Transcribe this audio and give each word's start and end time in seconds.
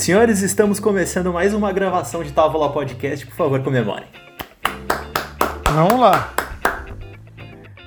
Senhores, 0.00 0.40
estamos 0.40 0.80
começando 0.80 1.30
mais 1.30 1.52
uma 1.52 1.70
gravação 1.70 2.24
de 2.24 2.32
Távola 2.32 2.72
Podcast. 2.72 3.26
Por 3.26 3.36
favor, 3.36 3.62
comemorem. 3.62 4.06
Vamos 5.74 6.00
lá. 6.00 6.34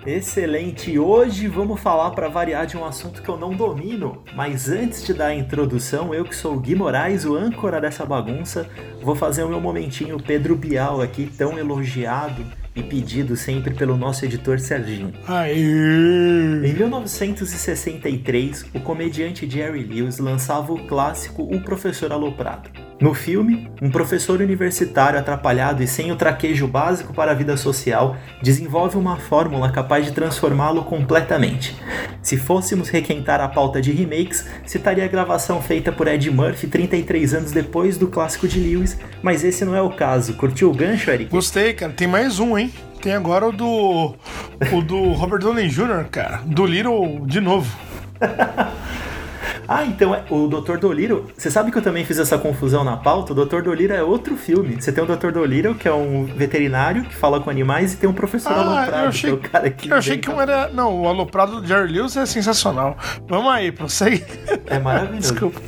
Excelente! 0.05 0.99
Hoje 0.99 1.47
vamos 1.47 1.81
falar 1.81 2.11
para 2.11 2.29
variar 2.29 2.67
de 2.67 2.77
um 2.77 2.85
assunto 2.85 3.19
que 3.23 3.27
eu 3.27 3.35
não 3.35 3.55
domino, 3.55 4.23
mas 4.35 4.69
antes 4.69 5.03
de 5.03 5.11
dar 5.11 5.27
a 5.27 5.35
introdução, 5.35 6.13
eu 6.13 6.23
que 6.23 6.35
sou 6.35 6.53
o 6.53 6.59
Gui 6.59 6.75
Moraes, 6.75 7.25
o 7.25 7.35
âncora 7.35 7.81
dessa 7.81 8.05
bagunça, 8.05 8.69
vou 9.01 9.15
fazer 9.15 9.43
o 9.43 9.49
meu 9.49 9.59
momentinho 9.59 10.21
Pedro 10.21 10.55
Bial 10.55 11.01
aqui, 11.01 11.25
tão 11.25 11.57
elogiado 11.57 12.45
e 12.75 12.81
pedido 12.81 13.35
sempre 13.35 13.73
pelo 13.73 13.97
nosso 13.97 14.25
editor 14.25 14.59
Serginho. 14.59 15.11
Aê. 15.27 15.53
Em 15.53 16.73
1963, 16.73 18.65
o 18.73 18.79
comediante 18.79 19.49
Jerry 19.49 19.83
Lewis 19.83 20.17
lançava 20.19 20.73
o 20.73 20.87
clássico 20.87 21.43
O 21.43 21.61
Professor 21.61 22.11
Aloprado. 22.11 22.69
No 23.01 23.13
filme, 23.13 23.69
um 23.81 23.89
professor 23.89 24.39
universitário 24.39 25.19
atrapalhado 25.19 25.83
e 25.83 25.87
sem 25.87 26.11
o 26.11 26.15
traquejo 26.15 26.67
básico 26.67 27.13
para 27.13 27.31
a 27.31 27.35
vida 27.35 27.57
social 27.57 28.15
desenvolve 28.41 28.97
uma 28.97 29.17
fórmula 29.17 29.71
capaz 29.71 30.05
de 30.05 30.11
transformá-lo 30.11 30.83
completamente. 30.83 31.75
Se 32.21 32.37
fôssemos 32.37 32.89
requentar 32.89 33.41
a 33.41 33.47
pauta 33.47 33.81
de 33.81 33.91
remakes, 33.91 34.47
citaria 34.65 35.03
a 35.03 35.07
gravação 35.07 35.61
feita 35.61 35.91
por 35.91 36.07
Ed 36.07 36.29
Murphy 36.31 36.67
33 36.67 37.33
anos 37.33 37.51
depois 37.51 37.97
do 37.97 38.07
clássico 38.07 38.47
de 38.47 38.59
Lewis, 38.59 38.97
mas 39.21 39.43
esse 39.43 39.65
não 39.65 39.75
é 39.75 39.81
o 39.81 39.89
caso. 39.89 40.35
Curtiu 40.35 40.71
o 40.71 40.73
gancho, 40.73 41.11
Eric? 41.11 41.29
Gostei, 41.29 41.73
cara. 41.73 41.91
Tem 41.91 42.07
mais 42.07 42.39
um, 42.39 42.57
hein? 42.57 42.71
Tem 43.01 43.13
agora 43.13 43.47
o 43.47 43.51
do. 43.51 44.15
O 44.71 44.81
do 44.81 45.11
Robert 45.11 45.39
Downey 45.39 45.67
Jr., 45.67 46.05
cara. 46.09 46.41
Do 46.45 46.65
Little 46.65 47.25
de 47.25 47.41
novo. 47.41 47.69
Ah, 49.67 49.85
então 49.85 50.13
é, 50.13 50.23
o 50.29 50.47
Dr. 50.47 50.77
Dolittle. 50.77 51.25
Você 51.37 51.49
sabe 51.51 51.71
que 51.71 51.77
eu 51.77 51.81
também 51.81 52.03
fiz 52.05 52.19
essa 52.19 52.37
confusão 52.37 52.83
na 52.83 52.97
pauta? 52.97 53.33
O 53.33 53.45
Dr. 53.45 53.61
Dolittle 53.61 53.95
é 53.97 54.03
outro 54.03 54.35
filme. 54.35 54.81
Você 54.81 54.91
tem 54.91 55.03
o 55.03 55.07
Dr. 55.07 55.31
Dolittle, 55.31 55.75
que 55.75 55.87
é 55.87 55.93
um 55.93 56.25
veterinário 56.25 57.03
que 57.03 57.15
fala 57.15 57.39
com 57.39 57.49
animais, 57.49 57.93
e 57.93 57.97
tem 57.97 58.09
um 58.09 58.13
professor 58.13 58.51
Ah, 58.53 58.61
aloprado, 58.61 59.03
eu 59.03 59.07
achei, 59.09 59.29
que 59.29 59.35
é 59.35 59.39
o 59.47 59.51
cara 59.51 59.69
que. 59.69 59.89
eu 59.89 59.97
achei 59.97 60.17
que 60.17 60.29
um 60.29 60.41
era. 60.41 60.69
Não, 60.69 61.01
o 61.01 61.07
aloprado 61.07 61.61
do 61.61 61.67
Jerry 61.67 61.91
Lewis 61.91 62.15
é 62.17 62.25
sensacional. 62.25 62.97
Vamos 63.27 63.51
aí, 63.51 63.71
prossegue. 63.71 64.23
É 64.67 64.79
maravilhoso. 64.79 65.19
Desculpa. 65.33 65.61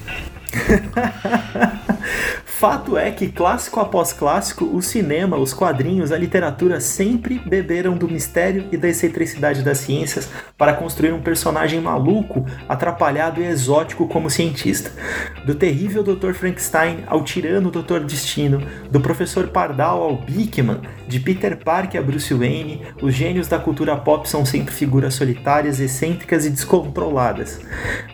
Fato 2.45 2.97
é 2.97 3.11
que, 3.11 3.27
clássico 3.27 3.81
após 3.81 4.13
clássico, 4.13 4.63
o 4.65 4.81
cinema, 4.81 5.35
os 5.35 5.53
quadrinhos, 5.53 6.11
a 6.13 6.17
literatura 6.17 6.79
sempre 6.79 7.37
beberam 7.37 7.97
do 7.97 8.07
mistério 8.07 8.69
e 8.71 8.77
da 8.77 8.87
excentricidade 8.87 9.61
das 9.61 9.79
ciências 9.79 10.29
para 10.57 10.73
construir 10.73 11.11
um 11.11 11.21
personagem 11.21 11.81
maluco, 11.81 12.45
atrapalhado 12.69 13.41
e 13.41 13.45
exótico 13.45 14.07
como 14.07 14.29
cientista. 14.29 14.89
Do 15.45 15.53
terrível 15.53 16.01
Dr. 16.01 16.31
Frankenstein 16.31 17.03
ao 17.07 17.25
tirano 17.25 17.69
Dr. 17.69 17.99
Destino, 17.99 18.65
do 18.89 19.01
professor 19.01 19.49
Pardal 19.49 20.01
ao 20.01 20.15
Bickman, 20.15 20.79
de 21.09 21.19
Peter 21.19 21.57
Parker 21.61 21.99
a 21.99 22.03
Bruce 22.03 22.33
Wayne, 22.33 22.81
os 23.01 23.13
gênios 23.13 23.49
da 23.49 23.59
cultura 23.59 23.97
pop 23.97 24.29
são 24.29 24.45
sempre 24.45 24.73
figuras 24.73 25.13
solitárias, 25.13 25.81
excêntricas 25.81 26.45
e 26.45 26.49
descontroladas. 26.49 27.59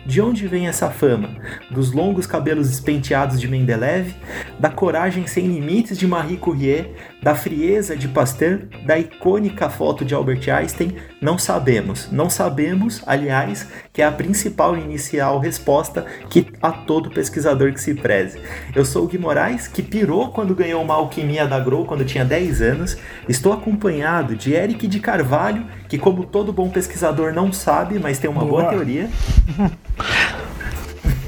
De 0.04 0.20
onde 0.20 0.48
vem 0.48 0.66
essa 0.66 0.90
fama? 0.90 1.30
Dos 1.70 1.92
longos 1.92 2.26
cabelos 2.32 2.70
espenteados 2.70 3.38
de 3.38 3.46
Mendeleev, 3.46 4.14
da 4.58 4.70
coragem 4.70 5.26
sem 5.26 5.46
limites 5.46 5.98
de 5.98 6.06
Marie 6.06 6.38
Curie, 6.38 6.94
da 7.22 7.34
frieza 7.34 7.94
de 7.94 8.08
Pasteur, 8.08 8.60
da 8.86 8.98
icônica 8.98 9.68
foto 9.68 10.02
de 10.02 10.14
Albert 10.14 10.48
Einstein? 10.48 10.96
Não 11.20 11.36
sabemos. 11.36 12.10
Não 12.10 12.30
sabemos, 12.30 13.02
aliás, 13.06 13.68
que 13.92 14.00
é 14.00 14.06
a 14.06 14.10
principal 14.10 14.74
e 14.74 14.80
inicial 14.80 15.38
resposta 15.38 16.06
que 16.30 16.46
a 16.62 16.72
todo 16.72 17.10
pesquisador 17.10 17.70
que 17.74 17.80
se 17.80 17.92
preze. 17.92 18.40
Eu 18.74 18.86
sou 18.86 19.04
o 19.04 19.06
Gui 19.06 19.18
Moraes, 19.18 19.68
que 19.68 19.82
pirou 19.82 20.30
quando 20.30 20.54
ganhou 20.54 20.82
uma 20.82 20.94
alquimia 20.94 21.46
da 21.46 21.60
Grow 21.60 21.84
quando 21.84 22.02
tinha 22.02 22.24
10 22.24 22.62
anos. 22.62 22.96
Estou 23.28 23.52
acompanhado 23.52 24.34
de 24.34 24.54
Eric 24.54 24.86
de 24.86 25.00
Carvalho, 25.00 25.66
que 25.86 25.98
como 25.98 26.24
todo 26.24 26.50
bom 26.50 26.70
pesquisador 26.70 27.34
não 27.34 27.52
sabe, 27.52 27.98
mas 27.98 28.18
tem 28.18 28.30
uma 28.30 28.42
boa 28.42 28.62
Boa. 28.62 28.72
teoria. 28.72 29.10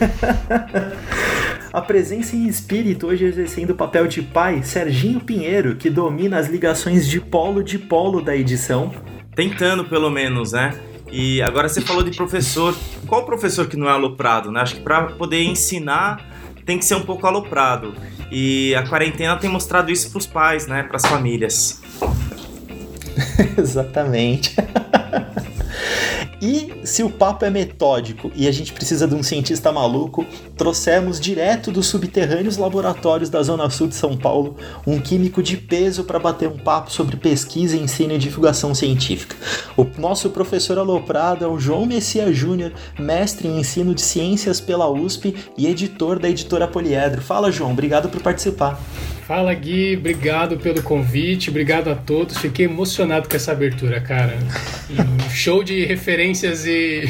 A 1.75 1.81
presença 1.81 2.37
em 2.37 2.47
espírito, 2.47 3.09
hoje 3.09 3.25
exercendo 3.25 3.71
o 3.71 3.75
papel 3.75 4.07
de 4.07 4.23
pai, 4.23 4.63
Serginho 4.63 5.19
Pinheiro, 5.19 5.75
que 5.75 5.91
domina 5.91 6.39
as 6.39 6.49
ligações 6.49 7.05
de 7.09 7.21
polo 7.21 7.65
de 7.65 7.81
polo 7.81 8.21
da 8.21 8.37
edição. 8.37 8.93
Tentando, 9.35 9.85
pelo 9.85 10.09
menos, 10.09 10.53
né? 10.53 10.73
E 11.11 11.43
agora 11.43 11.69
você 11.69 11.81
falou 11.81 12.05
de 12.05 12.17
professor. 12.17 12.77
Qual 13.09 13.25
professor 13.25 13.67
que 13.67 13.77
não 13.77 13.89
é 13.89 13.91
aloprado, 13.91 14.53
né? 14.53 14.61
Acho 14.61 14.77
que 14.77 14.83
para 14.83 15.07
poder 15.07 15.43
ensinar 15.43 16.25
tem 16.65 16.79
que 16.79 16.85
ser 16.85 16.95
um 16.95 17.03
pouco 17.03 17.27
aloprado. 17.27 17.93
E 18.31 18.73
a 18.77 18.87
quarentena 18.87 19.37
tem 19.37 19.51
mostrado 19.51 19.91
isso 19.91 20.11
pros 20.13 20.27
pais, 20.27 20.69
né? 20.69 20.85
Pras 20.85 21.05
famílias. 21.05 21.83
Exatamente. 23.59 24.55
E 26.45 26.75
se 26.85 27.03
o 27.03 27.09
papo 27.09 27.47
é 27.47 27.49
metódico 27.49 28.31
e 28.37 28.47
a 28.47 28.53
gente 28.53 28.71
precisa 28.75 29.09
de 29.09 29.15
um 29.15 29.23
cientista 29.23 29.73
maluco, 29.73 30.27
trouxemos 30.59 31.19
direto 31.19 31.73
dos 31.73 31.87
subterrâneos 31.87 32.59
laboratórios 32.59 33.31
da 33.31 33.43
Zona 33.43 33.71
Sul 33.71 33.89
de 33.89 33.95
São 33.95 34.15
Paulo 34.15 34.55
um 34.87 35.01
químico 35.01 35.43
de 35.43 35.57
peso 35.57 36.05
para 36.05 36.19
bater 36.19 36.47
um 36.47 36.59
papo 36.59 36.93
sobre 36.93 37.17
pesquisa, 37.17 37.79
ensino 37.79 38.13
e 38.13 38.19
divulgação 38.19 38.75
científica. 38.75 39.35
O 39.75 39.87
nosso 39.99 40.29
professor 40.29 40.77
aloprado 40.77 41.47
é 41.47 41.49
o 41.49 41.59
João 41.59 41.87
Messias 41.87 42.37
Júnior, 42.37 42.73
mestre 42.99 43.49
em 43.49 43.61
ensino 43.61 43.95
de 43.95 44.03
ciências 44.03 44.61
pela 44.61 44.91
USP 44.91 45.35
e 45.57 45.67
editor 45.67 46.19
da 46.19 46.29
editora 46.29 46.69
Poliedro. 46.69 47.23
Fala, 47.23 47.51
João, 47.51 47.73
obrigado 47.73 48.11
por 48.11 48.21
participar. 48.21 48.79
Fala 49.27 49.55
Gui, 49.55 49.97
obrigado 49.97 50.59
pelo 50.59 50.83
convite, 50.83 51.49
obrigado 51.49 51.91
a 51.91 51.95
todos. 51.95 52.37
Fiquei 52.37 52.67
emocionado 52.67 53.27
com 53.27 53.35
essa 53.35 53.53
abertura, 53.53 53.99
cara. 53.99 54.37
Um 54.91 55.31
show 55.31 55.65
de 55.65 55.83
referências 55.87 56.67
e, 56.67 57.09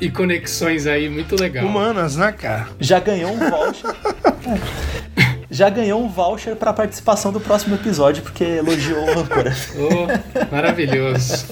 e 0.00 0.10
conexões 0.10 0.88
aí, 0.88 1.08
muito 1.08 1.40
legal. 1.40 1.64
Humanas, 1.64 2.16
né, 2.16 2.32
cara? 2.32 2.66
já 2.80 2.98
ganhou 2.98 3.32
um 3.32 3.38
voucher. 3.38 3.94
Já 5.48 5.70
ganhou 5.70 6.04
um 6.04 6.08
voucher 6.08 6.54
para 6.54 6.70
participação 6.70 7.32
do 7.32 7.40
próximo 7.40 7.76
episódio, 7.76 8.22
porque 8.22 8.44
elogiou 8.44 9.06
o 9.06 9.20
âncora. 9.20 9.54
Oh, 9.78 10.54
maravilhoso. 10.54 11.46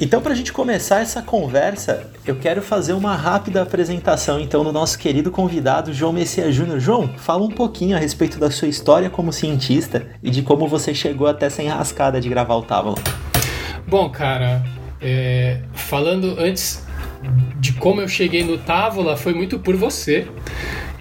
Então, 0.00 0.20
para 0.20 0.32
a 0.32 0.36
gente 0.36 0.52
começar 0.52 1.00
essa 1.00 1.22
conversa, 1.22 2.10
eu 2.26 2.36
quero 2.36 2.62
fazer 2.62 2.92
uma 2.92 3.16
rápida 3.16 3.62
apresentação 3.62 4.40
então 4.40 4.62
do 4.64 4.72
nosso 4.72 4.98
querido 4.98 5.30
convidado 5.30 5.92
João 5.92 6.12
Messias 6.12 6.54
Júnior. 6.54 6.80
João, 6.80 7.08
fala 7.16 7.44
um 7.44 7.50
pouquinho 7.50 7.96
a 7.96 8.00
respeito 8.00 8.38
da 8.38 8.50
sua 8.50 8.68
história 8.68 9.08
como 9.08 9.32
cientista 9.32 10.06
e 10.22 10.30
de 10.30 10.42
como 10.42 10.68
você 10.68 10.94
chegou 10.94 11.26
até 11.26 11.46
essa 11.46 11.62
enrascada 11.62 12.20
de 12.20 12.28
gravar 12.28 12.54
o 12.56 12.62
Távola. 12.62 12.96
Bom, 13.86 14.08
cara, 14.10 14.62
é, 15.00 15.60
falando 15.72 16.36
antes 16.38 16.84
de 17.60 17.72
como 17.72 18.00
eu 18.00 18.08
cheguei 18.08 18.44
no 18.44 18.58
Távola, 18.58 19.16
foi 19.16 19.34
muito 19.34 19.58
por 19.58 19.76
você. 19.76 20.26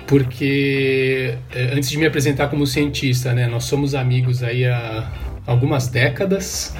Porque 0.07 1.35
é, 1.53 1.73
antes 1.73 1.89
de 1.89 1.97
me 1.97 2.05
apresentar 2.05 2.47
como 2.47 2.67
cientista, 2.67 3.33
né, 3.33 3.47
nós 3.47 3.63
somos 3.63 3.95
amigos 3.95 4.43
aí 4.43 4.65
há 4.65 5.11
algumas 5.47 5.87
décadas. 5.87 6.75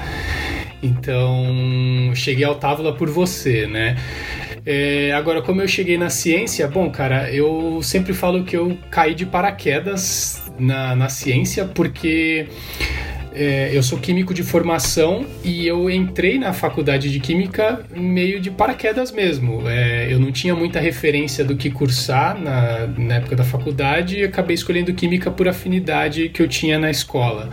Então, 0.84 2.12
cheguei 2.14 2.44
ao 2.44 2.56
Távola 2.56 2.94
por 2.94 3.08
você, 3.08 3.66
né? 3.66 3.96
É, 4.66 5.12
agora, 5.12 5.42
como 5.42 5.60
eu 5.60 5.68
cheguei 5.68 5.96
na 5.96 6.10
ciência, 6.10 6.66
bom, 6.68 6.90
cara, 6.90 7.30
eu 7.32 7.80
sempre 7.82 8.12
falo 8.12 8.44
que 8.44 8.56
eu 8.56 8.76
caí 8.90 9.14
de 9.14 9.26
paraquedas 9.26 10.42
na, 10.58 10.94
na 10.94 11.08
ciência, 11.08 11.64
porque 11.64 12.46
é, 13.34 13.70
eu 13.72 13.82
sou 13.82 13.98
químico 13.98 14.32
de 14.32 14.42
formação 14.42 15.26
e 15.42 15.66
eu 15.66 15.90
entrei 15.90 16.38
na 16.38 16.52
faculdade 16.52 17.10
de 17.10 17.18
química 17.18 17.84
meio 17.94 18.40
de 18.40 18.50
paraquedas 18.50 19.10
mesmo. 19.10 19.68
É, 19.68 20.10
eu 20.10 20.20
não 20.20 20.30
tinha 20.30 20.54
muita 20.54 20.80
referência 20.80 21.44
do 21.44 21.56
que 21.56 21.70
cursar 21.70 22.38
na, 22.38 22.86
na 22.86 23.14
época 23.16 23.36
da 23.36 23.44
faculdade 23.44 24.20
e 24.20 24.24
acabei 24.24 24.54
escolhendo 24.54 24.94
química 24.94 25.30
por 25.30 25.48
afinidade 25.48 26.28
que 26.28 26.40
eu 26.40 26.48
tinha 26.48 26.78
na 26.78 26.90
escola. 26.90 27.50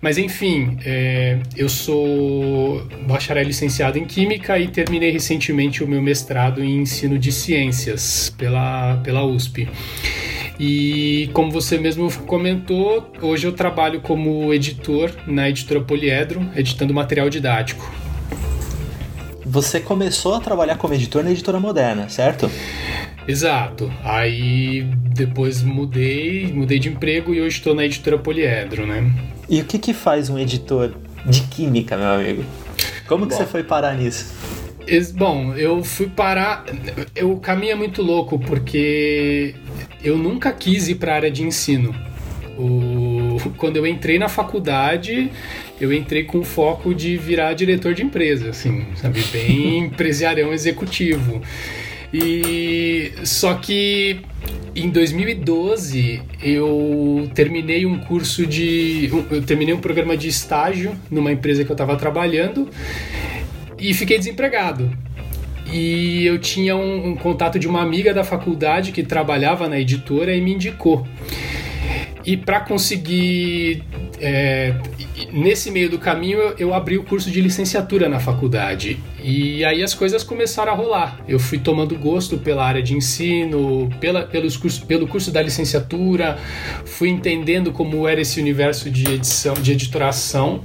Mas 0.00 0.18
enfim, 0.18 0.78
é, 0.84 1.38
eu 1.56 1.68
sou 1.68 2.86
bacharel 3.06 3.44
licenciado 3.44 3.98
em 3.98 4.04
Química 4.04 4.58
e 4.58 4.68
terminei 4.68 5.10
recentemente 5.10 5.82
o 5.82 5.88
meu 5.88 6.02
mestrado 6.02 6.62
em 6.62 6.82
Ensino 6.82 7.18
de 7.18 7.32
Ciências 7.32 8.34
pela, 8.36 8.96
pela 8.98 9.24
USP. 9.24 9.68
E 10.58 11.30
como 11.32 11.50
você 11.50 11.78
mesmo 11.78 12.10
comentou, 12.26 13.10
hoje 13.20 13.46
eu 13.46 13.52
trabalho 13.52 14.00
como 14.00 14.52
editor 14.54 15.10
na 15.26 15.48
editora 15.48 15.80
Poliedro, 15.80 16.48
editando 16.54 16.94
material 16.94 17.28
didático. 17.28 17.92
Você 19.44 19.80
começou 19.80 20.34
a 20.34 20.40
trabalhar 20.40 20.76
como 20.76 20.94
editor 20.94 21.22
na 21.22 21.30
editora 21.30 21.58
moderna, 21.60 22.08
certo? 22.08 22.50
Exato. 23.26 23.92
Aí 24.02 24.82
depois 25.14 25.62
mudei, 25.62 26.52
mudei 26.52 26.78
de 26.78 26.88
emprego 26.88 27.34
e 27.34 27.40
hoje 27.40 27.56
estou 27.56 27.74
na 27.74 27.84
editora 27.84 28.18
Poliedro, 28.18 28.86
né? 28.86 29.12
E 29.48 29.60
o 29.60 29.64
que, 29.64 29.78
que 29.78 29.92
faz 29.92 30.28
um 30.30 30.38
editor 30.38 30.94
de 31.26 31.42
química, 31.42 31.96
meu 31.96 32.08
amigo? 32.08 32.44
Como 33.06 33.26
que 33.26 33.32
Bom. 33.32 33.38
você 33.38 33.46
foi 33.46 33.62
parar 33.62 33.94
nisso? 33.96 34.32
Bom, 35.14 35.54
eu 35.54 35.82
fui 35.82 36.08
parar. 36.08 36.64
Eu, 37.14 37.32
o 37.32 37.40
caminho 37.40 37.72
é 37.72 37.74
muito 37.74 38.02
louco 38.02 38.38
porque 38.38 39.54
eu 40.02 40.16
nunca 40.16 40.52
quis 40.52 40.88
ir 40.88 40.96
para 40.96 41.12
a 41.12 41.16
área 41.16 41.30
de 41.30 41.42
ensino. 41.42 41.94
O, 42.58 43.38
quando 43.56 43.76
eu 43.76 43.86
entrei 43.86 44.18
na 44.18 44.28
faculdade, 44.28 45.30
eu 45.80 45.92
entrei 45.92 46.24
com 46.24 46.44
foco 46.44 46.94
de 46.94 47.16
virar 47.16 47.54
diretor 47.54 47.94
de 47.94 48.02
empresa, 48.02 48.50
assim, 48.50 48.86
sabe? 48.96 49.22
Bem 49.32 49.78
empresarião 49.86 50.52
executivo. 50.52 51.40
E 52.16 53.12
só 53.24 53.54
que 53.54 54.20
em 54.76 54.88
2012 54.88 56.22
eu 56.40 57.28
terminei 57.34 57.84
um 57.84 57.98
curso 57.98 58.46
de. 58.46 59.10
Eu 59.32 59.42
terminei 59.42 59.74
um 59.74 59.80
programa 59.80 60.16
de 60.16 60.28
estágio 60.28 60.94
numa 61.10 61.32
empresa 61.32 61.64
que 61.64 61.70
eu 61.72 61.74
estava 61.74 61.96
trabalhando 61.96 62.70
e 63.76 63.92
fiquei 63.92 64.16
desempregado. 64.16 64.96
E 65.72 66.24
eu 66.24 66.38
tinha 66.38 66.76
um, 66.76 67.08
um 67.08 67.16
contato 67.16 67.58
de 67.58 67.66
uma 67.66 67.82
amiga 67.82 68.14
da 68.14 68.22
faculdade 68.22 68.92
que 68.92 69.02
trabalhava 69.02 69.68
na 69.68 69.80
editora 69.80 70.36
e 70.36 70.40
me 70.40 70.54
indicou. 70.54 71.04
E 72.24 72.36
para 72.36 72.60
conseguir. 72.60 73.82
É, 74.20 74.72
nesse 75.32 75.68
meio 75.72 75.90
do 75.90 75.98
caminho, 75.98 76.38
eu, 76.38 76.54
eu 76.58 76.74
abri 76.74 76.96
o 76.96 77.02
curso 77.02 77.28
de 77.28 77.40
licenciatura 77.40 78.08
na 78.08 78.20
faculdade. 78.20 79.00
E 79.26 79.64
aí 79.64 79.82
as 79.82 79.94
coisas 79.94 80.22
começaram 80.22 80.70
a 80.70 80.74
rolar. 80.74 81.18
Eu 81.26 81.40
fui 81.40 81.58
tomando 81.58 81.96
gosto 81.96 82.36
pela 82.36 82.62
área 82.62 82.82
de 82.82 82.94
ensino, 82.94 83.88
pela, 83.98 84.24
pelos 84.24 84.54
cursos, 84.54 84.84
pelo 84.84 85.08
curso 85.08 85.30
da 85.30 85.40
licenciatura, 85.40 86.36
fui 86.84 87.08
entendendo 87.08 87.72
como 87.72 88.06
era 88.06 88.20
esse 88.20 88.38
universo 88.38 88.90
de 88.90 89.14
edição, 89.14 89.54
de 89.54 89.72
editoração 89.72 90.62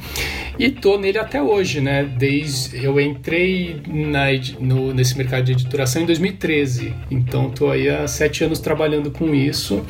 e 0.60 0.70
tô 0.70 0.98
nele 0.98 1.18
até 1.18 1.42
hoje, 1.42 1.80
né? 1.80 2.04
Desde 2.04 2.84
eu 2.84 3.00
entrei 3.00 3.82
na, 3.88 4.26
no, 4.60 4.94
nesse 4.94 5.18
mercado 5.18 5.46
de 5.46 5.54
editoração 5.54 6.02
em 6.02 6.06
2013, 6.06 6.94
então 7.10 7.50
tô 7.50 7.72
aí 7.72 7.88
há 7.88 8.06
sete 8.10 8.44
anos 8.44 8.60
trabalhando 8.60 9.10
com 9.10 9.34
isso. 9.34 9.86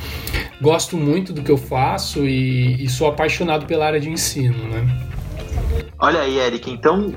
Gosto 0.62 0.96
muito 0.96 1.34
do 1.34 1.42
que 1.42 1.50
eu 1.50 1.58
faço 1.58 2.24
e, 2.24 2.84
e 2.84 2.88
sou 2.88 3.08
apaixonado 3.08 3.66
pela 3.66 3.88
área 3.88 4.00
de 4.00 4.12
ensino, 4.12 4.68
né? 4.68 5.10
Olha 5.98 6.22
aí, 6.22 6.38
Eric, 6.38 6.70
então 6.70 7.14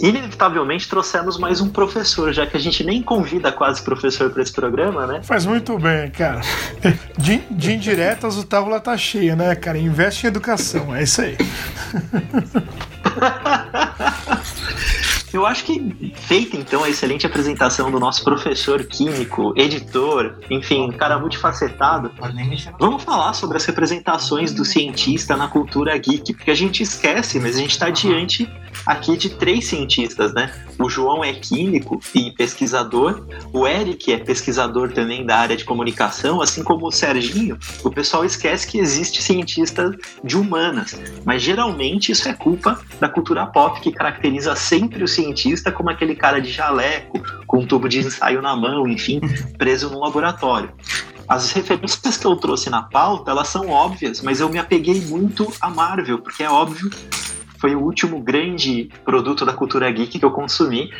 inevitavelmente 0.00 0.88
trouxemos 0.88 1.38
mais 1.38 1.60
um 1.60 1.68
professor, 1.68 2.32
já 2.32 2.46
que 2.46 2.56
a 2.56 2.60
gente 2.60 2.84
nem 2.84 3.02
convida 3.02 3.52
quase 3.52 3.82
professor 3.82 4.30
para 4.30 4.42
esse 4.42 4.52
programa, 4.52 5.06
né? 5.06 5.20
Faz 5.22 5.46
muito 5.46 5.78
bem, 5.78 6.10
cara. 6.10 6.40
De, 7.18 7.38
de 7.50 7.72
indiretas 7.72 8.36
o 8.36 8.44
tábua 8.44 8.80
tá 8.80 8.96
cheia, 8.96 9.36
né, 9.36 9.54
cara? 9.54 9.78
Investe 9.78 10.26
em 10.26 10.28
educação, 10.28 10.94
é 10.94 11.02
isso 11.02 11.20
aí. 11.20 11.36
Eu 15.32 15.46
acho 15.46 15.64
que 15.64 16.12
feita 16.14 16.56
então 16.58 16.84
a 16.84 16.90
excelente 16.90 17.26
apresentação 17.26 17.90
do 17.90 17.98
nosso 17.98 18.22
professor 18.22 18.84
químico, 18.84 19.54
editor, 19.56 20.36
enfim, 20.50 20.82
um 20.82 20.92
cara 20.92 21.18
multifacetado, 21.18 22.10
vamos 22.78 23.02
falar 23.02 23.32
sobre 23.32 23.56
as 23.56 23.64
representações 23.64 24.52
do 24.52 24.62
cientista 24.62 25.34
na 25.34 25.48
cultura 25.48 25.96
geek, 25.96 26.34
porque 26.34 26.50
a 26.50 26.54
gente 26.54 26.82
esquece, 26.82 27.40
mas 27.40 27.56
a 27.56 27.60
gente 27.60 27.70
está 27.70 27.88
diante 27.88 28.46
aqui 28.84 29.16
de 29.16 29.30
três 29.30 29.66
cientistas, 29.66 30.34
né? 30.34 30.52
O 30.78 30.88
João 30.88 31.24
é 31.24 31.32
químico 31.32 32.00
e 32.14 32.30
pesquisador, 32.32 33.26
o 33.52 33.66
Eric 33.66 34.12
é 34.12 34.18
pesquisador 34.18 34.92
também 34.92 35.24
da 35.24 35.38
área 35.38 35.56
de 35.56 35.64
comunicação, 35.64 36.42
assim 36.42 36.62
como 36.62 36.86
o 36.86 36.92
Serginho. 36.92 37.58
O 37.84 37.90
pessoal 37.90 38.24
esquece 38.24 38.66
que 38.66 38.78
existe 38.78 39.22
cientista 39.22 39.96
de 40.22 40.36
humanas, 40.36 41.00
mas 41.24 41.42
geralmente 41.42 42.12
isso 42.12 42.28
é 42.28 42.34
culpa 42.34 42.78
da 43.00 43.08
cultura 43.08 43.46
pop 43.46 43.80
que 43.80 43.92
caracteriza 43.92 44.54
sempre 44.56 45.02
o 45.02 45.08
cientista 45.08 45.21
cientista 45.22 45.70
como 45.70 45.90
aquele 45.90 46.14
cara 46.14 46.40
de 46.40 46.50
jaleco, 46.50 47.20
com 47.46 47.60
um 47.60 47.66
tubo 47.66 47.88
de 47.88 48.00
ensaio 48.00 48.42
na 48.42 48.56
mão, 48.56 48.88
enfim, 48.88 49.20
preso 49.56 49.90
num 49.90 50.00
laboratório. 50.00 50.72
As 51.28 51.52
referências 51.52 52.16
que 52.16 52.26
eu 52.26 52.36
trouxe 52.36 52.68
na 52.68 52.82
pauta, 52.82 53.30
elas 53.30 53.48
são 53.48 53.68
óbvias, 53.68 54.20
mas 54.20 54.40
eu 54.40 54.48
me 54.48 54.58
apeguei 54.58 55.00
muito 55.00 55.52
a 55.60 55.70
Marvel, 55.70 56.18
porque 56.18 56.42
é 56.42 56.50
óbvio 56.50 56.90
foi 57.62 57.76
o 57.76 57.80
último 57.80 58.20
grande 58.20 58.90
produto 59.04 59.46
da 59.46 59.52
cultura 59.52 59.88
geek 59.88 60.18
que 60.18 60.24
eu 60.24 60.32
consumi. 60.32 60.90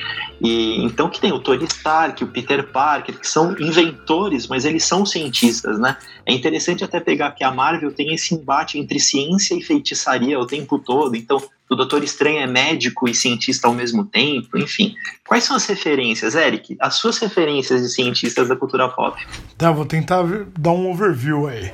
E 0.40 0.80
então 0.84 1.10
que 1.10 1.20
tem 1.20 1.32
o 1.32 1.40
Tony 1.40 1.64
Stark, 1.64 2.22
o 2.22 2.28
Peter 2.28 2.70
Parker, 2.70 3.18
que 3.18 3.26
são 3.26 3.58
inventores, 3.58 4.46
mas 4.46 4.64
eles 4.64 4.84
são 4.84 5.04
cientistas, 5.04 5.76
né? 5.80 5.96
É 6.24 6.32
interessante 6.32 6.84
até 6.84 7.00
pegar 7.00 7.32
que 7.32 7.42
a 7.42 7.50
Marvel 7.50 7.92
tem 7.92 8.14
esse 8.14 8.36
embate 8.36 8.78
entre 8.78 9.00
ciência 9.00 9.56
e 9.56 9.60
feitiçaria 9.60 10.38
o 10.38 10.46
tempo 10.46 10.78
todo. 10.78 11.16
Então, 11.16 11.42
o 11.72 11.76
Doutor 11.76 12.04
Estranho 12.04 12.38
é 12.38 12.46
médico 12.46 13.08
e 13.08 13.14
cientista 13.14 13.66
ao 13.66 13.74
mesmo 13.74 14.04
tempo, 14.04 14.58
enfim. 14.58 14.94
Quais 15.26 15.44
são 15.44 15.56
as 15.56 15.66
referências, 15.66 16.34
Eric? 16.34 16.76
As 16.80 16.94
suas 16.94 17.18
referências 17.18 17.82
de 17.82 17.88
cientistas 17.88 18.48
da 18.48 18.56
cultura 18.56 18.88
pop? 18.88 19.20
Tá, 19.56 19.70
vou 19.70 19.86
tentar 19.86 20.24
dar 20.58 20.72
um 20.72 20.90
overview 20.90 21.46
aí. 21.46 21.72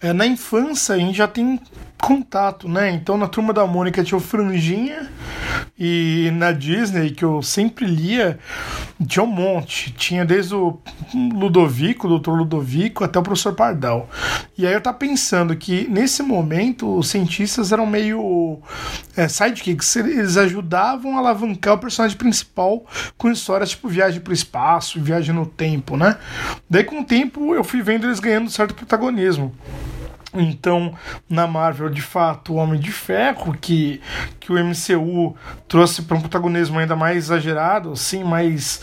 É, 0.00 0.12
na 0.12 0.26
infância 0.26 0.94
a 0.94 0.98
gente 0.98 1.16
já 1.16 1.28
tem 1.28 1.60
contato, 2.00 2.68
né? 2.68 2.90
Então 2.90 3.16
na 3.16 3.28
turma 3.28 3.52
da 3.52 3.66
Mônica 3.66 4.02
tinha 4.02 4.16
o 4.16 4.20
Franjinha 4.20 5.08
e 5.78 6.30
na 6.34 6.52
Disney, 6.52 7.10
que 7.10 7.24
eu 7.24 7.42
sempre 7.42 7.86
lia, 7.86 8.38
tinha 9.06 9.22
um 9.22 9.26
monte. 9.26 9.92
Tinha 9.92 10.24
desde 10.24 10.54
o 10.54 10.78
Ludovico, 11.14 12.08
o 12.08 12.18
Dr. 12.18 12.30
Ludovico, 12.30 13.04
até 13.04 13.18
o 13.18 13.22
professor 13.22 13.54
Pardal. 13.54 14.08
E 14.56 14.66
aí 14.66 14.72
eu 14.72 14.80
tava 14.80 14.96
pensando 14.96 15.54
que 15.56 15.86
nesse 15.88 16.22
momento 16.22 16.98
os 16.98 17.08
cientistas 17.08 17.72
eram 17.72 17.86
meio 17.86 18.58
é, 19.16 19.28
sidekicks, 19.32 19.96
eles 19.96 20.36
ajudavam 20.36 21.16
a 21.16 21.18
alavancar 21.18 21.74
o 21.74 21.78
personagem 21.78 22.16
principal 22.16 22.84
com 23.16 23.30
histórias 23.30 23.70
tipo 23.70 23.88
viagem 23.88 24.20
para 24.20 24.30
o 24.30 24.34
espaço, 24.34 25.00
viagem 25.00 25.34
no 25.34 25.46
tempo, 25.46 25.96
né? 25.96 26.16
Daí 26.68 26.84
com 26.84 27.00
o 27.00 27.04
tempo 27.04 27.54
eu 27.54 27.64
fui 27.64 27.82
vendo 27.82 28.06
eles 28.06 28.20
ganhando 28.20 28.50
certo 28.50 28.74
protagonismo. 28.74 29.54
Então, 30.32 30.94
na 31.28 31.46
Marvel, 31.46 31.88
de 31.88 32.02
fato, 32.02 32.52
o 32.52 32.56
Homem 32.56 32.78
de 32.78 32.92
Ferro, 32.92 33.56
que, 33.60 34.00
que 34.38 34.52
o 34.52 34.64
MCU 34.64 35.36
trouxe 35.66 36.02
para 36.02 36.16
um 36.16 36.20
protagonismo 36.20 36.78
ainda 36.78 36.94
mais 36.94 37.16
exagerado, 37.16 37.92
assim, 37.92 38.22
mais 38.22 38.80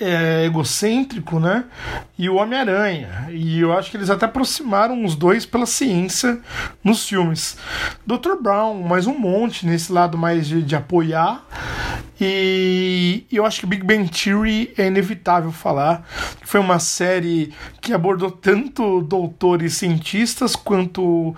é, 0.00 0.44
egocêntrico, 0.44 1.40
né? 1.40 1.64
E 2.16 2.28
o 2.28 2.36
Homem-Aranha. 2.36 3.28
E 3.30 3.60
eu 3.60 3.76
acho 3.76 3.90
que 3.90 3.96
eles 3.96 4.10
até 4.10 4.26
aproximaram 4.26 5.04
os 5.04 5.16
dois 5.16 5.44
pela 5.44 5.66
ciência 5.66 6.38
nos 6.84 7.06
filmes. 7.06 7.56
Dr. 8.06 8.40
Brown, 8.40 8.80
mais 8.82 9.08
um 9.08 9.18
monte 9.18 9.66
nesse 9.66 9.92
lado 9.92 10.16
mais 10.16 10.46
de, 10.46 10.62
de 10.62 10.76
apoiar. 10.76 11.44
E 12.20 13.24
eu 13.32 13.46
acho 13.46 13.60
que 13.60 13.66
Big 13.66 13.82
Bang 13.82 14.08
Theory 14.10 14.74
é 14.76 14.88
inevitável 14.88 15.50
falar. 15.50 16.06
Foi 16.42 16.60
uma 16.60 16.78
série 16.78 17.52
que 17.80 17.92
abordou 17.92 18.30
tanto 18.30 19.00
doutores 19.00 19.74
cientistas 19.74 20.54
quanto 20.54 21.34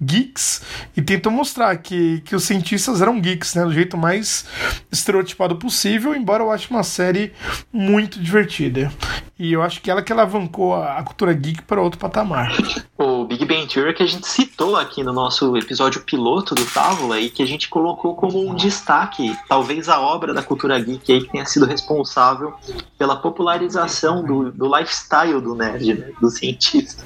geeks 0.00 0.62
e 0.96 1.02
tentou 1.02 1.32
mostrar 1.32 1.76
que, 1.76 2.20
que 2.22 2.34
os 2.34 2.44
cientistas 2.44 3.00
eram 3.00 3.20
geeks, 3.20 3.54
né? 3.54 3.64
Do 3.64 3.72
jeito 3.72 3.96
mais 3.96 4.46
estereotipado 4.90 5.56
possível, 5.56 6.14
embora 6.14 6.42
eu 6.42 6.50
ache 6.50 6.68
uma 6.70 6.82
série 6.82 7.32
muito 7.72 8.20
divertida. 8.20 8.92
E 9.38 9.52
eu 9.52 9.62
acho 9.62 9.80
que 9.80 9.90
ela 9.90 10.02
que 10.02 10.12
alavancou 10.12 10.74
a, 10.74 10.98
a 10.98 11.02
cultura 11.02 11.32
geek 11.32 11.62
para 11.62 11.80
outro 11.80 11.98
patamar. 11.98 12.52
O 12.96 13.24
Big 13.24 13.44
Bang 13.44 13.66
Theory 13.66 13.94
que 13.94 14.02
a 14.02 14.06
gente 14.06 14.26
citou 14.28 14.76
aqui 14.76 15.02
no 15.02 15.12
nosso 15.12 15.56
episódio 15.56 16.02
piloto 16.02 16.54
do 16.54 16.64
Távola 16.66 17.18
e 17.18 17.30
que 17.30 17.42
a 17.42 17.46
gente 17.46 17.68
colocou 17.68 18.14
como 18.14 18.48
um 18.48 18.54
destaque, 18.54 19.36
talvez 19.48 19.88
a 19.88 20.00
obra 20.00 20.23
da 20.32 20.42
cultura 20.42 20.78
geek 20.78 21.12
aí 21.12 21.20
que 21.22 21.32
tenha 21.32 21.44
sido 21.44 21.66
responsável 21.66 22.54
pela 22.96 23.16
popularização 23.16 24.24
do, 24.24 24.52
do 24.52 24.76
lifestyle 24.76 25.40
do 25.40 25.54
nerd, 25.54 25.94
né? 25.94 26.10
do 26.20 26.30
cientista. 26.30 27.04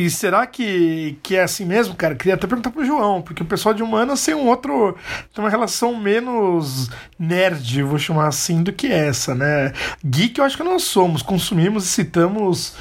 E 0.00 0.08
será 0.08 0.46
que, 0.46 1.18
que 1.22 1.36
é 1.36 1.42
assim 1.42 1.66
mesmo, 1.66 1.94
cara? 1.94 2.14
Queria 2.14 2.32
até 2.32 2.46
perguntar 2.46 2.70
pro 2.70 2.86
João, 2.86 3.20
porque 3.20 3.42
o 3.42 3.46
pessoal 3.46 3.74
de 3.74 3.82
humanas 3.82 4.24
tem 4.24 4.34
um 4.34 4.48
outro. 4.48 4.96
tem 5.34 5.44
uma 5.44 5.50
relação 5.50 5.94
menos 5.94 6.88
nerd, 7.18 7.82
vou 7.82 7.98
chamar 7.98 8.28
assim, 8.28 8.62
do 8.62 8.72
que 8.72 8.86
essa, 8.86 9.34
né? 9.34 9.74
Geek 10.02 10.38
eu 10.38 10.46
acho 10.46 10.56
que 10.56 10.62
nós 10.62 10.84
somos, 10.84 11.20
consumimos 11.20 11.84
e 11.84 11.88
citamos 11.88 12.74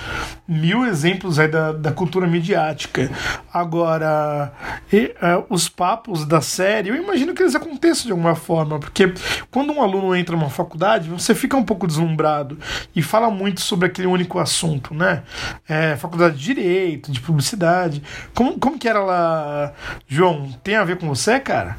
mil 0.47 0.85
exemplos 0.85 1.37
aí 1.37 1.49
da, 1.49 1.73
da 1.73 1.91
cultura 1.91 2.25
midiática. 2.25 3.11
Agora, 3.53 4.53
e, 4.91 5.13
uh, 5.21 5.45
os 5.49 5.67
papos 5.67 6.23
da 6.23 6.39
série, 6.39 6.87
eu 6.87 6.95
imagino 6.95 7.33
que 7.33 7.43
eles 7.43 7.53
aconteçam 7.53 8.05
de 8.05 8.11
alguma 8.11 8.33
forma, 8.33 8.79
porque 8.79 9.13
quando 9.51 9.73
um 9.73 9.81
aluno 9.81 10.15
entra 10.15 10.37
numa 10.37 10.49
faculdade, 10.49 11.09
você 11.09 11.35
fica 11.35 11.57
um 11.57 11.65
pouco 11.65 11.85
deslumbrado 11.85 12.57
e 12.95 13.01
fala 13.01 13.29
muito 13.29 13.59
sobre 13.59 13.87
aquele 13.87 14.07
único 14.07 14.39
assunto, 14.39 14.93
né? 14.93 15.23
É, 15.67 15.97
faculdade 15.97 16.37
de 16.37 16.49
Direito 16.49 17.08
de 17.11 17.19
publicidade. 17.19 18.01
Como, 18.33 18.59
como 18.59 18.77
que 18.77 18.87
era 18.87 19.01
lá, 19.01 19.73
João? 20.07 20.51
Tem 20.63 20.75
a 20.75 20.83
ver 20.83 20.97
com 20.97 21.07
você, 21.07 21.39
cara? 21.39 21.77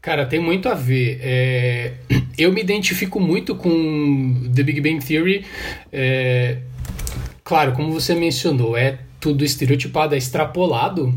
Cara, 0.00 0.26
tem 0.26 0.40
muito 0.40 0.68
a 0.68 0.74
ver. 0.74 1.20
É, 1.22 1.92
eu 2.36 2.52
me 2.52 2.60
identifico 2.60 3.20
muito 3.20 3.54
com 3.54 4.50
The 4.54 4.62
Big 4.62 4.80
Bang 4.80 4.98
Theory. 5.04 5.44
É, 5.92 6.58
claro, 7.44 7.72
como 7.72 7.92
você 7.92 8.14
mencionou, 8.14 8.76
é 8.76 8.98
tudo 9.20 9.44
estereotipado, 9.44 10.16
é 10.16 10.18
extrapolado. 10.18 11.14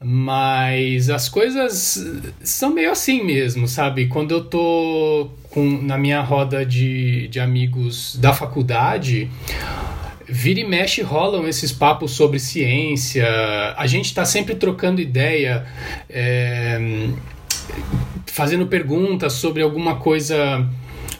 Mas 0.00 1.10
as 1.10 1.28
coisas 1.28 2.02
são 2.42 2.70
meio 2.70 2.90
assim 2.90 3.22
mesmo, 3.24 3.66
sabe? 3.66 4.06
Quando 4.06 4.32
eu 4.32 4.44
tô 4.44 5.28
com, 5.50 5.82
na 5.82 5.98
minha 5.98 6.20
roda 6.20 6.64
de, 6.64 7.28
de 7.28 7.40
amigos 7.40 8.16
da 8.16 8.32
faculdade, 8.32 9.28
vira 10.28 10.60
e 10.60 10.64
mexe 10.64 11.02
rolam 11.02 11.48
esses 11.48 11.72
papos 11.72 12.12
sobre 12.12 12.38
ciência. 12.38 13.26
A 13.76 13.86
gente 13.86 14.06
está 14.06 14.24
sempre 14.24 14.54
trocando 14.54 15.00
ideia, 15.00 15.66
é, 16.08 17.08
fazendo 18.26 18.66
perguntas 18.66 19.32
sobre 19.32 19.62
alguma 19.62 19.96
coisa 19.96 20.68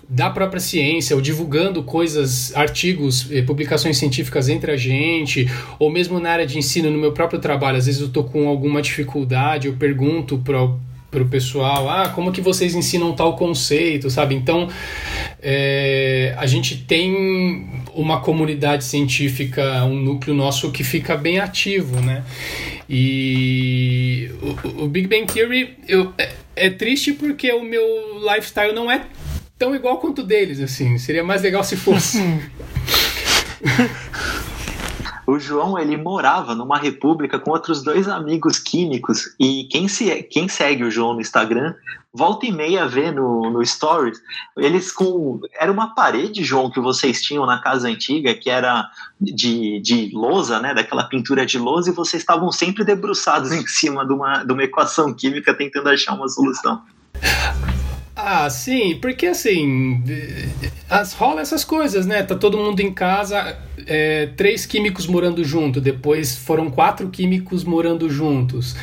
da 0.09 0.31
própria 0.31 0.61
ciência, 0.61 1.15
ou 1.15 1.21
divulgando 1.21 1.83
coisas, 1.83 2.55
artigos, 2.57 3.31
eh, 3.31 3.43
publicações 3.43 3.99
científicas 3.99 4.49
entre 4.49 4.73
a 4.73 4.77
gente, 4.77 5.47
ou 5.79 5.91
mesmo 5.91 6.19
na 6.19 6.31
área 6.31 6.47
de 6.47 6.57
ensino, 6.57 6.91
no 6.91 6.97
meu 6.97 7.13
próprio 7.13 7.39
trabalho, 7.39 7.77
às 7.77 7.85
vezes 7.85 8.01
eu 8.01 8.07
estou 8.07 8.25
com 8.25 8.49
alguma 8.49 8.81
dificuldade, 8.81 9.67
eu 9.67 9.75
pergunto 9.75 10.39
para 10.39 10.67
para 11.11 11.23
o 11.23 11.29
pessoal, 11.29 11.89
ah, 11.89 12.11
como 12.11 12.33
que 12.33 12.41
vocês 12.41 12.75
ensinam 12.75 13.15
tal 13.15 13.35
conceito, 13.35 14.11
sabe? 14.11 14.35
Então, 14.35 14.69
é, 15.41 16.35
a 16.37 16.47
gente 16.47 16.85
tem 16.85 17.83
uma 17.95 18.21
comunidade 18.21 18.85
científica, 18.85 19.85
um 19.85 19.97
núcleo 19.97 20.35
nosso 20.35 20.71
que 20.71 20.85
fica 20.85 21.17
bem 21.17 21.39
ativo, 21.39 22.01
né? 22.01 22.23
E 22.89 24.31
o, 24.43 24.85
o 24.85 24.89
Big 24.89 25.09
Bang 25.09 25.33
Theory 25.33 25.77
eu, 25.89 26.13
é, 26.19 26.31
é 26.57 26.71
triste 26.71 27.13
porque 27.13 27.51
o 27.53 27.63
meu 27.63 27.85
lifestyle 28.21 28.75
não 28.75 28.91
é 28.91 29.03
tão 29.59 29.75
igual 29.75 29.99
quanto 29.99 30.23
deles, 30.23 30.61
assim. 30.61 30.99
Seria 30.99 31.25
mais 31.25 31.43
legal 31.43 31.65
se 31.65 31.77
fosse. 31.77 32.19
o 35.29 35.39
João 35.39 35.79
ele 35.79 35.95
morava 35.95 36.55
numa 36.55 36.79
república 36.79 37.39
com 37.39 37.51
outros 37.51 37.83
dois 37.83 38.09
amigos 38.09 38.59
químicos 38.59 39.35
e 39.39 39.65
quem, 39.71 39.87
se, 39.87 40.23
quem 40.23 40.49
segue 40.49 40.85
o 40.85 40.91
João 40.91 41.13
no 41.13 41.21
Instagram 41.21 41.75
volta 42.15 42.47
e 42.47 42.51
meia 42.51 42.89
vê 42.89 43.11
no, 43.11 43.51
no 43.51 43.65
Stories 43.65 44.19
eles 44.57 44.91
com 44.91 45.39
era 45.61 45.71
uma 45.71 45.95
parede 45.95 46.43
João 46.43 46.71
que 46.71 46.81
vocês 46.81 47.21
tinham 47.21 47.45
na 47.45 47.61
casa 47.61 47.89
antiga 47.89 48.33
que 48.33 48.49
era 48.49 48.89
de, 49.21 49.79
de 49.81 50.11
lousa 50.15 50.61
né 50.61 50.73
daquela 50.73 51.05
pintura 51.05 51.45
de 51.45 51.59
lousa 51.59 51.91
e 51.91 51.95
vocês 51.95 52.23
estavam 52.23 52.51
sempre 52.51 52.83
debruçados 52.83 53.53
em 53.53 53.67
cima 53.67 54.07
de 54.07 54.15
uma, 54.15 54.43
de 54.45 54.53
uma 54.55 54.65
equação 54.65 55.13
química 55.13 55.53
tentando 55.53 55.91
achar 55.91 56.15
uma 56.15 56.29
solução 56.31 56.83
ah, 58.31 58.51
sim, 58.51 58.99
porque 59.01 59.27
assim, 59.27 60.03
as, 60.89 61.15
rola 61.15 61.41
essas 61.41 61.65
coisas, 61.65 62.05
né? 62.05 62.23
Tá 62.23 62.35
todo 62.35 62.59
mundo 62.59 62.81
em 62.81 62.93
casa, 62.93 63.57
é, 63.87 64.27
três 64.37 64.67
químicos 64.67 65.07
morando 65.07 65.43
junto, 65.43 65.81
depois 65.81 66.37
foram 66.37 66.71
quatro 66.71 67.09
químicos 67.09 67.65
morando 67.65 68.11
juntos. 68.11 68.77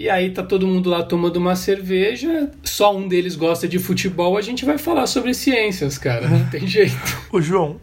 E 0.00 0.08
aí 0.08 0.30
tá 0.30 0.42
todo 0.42 0.66
mundo 0.66 0.88
lá 0.88 1.02
tomando 1.02 1.36
uma 1.36 1.54
cerveja, 1.54 2.50
só 2.64 2.96
um 2.96 3.06
deles 3.06 3.36
gosta 3.36 3.68
de 3.68 3.78
futebol, 3.78 4.38
a 4.38 4.40
gente 4.40 4.64
vai 4.64 4.78
falar 4.78 5.06
sobre 5.06 5.34
ciências, 5.34 5.98
cara, 5.98 6.26
não 6.26 6.42
tem 6.46 6.64
jeito. 6.66 6.96
Ô 7.30 7.38
João, 7.38 7.78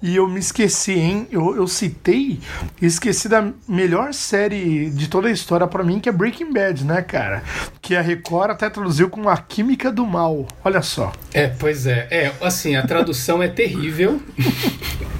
e 0.00 0.16
eu 0.16 0.26
me 0.26 0.40
esqueci, 0.40 0.92
hein? 0.92 1.28
Eu, 1.30 1.54
eu 1.54 1.68
citei 1.68 2.40
esqueci 2.80 3.28
da 3.28 3.52
melhor 3.68 4.14
série 4.14 4.88
de 4.88 5.08
toda 5.10 5.28
a 5.28 5.30
história 5.30 5.66
para 5.66 5.84
mim, 5.84 6.00
que 6.00 6.08
é 6.08 6.12
Breaking 6.12 6.54
Bad, 6.54 6.86
né, 6.86 7.02
cara? 7.02 7.42
Que 7.82 7.94
a 7.94 8.00
Record 8.00 8.52
até 8.52 8.70
traduziu 8.70 9.10
com 9.10 9.28
A 9.28 9.36
Química 9.36 9.92
do 9.92 10.06
Mal. 10.06 10.48
Olha 10.64 10.80
só. 10.80 11.12
É, 11.34 11.48
pois 11.48 11.86
é. 11.86 12.08
É, 12.10 12.32
assim, 12.40 12.76
a 12.76 12.86
tradução 12.86 13.42
é 13.42 13.48
terrível. 13.48 14.22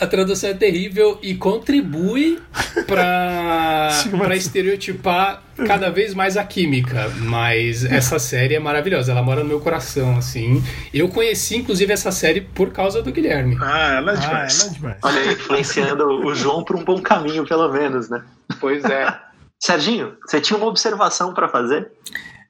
a 0.00 0.06
tradução 0.06 0.50
é 0.50 0.54
terrível 0.54 1.18
e 1.22 1.34
contribui 1.34 2.40
para 2.86 3.90
estereotipar 4.34 5.42
cada 5.66 5.90
vez 5.90 6.14
mais 6.14 6.36
a 6.36 6.44
química. 6.44 7.10
Mas 7.18 7.84
essa 7.84 8.18
série 8.18 8.54
é 8.54 8.60
maravilhosa, 8.60 9.12
ela 9.12 9.22
mora 9.22 9.42
no 9.42 9.48
meu 9.48 9.60
coração, 9.60 10.16
assim. 10.16 10.62
Eu 10.92 11.08
conheci, 11.08 11.56
inclusive, 11.56 11.92
essa 11.92 12.10
série 12.10 12.40
por 12.40 12.70
causa 12.70 13.02
do 13.02 13.12
Guilherme. 13.12 13.56
Ah, 13.60 13.94
ela 13.96 14.12
é 14.12 14.16
demais. 14.16 14.60
Ah, 14.60 14.64
ela 14.64 14.70
é 14.70 14.74
demais. 14.74 14.98
Olha 15.02 15.20
aí, 15.20 15.32
influenciando 15.32 16.04
o 16.04 16.34
João 16.34 16.64
por 16.64 16.76
um 16.76 16.84
bom 16.84 17.00
caminho, 17.00 17.46
pelo 17.46 17.70
menos, 17.72 18.08
né? 18.08 18.22
Pois 18.60 18.84
é. 18.84 19.14
Serginho, 19.60 20.14
você 20.26 20.40
tinha 20.40 20.56
uma 20.56 20.66
observação 20.66 21.32
para 21.32 21.48
fazer? 21.48 21.90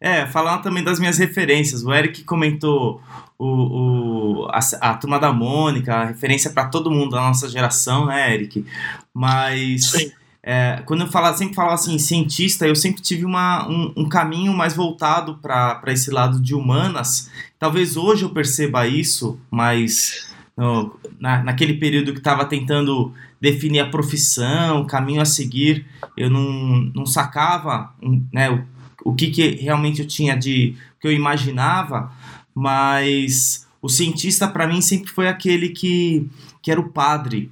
É, 0.00 0.26
falar 0.26 0.58
também 0.58 0.84
das 0.84 0.98
minhas 0.98 1.16
referências. 1.16 1.84
O 1.84 1.92
Eric 1.92 2.24
comentou 2.24 3.00
o, 3.38 3.46
o, 3.46 4.48
a, 4.50 4.58
a 4.80 4.94
Turma 4.94 5.18
da 5.18 5.32
Mônica, 5.32 5.94
a 5.94 6.04
referência 6.06 6.50
para 6.50 6.66
todo 6.66 6.90
mundo 6.90 7.10
da 7.10 7.20
nossa 7.20 7.48
geração, 7.48 8.06
né, 8.06 8.32
Eric? 8.34 8.64
Mas 9.12 9.92
é, 10.42 10.82
quando 10.84 11.00
eu 11.00 11.06
falava, 11.06 11.36
sempre 11.36 11.54
falava 11.54 11.74
assim, 11.74 11.98
cientista, 11.98 12.66
eu 12.66 12.76
sempre 12.76 13.00
tive 13.00 13.24
uma, 13.24 13.66
um, 13.66 13.92
um 13.96 14.08
caminho 14.08 14.52
mais 14.52 14.74
voltado 14.76 15.38
para 15.38 15.82
esse 15.86 16.10
lado 16.10 16.40
de 16.40 16.54
humanas. 16.54 17.30
Talvez 17.58 17.96
hoje 17.96 18.24
eu 18.24 18.30
perceba 18.30 18.86
isso, 18.86 19.38
mas 19.50 20.28
no, 20.56 20.94
na, 21.18 21.42
naquele 21.42 21.74
período 21.74 22.12
que 22.12 22.18
estava 22.18 22.44
tentando 22.44 23.12
definir 23.40 23.80
a 23.80 23.88
profissão, 23.88 24.82
o 24.82 24.86
caminho 24.86 25.22
a 25.22 25.24
seguir, 25.24 25.86
eu 26.16 26.30
não, 26.30 26.90
não 26.94 27.06
sacava 27.06 27.92
né, 28.32 28.50
o, 28.50 28.64
o 29.04 29.14
que, 29.14 29.30
que 29.30 29.56
realmente 29.56 30.00
eu 30.00 30.06
tinha 30.06 30.36
de. 30.36 30.76
que 31.00 31.06
eu 31.06 31.12
imaginava 31.12 32.12
mas 32.54 33.66
o 33.82 33.88
cientista 33.88 34.48
para 34.48 34.66
mim 34.66 34.80
sempre 34.80 35.10
foi 35.10 35.28
aquele 35.28 35.70
que, 35.70 36.28
que 36.62 36.70
era 36.70 36.80
o 36.80 36.88
padre. 36.90 37.50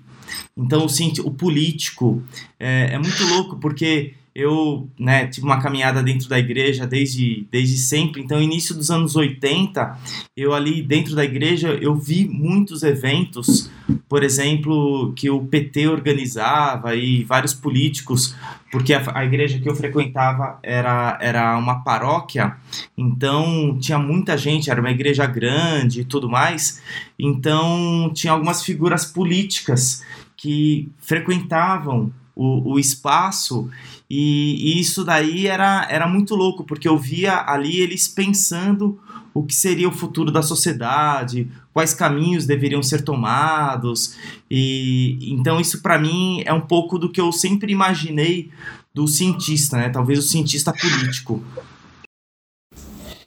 Então 0.57 0.87
o, 0.87 1.29
o 1.29 1.31
político 1.31 2.23
é, 2.59 2.95
é 2.95 2.99
muito 2.99 3.25
louco 3.27 3.57
porque 3.59 4.15
eu 4.35 4.89
né, 4.99 5.27
tive 5.27 5.47
uma 5.47 5.61
caminhada 5.61 6.03
dentro 6.03 6.29
da 6.29 6.39
igreja 6.39 6.87
desde, 6.87 7.47
desde 7.51 7.77
sempre, 7.77 8.23
então 8.23 8.41
início 8.41 8.75
dos 8.75 8.91
anos 8.91 9.15
80, 9.15 9.99
eu 10.37 10.55
ali 10.55 10.83
dentro 10.83 11.15
da 11.15 11.25
igreja, 11.25 11.79
eu 11.81 11.95
vi 11.95 12.27
muitos 12.27 12.83
eventos, 12.83 13.71
por 14.09 14.23
exemplo, 14.23 15.13
que 15.15 15.29
o 15.29 15.45
PT 15.45 15.87
organizava 15.89 16.95
e 16.95 17.25
vários 17.25 17.53
políticos, 17.53 18.35
porque 18.71 18.95
a, 18.95 19.03
a 19.15 19.25
igreja 19.25 19.59
que 19.59 19.69
eu 19.69 19.77
frequentava 19.77 20.59
era, 20.63 21.19
era 21.21 21.59
uma 21.59 21.85
paróquia, 21.85 22.57
então 22.97 23.77
tinha 23.79 23.99
muita 23.99 24.39
gente, 24.39 24.71
era 24.71 24.81
uma 24.81 24.91
igreja 24.91 25.27
grande 25.27 26.01
e 26.01 26.05
tudo 26.05 26.29
mais, 26.29 26.83
então 27.19 28.11
tinha 28.15 28.33
algumas 28.33 28.63
figuras 28.63 29.05
políticas 29.05 30.03
que 30.37 30.91
frequentavam 30.99 32.11
o, 32.35 32.73
o 32.73 32.79
espaço 32.79 33.71
e, 34.15 34.75
e, 34.75 34.81
isso 34.81 35.05
daí 35.05 35.47
era, 35.47 35.87
era 35.91 36.07
muito 36.07 36.35
louco, 36.35 36.65
porque 36.65 36.87
eu 36.87 36.99
via 36.99 37.45
ali 37.47 37.81
eles 37.81 38.07
pensando 38.09 39.01
o 39.33 39.43
que 39.43 39.55
seria 39.55 39.89
o 39.89 39.93
futuro 39.93 40.31
da 40.31 40.43
sociedade, 40.43 41.51
quais 41.73 41.95
caminhos 41.95 42.45
deveriam 42.45 42.83
ser 42.83 43.03
tomados. 43.03 44.17
E 44.51 45.17
então 45.33 45.59
isso 45.59 45.81
para 45.81 45.99
mim 45.99 46.43
é 46.45 46.53
um 46.53 46.61
pouco 46.61 46.99
do 46.99 47.11
que 47.11 47.21
eu 47.21 47.33
sempre 47.33 47.73
imaginei 47.73 48.51
do 48.93 49.09
cientista, 49.09 49.79
né? 49.79 49.89
Talvez 49.89 50.19
o 50.19 50.23
cientista 50.23 50.73
político. 50.75 51.43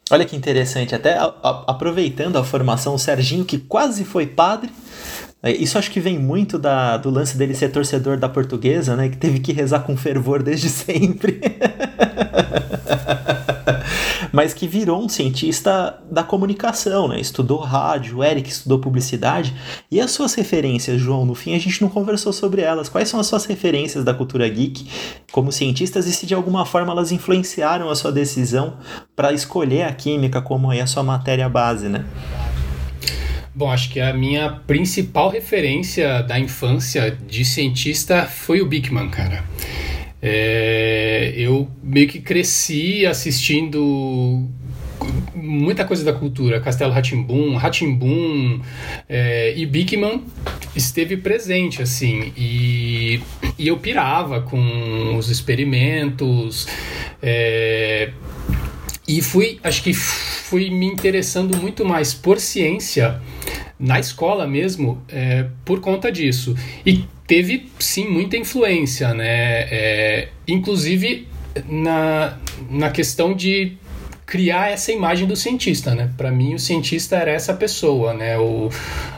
Olha 0.08 0.24
que 0.24 0.36
interessante, 0.36 0.94
até 0.94 1.18
a, 1.18 1.24
a, 1.24 1.64
aproveitando 1.66 2.36
a 2.36 2.44
formação, 2.44 2.94
o 2.94 2.98
Serginho 2.98 3.44
que 3.44 3.58
quase 3.58 4.04
foi 4.04 4.24
padre, 4.24 4.70
isso 5.44 5.78
acho 5.78 5.90
que 5.90 6.00
vem 6.00 6.18
muito 6.18 6.58
da, 6.58 6.96
do 6.96 7.10
lance 7.10 7.36
dele 7.36 7.54
ser 7.54 7.68
torcedor 7.70 8.16
da 8.16 8.28
portuguesa, 8.28 8.96
né? 8.96 9.08
Que 9.08 9.16
teve 9.16 9.38
que 9.38 9.52
rezar 9.52 9.80
com 9.80 9.96
fervor 9.96 10.42
desde 10.42 10.68
sempre. 10.70 11.40
Mas 14.32 14.52
que 14.52 14.66
virou 14.66 15.02
um 15.02 15.08
cientista 15.08 15.98
da 16.10 16.22
comunicação, 16.22 17.08
né? 17.08 17.20
Estudou 17.20 17.58
rádio, 17.58 18.18
o 18.18 18.24
Eric 18.24 18.50
estudou 18.50 18.78
publicidade. 18.78 19.54
E 19.90 20.00
as 20.00 20.10
suas 20.10 20.34
referências, 20.34 21.00
João? 21.00 21.24
No 21.24 21.34
fim 21.34 21.54
a 21.54 21.58
gente 21.58 21.80
não 21.80 21.88
conversou 21.88 22.32
sobre 22.32 22.60
elas. 22.60 22.88
Quais 22.88 23.08
são 23.08 23.20
as 23.20 23.26
suas 23.26 23.46
referências 23.46 24.04
da 24.04 24.12
cultura 24.12 24.48
geek 24.48 24.88
como 25.32 25.52
cientistas 25.52 26.06
e 26.06 26.12
se 26.12 26.26
de 26.26 26.34
alguma 26.34 26.66
forma 26.66 26.92
elas 26.92 27.12
influenciaram 27.12 27.88
a 27.88 27.94
sua 27.94 28.12
decisão 28.12 28.74
para 29.14 29.32
escolher 29.32 29.84
a 29.84 29.92
química 29.92 30.42
como 30.42 30.70
aí 30.70 30.80
a 30.80 30.86
sua 30.86 31.02
matéria 31.02 31.48
base, 31.48 31.88
né? 31.88 32.04
Bom, 33.56 33.70
acho 33.70 33.88
que 33.88 33.98
a 33.98 34.12
minha 34.12 34.50
principal 34.50 35.30
referência 35.30 36.22
da 36.22 36.38
infância 36.38 37.16
de 37.26 37.42
cientista 37.42 38.26
foi 38.26 38.60
o 38.60 38.66
Bigman, 38.66 39.08
cara. 39.08 39.42
É, 40.20 41.32
eu 41.34 41.66
meio 41.82 42.06
que 42.06 42.20
cresci 42.20 43.06
assistindo 43.06 44.46
muita 45.34 45.86
coisa 45.86 46.04
da 46.04 46.12
cultura, 46.12 46.60
Castelo 46.60 46.92
Ratimbum, 46.92 47.56
Ratimbum 47.56 48.60
é, 49.08 49.54
e 49.56 49.64
Bigman 49.64 50.22
esteve 50.74 51.16
presente 51.16 51.80
assim 51.80 52.34
e, 52.36 53.22
e 53.58 53.68
eu 53.68 53.78
pirava 53.78 54.42
com 54.42 55.16
os 55.16 55.30
experimentos 55.30 56.68
é, 57.22 58.10
e 59.08 59.22
fui, 59.22 59.58
acho 59.62 59.82
que 59.82 59.94
fui 59.94 60.68
me 60.68 60.84
interessando 60.84 61.56
muito 61.56 61.84
mais 61.84 62.12
por 62.12 62.38
ciência 62.38 63.20
na 63.78 64.00
escola 64.00 64.46
mesmo 64.46 65.02
é, 65.08 65.46
por 65.64 65.80
conta 65.80 66.10
disso. 66.10 66.54
E 66.84 67.04
teve 67.26 67.68
sim 67.78 68.08
muita 68.08 68.36
influência, 68.36 69.12
né? 69.14 69.62
É, 69.70 70.28
inclusive 70.46 71.28
na, 71.68 72.38
na 72.70 72.90
questão 72.90 73.34
de 73.34 73.76
criar 74.24 74.70
essa 74.70 74.90
imagem 74.90 75.26
do 75.26 75.36
cientista, 75.36 75.94
né? 75.94 76.10
Para 76.16 76.32
mim, 76.32 76.54
o 76.54 76.58
cientista 76.58 77.16
era 77.16 77.30
essa 77.30 77.54
pessoa, 77.54 78.12
né? 78.12 78.38
O, 78.38 78.68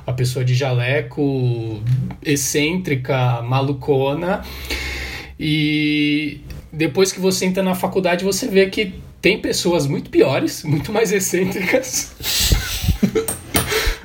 a 0.06 0.12
pessoa 0.12 0.44
de 0.44 0.54
jaleco, 0.54 1.80
excêntrica, 2.22 3.40
malucona. 3.42 4.42
E 5.40 6.40
depois 6.72 7.10
que 7.10 7.20
você 7.20 7.46
entra 7.46 7.62
na 7.62 7.74
faculdade, 7.74 8.24
você 8.24 8.48
vê 8.48 8.66
que 8.66 8.94
tem 9.20 9.40
pessoas 9.40 9.86
muito 9.86 10.10
piores, 10.10 10.62
muito 10.62 10.92
mais 10.92 11.10
excêntricas. 11.10 12.14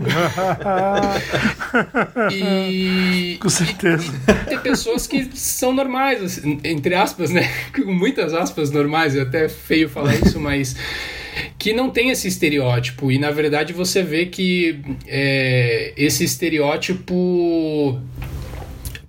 e, 2.31 3.37
Com 3.39 3.49
certeza. 3.49 4.13
E 4.27 4.49
tem 4.49 4.59
pessoas 4.59 5.07
que 5.07 5.29
são 5.33 5.73
normais, 5.73 6.21
assim, 6.21 6.59
entre 6.63 6.95
aspas, 6.95 7.31
né? 7.31 7.49
Com 7.75 7.91
muitas 7.91 8.33
aspas 8.33 8.71
normais, 8.71 9.15
é 9.15 9.21
até 9.21 9.49
feio 9.49 9.89
falar 9.89 10.15
isso, 10.15 10.39
mas 10.39 10.75
que 11.57 11.73
não 11.73 11.89
tem 11.89 12.09
esse 12.09 12.27
estereótipo. 12.27 13.11
E 13.11 13.17
na 13.17 13.31
verdade 13.31 13.73
você 13.73 14.03
vê 14.03 14.25
que 14.25 14.79
é, 15.07 15.93
esse 15.97 16.23
estereótipo 16.23 17.99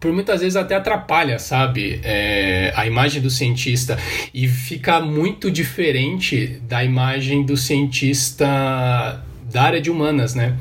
por 0.05 0.13
muitas 0.13 0.43
vezes 0.43 0.55
até 0.55 0.75
atrapalha, 0.75 1.39
sabe? 1.39 1.99
É, 2.05 2.75
a 2.77 2.87
imagem 2.87 3.23
do 3.23 3.31
cientista 3.31 3.99
e 4.35 4.47
fica 4.47 5.01
muito 5.01 5.51
diferente 5.51 6.61
da 6.69 6.85
imagem 6.85 7.43
do 7.43 7.57
cientista 7.57 9.25
da 9.55 9.63
área 9.63 9.81
de 9.81 9.89
humanas, 9.89 10.35
né? 10.35 10.59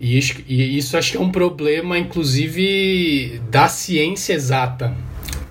E 0.00 0.16
isso, 0.16 0.42
e 0.48 0.78
isso 0.78 0.96
acho 0.96 1.12
que 1.12 1.16
é 1.18 1.20
um 1.20 1.30
problema, 1.30 1.98
inclusive, 1.98 3.42
da 3.50 3.68
ciência 3.68 4.32
exata, 4.32 4.96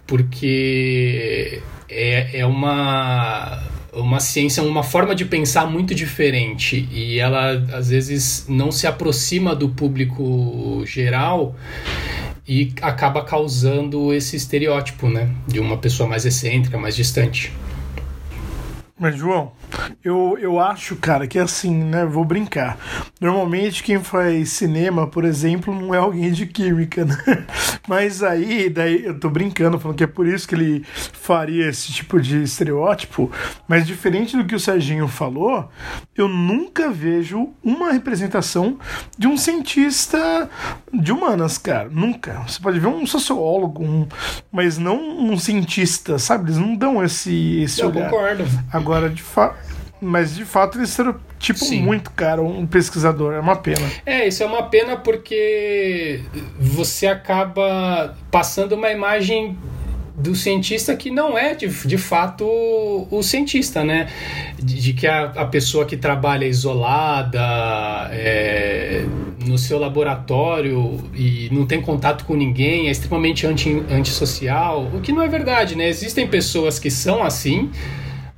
porque 0.07 1.61
é, 1.87 2.39
é 2.39 2.45
uma, 2.47 3.61
uma 3.93 4.19
ciência, 4.19 4.63
uma 4.63 4.81
forma 4.81 5.13
de 5.13 5.25
pensar 5.25 5.67
muito 5.67 5.93
diferente 5.93 6.89
e 6.91 7.19
ela 7.19 7.51
às 7.71 7.89
vezes 7.89 8.47
não 8.49 8.71
se 8.71 8.87
aproxima 8.87 9.55
do 9.55 9.69
público 9.69 10.81
geral 10.87 11.55
e 12.47 12.73
acaba 12.81 13.23
causando 13.23 14.11
esse 14.11 14.35
estereótipo, 14.35 15.07
né, 15.07 15.29
de 15.45 15.59
uma 15.59 15.77
pessoa 15.77 16.09
mais 16.09 16.25
excêntrica, 16.25 16.79
mais 16.79 16.95
distante. 16.95 17.53
Mas, 18.97 19.15
João, 19.15 19.51
eu, 20.03 20.37
eu 20.39 20.59
acho, 20.59 20.95
cara, 20.95 21.27
que 21.27 21.37
é 21.37 21.41
assim, 21.41 21.83
né? 21.83 22.05
Vou 22.05 22.23
brincar. 22.23 22.77
Normalmente 23.19 23.83
quem 23.83 24.01
faz 24.03 24.49
cinema, 24.49 25.07
por 25.07 25.25
exemplo, 25.25 25.73
não 25.73 25.93
é 25.93 25.97
alguém 25.97 26.31
de 26.31 26.45
química, 26.45 27.03
né? 27.05 27.45
Mas 27.87 28.23
aí, 28.23 28.69
daí 28.69 29.05
eu 29.05 29.19
tô 29.19 29.29
brincando, 29.29 29.79
falando 29.79 29.97
que 29.97 30.03
é 30.03 30.07
por 30.07 30.27
isso 30.27 30.47
que 30.47 30.55
ele 30.55 30.83
faria 30.85 31.67
esse 31.69 31.91
tipo 31.91 32.19
de 32.21 32.43
estereótipo. 32.43 33.31
Mas 33.67 33.85
diferente 33.85 34.37
do 34.37 34.45
que 34.45 34.55
o 34.55 34.59
Serginho 34.59 35.07
falou, 35.07 35.69
eu 36.15 36.27
nunca 36.27 36.89
vejo 36.89 37.49
uma 37.63 37.91
representação 37.91 38.77
de 39.17 39.27
um 39.27 39.37
cientista 39.37 40.49
de 40.93 41.11
humanas, 41.11 41.57
cara. 41.57 41.89
Nunca. 41.89 42.43
Você 42.47 42.59
pode 42.61 42.79
ver 42.79 42.87
um 42.87 43.05
sociólogo, 43.05 43.83
um, 43.83 44.07
mas 44.51 44.77
não 44.77 44.97
um 44.97 45.37
cientista, 45.37 46.17
sabe? 46.17 46.45
Eles 46.45 46.57
não 46.57 46.75
dão 46.75 47.03
esse, 47.03 47.61
esse 47.61 47.81
eu 47.81 47.89
olhar. 47.89 48.09
concordo. 48.09 48.43
Agora, 48.71 49.09
de 49.09 49.21
fato. 49.21 49.58
Mas 50.01 50.35
de 50.35 50.45
fato 50.45 50.77
eles 50.77 50.89
serão 50.89 51.15
tipo 51.37 51.59
Sim. 51.59 51.81
muito 51.81 52.11
cara 52.11 52.41
um 52.41 52.65
pesquisador, 52.65 53.33
é 53.33 53.39
uma 53.39 53.55
pena. 53.55 53.85
É, 54.05 54.27
isso 54.27 54.41
é 54.43 54.45
uma 54.45 54.63
pena 54.63 54.95
porque 54.95 56.21
você 56.59 57.07
acaba 57.07 58.15
passando 58.31 58.73
uma 58.73 58.89
imagem 58.89 59.57
do 60.19 60.35
cientista 60.35 60.95
que 60.95 61.09
não 61.09 61.37
é 61.37 61.55
de, 61.55 61.67
de 61.67 61.97
fato 61.97 62.45
o, 62.45 63.23
cientista, 63.23 63.83
né? 63.83 64.09
De, 64.57 64.81
de 64.81 64.93
que 64.93 65.07
a, 65.07 65.25
a, 65.25 65.45
pessoa 65.45 65.85
que 65.85 65.95
trabalha 65.95 66.45
isolada 66.45 67.39
é, 68.11 69.05
no 69.45 69.57
seu 69.57 69.79
laboratório 69.79 71.09
e 71.15 71.47
não 71.51 71.65
tem 71.65 71.81
contato 71.81 72.25
com 72.25 72.35
ninguém, 72.35 72.89
é 72.89 72.91
extremamente 72.91 73.47
anti, 73.47 73.81
antissocial, 73.89 74.89
o 74.93 74.99
que 74.99 75.13
não 75.13 75.21
é 75.21 75.27
verdade, 75.27 75.75
né? 75.75 75.87
Existem 75.87 76.27
pessoas 76.27 76.77
que 76.77 76.91
são 76.91 77.23
assim 77.23 77.71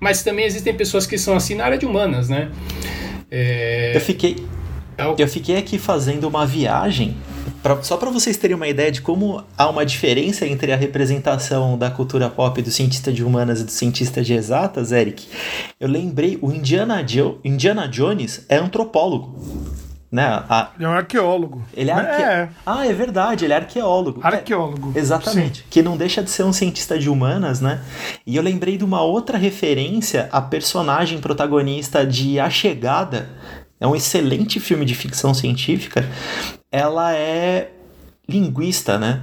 mas 0.02 0.24
também 0.24 0.44
existem 0.44 0.74
pessoas 0.74 1.06
que 1.06 1.18
são 1.18 1.36
assim 1.36 1.56
na 1.56 1.64
área 1.64 1.78
de 1.78 1.86
humanas, 1.86 2.28
né? 2.28 2.52
É... 3.30 3.96
Eu 3.96 4.02
fiquei. 4.02 4.36
É 4.98 5.06
eu 5.18 5.28
fiquei 5.28 5.56
aqui 5.56 5.80
fazendo 5.80 6.28
uma 6.28 6.46
viagem 6.46 7.16
Pra, 7.62 7.82
só 7.84 7.96
para 7.96 8.10
vocês 8.10 8.38
terem 8.38 8.56
uma 8.56 8.68
ideia 8.68 8.92
de 8.92 9.02
como 9.02 9.44
há 9.56 9.70
uma 9.70 9.86
diferença 9.86 10.48
entre 10.48 10.72
a 10.72 10.76
representação 10.76 11.78
da 11.78 11.92
cultura 11.92 12.28
pop 12.28 12.60
do 12.60 12.72
cientista 12.72 13.14
de 13.14 13.24
humanas 13.24 13.62
e 13.62 13.64
do 13.64 13.72
cientista 13.72 14.24
de 14.24 14.34
exatas, 14.34 14.92
Eric, 14.92 15.28
eu 15.80 15.88
lembrei, 15.88 16.40
o 16.42 16.52
Indiana, 16.52 17.04
jo 17.04 17.40
Indiana 17.44 17.88
Jones 17.88 18.46
é 18.50 18.58
antropólogo. 18.58 19.36
Né? 20.12 20.26
A... 20.50 20.72
Ele 20.76 20.86
é 20.86 20.90
um 20.90 20.92
arqueólogo. 20.92 21.64
Ele 21.74 21.90
é, 21.90 21.94
arque... 21.94 22.22
é, 22.22 22.50
Ah, 22.66 22.86
é 22.86 22.92
verdade, 22.92 23.46
ele 23.46 23.54
é 23.54 23.56
arqueólogo. 23.56 24.20
Arqueólogo. 24.22 24.92
É, 24.94 25.00
exatamente. 25.00 25.60
Sim. 25.60 25.66
Que 25.70 25.82
não 25.82 25.96
deixa 25.96 26.22
de 26.22 26.30
ser 26.30 26.44
um 26.44 26.52
cientista 26.52 27.00
de 27.00 27.10
humanas, 27.10 27.62
né? 27.62 27.80
E 28.28 28.36
eu 28.36 28.44
lembrei 28.44 28.78
de 28.78 28.84
uma 28.84 29.02
outra 29.02 29.38
referência 29.38 30.28
a 30.32 30.42
personagem 30.42 31.20
protagonista 31.20 32.06
de 32.06 32.40
A 32.40 32.50
Chegada. 32.50 33.30
É 33.80 33.88
um 33.88 33.96
excelente 33.96 34.60
filme 34.60 34.84
de 34.84 34.94
ficção 34.94 35.34
científica. 35.34 36.06
Ela 36.70 37.16
é 37.16 37.72
linguista, 38.28 38.98
né? 38.98 39.22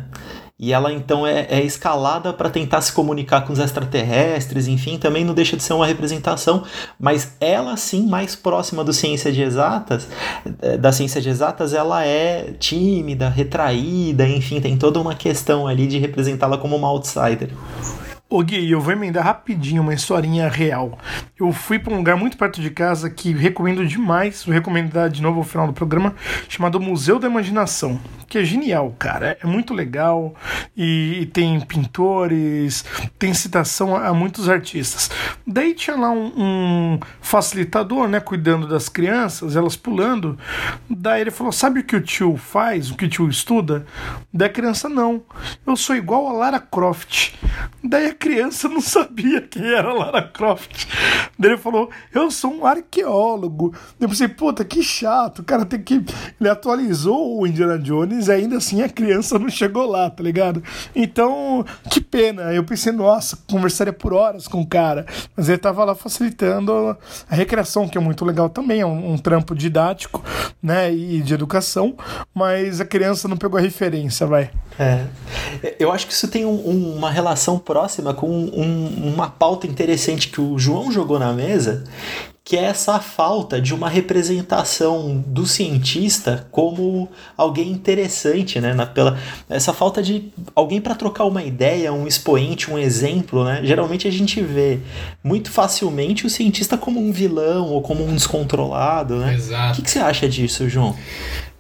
E 0.58 0.72
ela 0.72 0.92
então 0.92 1.24
é, 1.24 1.46
é 1.48 1.62
escalada 1.62 2.32
para 2.32 2.50
tentar 2.50 2.80
se 2.80 2.92
comunicar 2.92 3.42
com 3.42 3.52
os 3.52 3.60
extraterrestres, 3.60 4.66
enfim, 4.66 4.98
também 4.98 5.24
não 5.24 5.32
deixa 5.32 5.56
de 5.56 5.62
ser 5.62 5.72
uma 5.72 5.86
representação, 5.86 6.64
mas 6.98 7.36
ela 7.40 7.76
sim, 7.76 8.08
mais 8.08 8.34
próxima 8.34 8.82
do 8.82 8.92
ciência 8.92 9.30
de 9.30 9.40
exatas, 9.40 10.08
eh, 10.60 10.76
da 10.76 10.90
ciência 10.90 11.20
de 11.20 11.28
exatas, 11.28 11.72
ela 11.72 12.04
é 12.04 12.54
tímida, 12.58 13.28
retraída, 13.28 14.26
enfim, 14.26 14.60
tem 14.60 14.76
toda 14.76 14.98
uma 14.98 15.14
questão 15.14 15.66
ali 15.66 15.86
de 15.86 15.98
representá-la 15.98 16.58
como 16.58 16.74
uma 16.74 16.88
outsider. 16.88 17.50
Ô 18.30 18.42
Gui, 18.42 18.70
eu 18.70 18.78
vou 18.78 18.92
emendar 18.92 19.24
rapidinho 19.24 19.80
uma 19.80 19.94
historinha 19.94 20.50
real. 20.50 20.98
Eu 21.40 21.50
fui 21.50 21.78
para 21.78 21.94
um 21.94 21.96
lugar 21.96 22.14
muito 22.14 22.36
perto 22.36 22.60
de 22.60 22.68
casa 22.68 23.08
que 23.08 23.32
recomendo 23.32 23.86
demais, 23.86 24.44
vou 24.44 24.52
recomendar 24.52 25.08
de 25.08 25.22
novo 25.22 25.38
ao 25.38 25.44
final 25.44 25.66
do 25.66 25.72
programa, 25.72 26.14
chamado 26.46 26.78
Museu 26.78 27.18
da 27.18 27.26
Imaginação, 27.26 27.98
que 28.28 28.36
é 28.36 28.44
genial, 28.44 28.94
cara. 28.98 29.38
É 29.42 29.46
muito 29.46 29.72
legal 29.72 30.34
e, 30.76 31.30
tem 31.32 31.58
pintores, 31.60 32.84
tem 33.18 33.32
citação 33.32 33.96
a, 33.96 34.12
muitos 34.12 34.46
artistas. 34.46 35.10
Daí 35.46 35.72
tinha 35.72 35.96
lá 35.96 36.10
um, 36.10 36.32
um, 36.36 37.00
facilitador, 37.22 38.08
né, 38.08 38.20
cuidando 38.20 38.68
das 38.68 38.90
crianças, 38.90 39.56
elas 39.56 39.74
pulando. 39.74 40.38
Daí 40.90 41.22
ele 41.22 41.30
falou: 41.30 41.50
Sabe 41.50 41.80
o 41.80 41.84
que 41.84 41.96
o 41.96 42.00
tio 42.02 42.36
faz, 42.36 42.90
o 42.90 42.94
que 42.94 43.06
o 43.06 43.08
tio 43.08 43.26
estuda? 43.26 43.86
Daí 44.30 44.50
a 44.50 44.52
criança: 44.52 44.86
Não, 44.86 45.22
eu 45.66 45.74
sou 45.76 45.96
igual 45.96 46.28
a 46.28 46.32
Lara 46.32 46.60
Croft. 46.60 47.32
Daí 47.82 48.17
criança 48.18 48.68
não 48.68 48.80
sabia 48.80 49.40
quem 49.40 49.64
era 49.64 49.92
Lara 49.92 50.22
Croft. 50.22 50.86
Daí 51.38 51.52
ele 51.52 51.58
falou: 51.58 51.88
Eu 52.12 52.30
sou 52.30 52.52
um 52.52 52.66
arqueólogo. 52.66 53.74
Eu 53.98 54.08
pensei: 54.08 54.28
Puta, 54.28 54.64
que 54.64 54.82
chato. 54.82 55.40
O 55.40 55.44
cara 55.44 55.64
tem 55.64 55.80
que. 55.80 56.04
Ele 56.40 56.50
atualizou 56.50 57.40
o 57.40 57.46
Indiana 57.46 57.78
Jones 57.78 58.28
e 58.28 58.32
ainda 58.32 58.56
assim 58.56 58.82
a 58.82 58.88
criança 58.88 59.38
não 59.38 59.48
chegou 59.48 59.86
lá, 59.86 60.10
tá 60.10 60.22
ligado? 60.22 60.62
Então, 60.94 61.64
que 61.90 62.00
pena. 62.00 62.52
Eu 62.52 62.64
pensei: 62.64 62.92
Nossa, 62.92 63.38
conversaria 63.48 63.92
por 63.92 64.12
horas 64.12 64.48
com 64.48 64.60
o 64.60 64.66
cara. 64.66 65.06
Mas 65.36 65.48
ele 65.48 65.58
tava 65.58 65.84
lá 65.84 65.94
facilitando 65.94 66.96
a 67.30 67.34
recreação, 67.34 67.88
que 67.88 67.96
é 67.96 68.00
muito 68.00 68.24
legal 68.24 68.48
também. 68.48 68.80
É 68.80 68.86
um, 68.86 69.12
um 69.12 69.18
trampo 69.18 69.54
didático, 69.54 70.24
né? 70.62 70.92
E 70.92 71.22
de 71.22 71.34
educação. 71.34 71.96
Mas 72.34 72.80
a 72.80 72.84
criança 72.84 73.28
não 73.28 73.36
pegou 73.36 73.58
a 73.58 73.62
referência, 73.62 74.26
vai. 74.26 74.50
É. 74.78 75.06
Eu 75.78 75.90
acho 75.90 76.06
que 76.06 76.12
isso 76.12 76.28
tem 76.28 76.44
um, 76.44 76.68
um, 76.68 76.96
uma 76.96 77.10
relação 77.10 77.58
próxima 77.58 78.07
com 78.14 78.28
um, 78.28 79.12
uma 79.12 79.28
pauta 79.28 79.66
interessante 79.66 80.28
que 80.28 80.40
o 80.40 80.58
João 80.58 80.90
jogou 80.90 81.18
na 81.18 81.32
mesa, 81.32 81.84
que 82.48 82.56
é 82.56 82.62
essa 82.62 82.98
falta 82.98 83.60
de 83.60 83.74
uma 83.74 83.90
representação 83.90 85.22
do 85.26 85.46
cientista 85.46 86.48
como 86.50 87.06
alguém 87.36 87.70
interessante, 87.70 88.58
né? 88.58 88.72
Na, 88.72 88.86
pela, 88.86 89.18
essa 89.50 89.74
falta 89.74 90.02
de 90.02 90.32
alguém 90.54 90.80
para 90.80 90.94
trocar 90.94 91.26
uma 91.26 91.42
ideia, 91.42 91.92
um 91.92 92.06
expoente, 92.06 92.70
um 92.70 92.78
exemplo, 92.78 93.44
né? 93.44 93.60
Geralmente 93.64 94.08
a 94.08 94.10
gente 94.10 94.40
vê 94.40 94.78
muito 95.22 95.50
facilmente 95.50 96.24
o 96.24 96.30
cientista 96.30 96.78
como 96.78 96.98
um 96.98 97.12
vilão 97.12 97.66
ou 97.66 97.82
como 97.82 98.02
um 98.02 98.14
descontrolado, 98.14 99.16
né? 99.16 99.34
Exato. 99.34 99.72
O 99.72 99.76
que, 99.76 99.82
que 99.82 99.90
você 99.90 99.98
acha 99.98 100.26
disso, 100.26 100.66
João? 100.70 100.96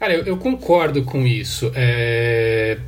Cara, 0.00 0.14
eu, 0.14 0.24
eu 0.24 0.38
concordo 0.38 1.04
com 1.04 1.26
isso. 1.26 1.70
É 1.74 2.78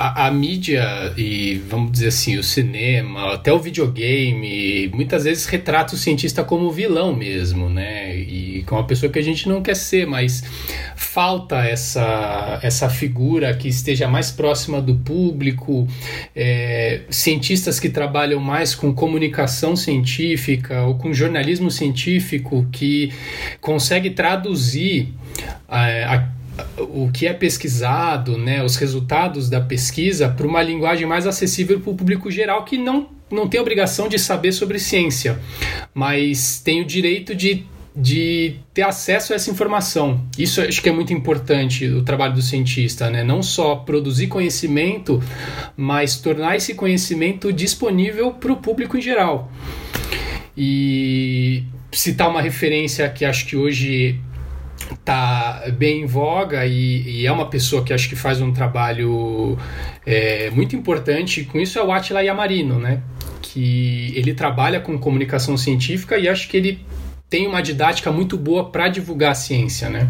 a, 0.00 0.28
a, 0.28 0.30
mídia 0.30 1.12
e, 1.14 1.60
vamos 1.68 1.92
dizer 1.92 2.08
assim, 2.08 2.38
o 2.38 2.42
cinema, 2.42 3.34
até 3.34 3.52
o 3.52 3.58
videogame, 3.58 4.88
muitas 4.94 5.24
vezes 5.24 5.44
retrata 5.44 5.94
o 5.94 5.98
cientista 5.98 6.42
como 6.42 6.70
vilão 6.70 7.14
mesmo, 7.14 7.68
né? 7.68 8.16
E 8.16 8.64
é 8.66 8.74
uma 8.74 8.86
pessoa 8.86 9.12
que 9.12 9.18
a 9.18 9.22
gente 9.22 9.46
não 9.46 9.60
quer 9.60 9.76
ser, 9.76 10.06
mas 10.06 10.42
falta 10.96 11.66
essa, 11.66 12.58
essa 12.62 12.88
figura 12.88 13.54
que 13.54 13.68
esteja 13.68 14.08
mais 14.08 14.30
próxima 14.30 14.80
do 14.80 14.94
público, 14.94 15.86
é, 16.34 17.02
cientistas 17.10 17.78
que 17.78 17.90
trabalham 17.90 18.40
mais 18.40 18.74
com 18.74 18.94
comunicação 18.94 19.76
científica 19.76 20.82
ou 20.82 20.94
com 20.94 21.12
jornalismo 21.12 21.70
científico 21.70 22.66
que 22.72 23.12
consegue 23.60 24.08
traduzir 24.08 25.12
a, 25.68 26.14
a 26.16 26.39
o 26.78 27.10
que 27.12 27.26
é 27.26 27.32
pesquisado, 27.32 28.38
né, 28.38 28.62
os 28.64 28.76
resultados 28.76 29.48
da 29.48 29.60
pesquisa, 29.60 30.28
para 30.28 30.46
uma 30.46 30.62
linguagem 30.62 31.06
mais 31.06 31.26
acessível 31.26 31.80
para 31.80 31.90
o 31.90 31.94
público 31.94 32.30
geral 32.30 32.64
que 32.64 32.78
não, 32.78 33.08
não 33.30 33.48
tem 33.48 33.60
obrigação 33.60 34.08
de 34.08 34.18
saber 34.18 34.52
sobre 34.52 34.78
ciência, 34.78 35.38
mas 35.94 36.60
tem 36.60 36.80
o 36.80 36.84
direito 36.84 37.34
de, 37.34 37.64
de 37.94 38.56
ter 38.72 38.82
acesso 38.82 39.32
a 39.32 39.36
essa 39.36 39.50
informação. 39.50 40.24
Isso 40.38 40.60
acho 40.60 40.82
que 40.82 40.88
é 40.88 40.92
muito 40.92 41.12
importante 41.12 41.86
o 41.86 42.02
trabalho 42.02 42.34
do 42.34 42.42
cientista, 42.42 43.10
né? 43.10 43.22
não 43.22 43.42
só 43.42 43.76
produzir 43.76 44.26
conhecimento, 44.26 45.22
mas 45.76 46.16
tornar 46.16 46.56
esse 46.56 46.74
conhecimento 46.74 47.52
disponível 47.52 48.32
para 48.32 48.52
o 48.52 48.56
público 48.56 48.96
em 48.96 49.00
geral. 49.00 49.50
E 50.56 51.64
citar 51.92 52.28
uma 52.28 52.40
referência 52.40 53.08
que 53.08 53.24
acho 53.24 53.46
que 53.46 53.56
hoje 53.56 54.20
tá 55.04 55.64
bem 55.76 56.02
em 56.02 56.06
voga 56.06 56.66
e, 56.66 57.02
e, 57.22 57.26
é 57.26 57.32
uma 57.32 57.48
pessoa 57.48 57.84
que 57.84 57.92
acho 57.92 58.08
que 58.08 58.16
faz 58.16 58.40
um 58.40 58.52
trabalho 58.52 59.56
é, 60.06 60.50
muito 60.50 60.74
importante 60.74 61.44
com 61.44 61.58
isso 61.58 61.78
é 61.78 61.82
o 61.82 61.92
Attila 61.92 62.22
Yamarino, 62.22 62.78
né? 62.78 63.02
Que 63.40 64.12
ele 64.16 64.34
trabalha 64.34 64.80
com 64.80 64.98
comunicação 64.98 65.56
científica 65.56 66.18
e 66.18 66.28
acho 66.28 66.48
que 66.48 66.56
ele 66.56 66.84
tem 67.28 67.46
uma 67.46 67.62
didática 67.62 68.10
muito 68.10 68.36
boa 68.36 68.70
para 68.70 68.88
divulgar 68.88 69.32
a 69.32 69.34
ciência, 69.34 69.88
né? 69.88 70.08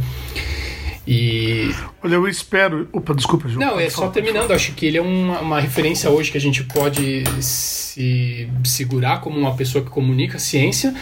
E... 1.07 1.75
Olha, 2.03 2.15
eu 2.15 2.29
espero. 2.29 2.89
Opa, 2.93 3.15
desculpa, 3.15 3.49
João. 3.49 3.67
Não, 3.67 3.81
é 3.81 3.89
só 3.89 4.09
terminando. 4.09 4.53
Acho 4.53 4.73
que 4.73 4.87
ele 4.87 4.99
é 4.99 5.03
uma, 5.03 5.41
uma, 5.41 5.61
referência 5.61 6.11
hoje 6.11 6.31
que 6.31 6.39
a 6.39 6.41
gente 6.41 6.63
pode 6.65 7.25
se 7.41 8.49
segurar 8.65 9.21
como 9.21 9.39
uma 9.39 9.55
pessoa 9.57 9.83
que 9.83 9.91
comunica 9.91 10.39
ciência 10.39 10.95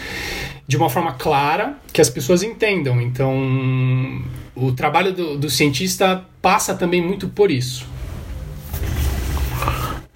de 0.67 0.77
uma 0.77 0.89
forma 0.89 1.13
clara 1.13 1.77
que 1.91 1.99
as 1.99 2.09
pessoas 2.09 2.43
entendam. 2.43 3.01
Então, 3.01 4.23
o 4.55 4.71
trabalho 4.71 5.13
do, 5.13 5.37
do 5.37 5.49
cientista 5.49 6.23
passa 6.41 6.73
também 6.73 7.01
muito 7.01 7.27
por 7.27 7.51
isso. 7.51 7.85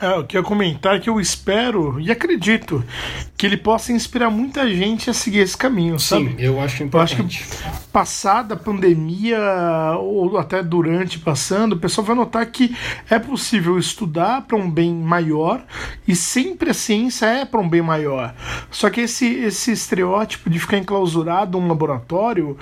É, 0.04 0.18
eu 0.18 0.26
queria 0.26 0.44
comentar 0.44 1.00
que 1.00 1.10
eu 1.10 1.18
espero 1.18 1.98
e 1.98 2.12
acredito 2.12 2.84
que 3.38 3.46
ele 3.46 3.56
possa 3.56 3.94
inspirar 3.94 4.30
muita 4.30 4.70
gente 4.70 5.10
a 5.10 5.14
seguir 5.14 5.40
esse 5.40 5.56
caminho, 5.56 5.98
sabe? 5.98 6.32
Sim, 6.32 6.36
eu 6.40 6.60
acho 6.60 6.84
importante. 6.84 7.20
Eu 7.20 7.26
acho 7.26 7.78
que 7.78 7.84
passada 7.94 8.56
a 8.56 8.58
pandemia 8.58 9.40
ou 9.98 10.38
até 10.38 10.62
durante 10.62 11.20
passando, 11.20 11.74
o 11.74 11.78
pessoal 11.78 12.06
vai 12.06 12.16
notar 12.18 12.46
que 12.48 12.76
é 13.10 13.18
possível 13.18 13.78
estudar 13.78 14.42
para 14.42 14.58
um 14.58 14.70
bem 14.70 14.94
maior 14.94 15.64
e 16.06 16.16
sempre 16.16 16.72
a 16.72 16.74
ciência 16.74 17.28
é 17.28 17.46
para 17.46 17.62
um 17.62 17.70
bem 17.70 17.82
maior. 17.82 18.36
Só 18.70 18.90
que 18.90 19.02
esse 19.02 19.26
esse 19.26 19.72
estereótipo 19.72 20.50
de 20.50 20.60
ficar 20.60 20.78
enclausurado 20.78 21.60
num 21.60 21.68
laboratório, 21.68 22.58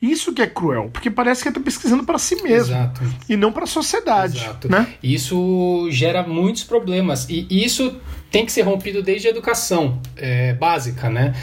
isso 0.00 0.32
que 0.32 0.40
é 0.40 0.46
cruel, 0.46 0.88
porque 0.90 1.10
parece 1.10 1.42
que 1.42 1.48
está 1.50 1.60
pesquisando 1.60 2.04
para 2.04 2.18
si 2.18 2.36
mesmo 2.36 2.74
Exato. 2.74 3.02
e 3.28 3.36
não 3.36 3.52
para 3.52 3.64
a 3.64 3.66
sociedade. 3.66 4.38
Exato. 4.38 4.70
Né? 4.70 4.94
Isso 5.02 5.88
gera 5.90 6.26
muitos 6.26 6.64
problemas 6.64 6.79
e 7.28 7.64
isso 7.64 8.00
tem 8.30 8.46
que 8.46 8.52
ser 8.52 8.62
rompido 8.62 9.02
desde 9.02 9.26
a 9.26 9.30
educação 9.30 10.00
é, 10.16 10.52
básica, 10.54 11.10
né? 11.10 11.34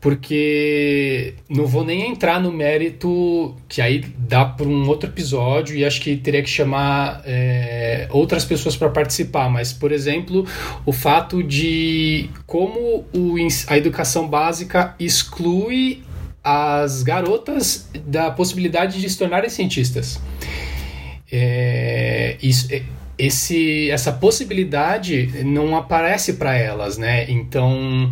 Porque 0.00 1.34
não 1.48 1.66
vou 1.66 1.82
nem 1.82 2.10
entrar 2.10 2.38
no 2.40 2.52
mérito 2.52 3.56
que 3.66 3.80
aí 3.80 4.04
dá 4.18 4.44
para 4.44 4.66
um 4.66 4.86
outro 4.86 5.08
episódio 5.08 5.74
e 5.74 5.84
acho 5.84 6.00
que 6.00 6.16
teria 6.16 6.42
que 6.42 6.50
chamar 6.50 7.22
é, 7.24 8.06
outras 8.10 8.44
pessoas 8.44 8.76
para 8.76 8.90
participar. 8.90 9.48
Mas, 9.48 9.72
por 9.72 9.90
exemplo, 9.90 10.46
o 10.84 10.92
fato 10.92 11.42
de 11.42 12.28
como 12.46 13.06
o, 13.14 13.36
a 13.68 13.78
educação 13.78 14.28
básica 14.28 14.94
exclui 15.00 16.02
as 16.44 17.02
garotas 17.02 17.88
da 18.06 18.30
possibilidade 18.30 19.00
de 19.00 19.08
se 19.08 19.18
tornarem 19.18 19.48
cientistas. 19.48 20.20
É, 21.32 22.36
isso, 22.40 22.72
é, 22.72 22.82
esse, 23.18 23.90
essa 23.90 24.12
possibilidade 24.12 25.44
não 25.44 25.76
aparece 25.76 26.34
para 26.34 26.56
elas, 26.56 26.98
né? 26.98 27.30
Então 27.30 28.10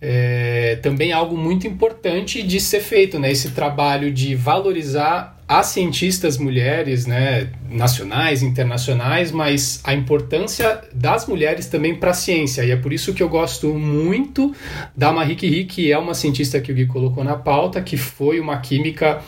é, 0.00 0.76
também 0.82 1.10
é 1.10 1.14
algo 1.14 1.36
muito 1.36 1.66
importante 1.66 2.42
de 2.42 2.60
ser 2.60 2.80
feito, 2.80 3.18
né? 3.18 3.30
Esse 3.30 3.50
trabalho 3.50 4.12
de 4.12 4.34
valorizar 4.34 5.34
as 5.46 5.66
cientistas 5.66 6.38
mulheres, 6.38 7.06
né, 7.06 7.50
nacionais, 7.68 8.42
internacionais, 8.42 9.30
mas 9.30 9.80
a 9.84 9.92
importância 9.92 10.80
das 10.94 11.26
mulheres 11.26 11.66
também 11.66 11.94
para 11.94 12.10
a 12.12 12.14
ciência. 12.14 12.64
E 12.64 12.70
é 12.70 12.76
por 12.76 12.92
isso 12.92 13.12
que 13.12 13.22
eu 13.22 13.28
gosto 13.28 13.74
muito 13.74 14.54
da 14.96 15.12
Marie 15.12 15.36
Curie, 15.36 15.64
que 15.64 15.92
é 15.92 15.98
uma 15.98 16.14
cientista 16.14 16.60
que 16.60 16.72
o 16.72 16.74
Gui 16.74 16.86
colocou 16.86 17.22
na 17.22 17.36
pauta, 17.36 17.82
que 17.82 17.96
foi 17.96 18.40
uma 18.40 18.58
química 18.58 19.20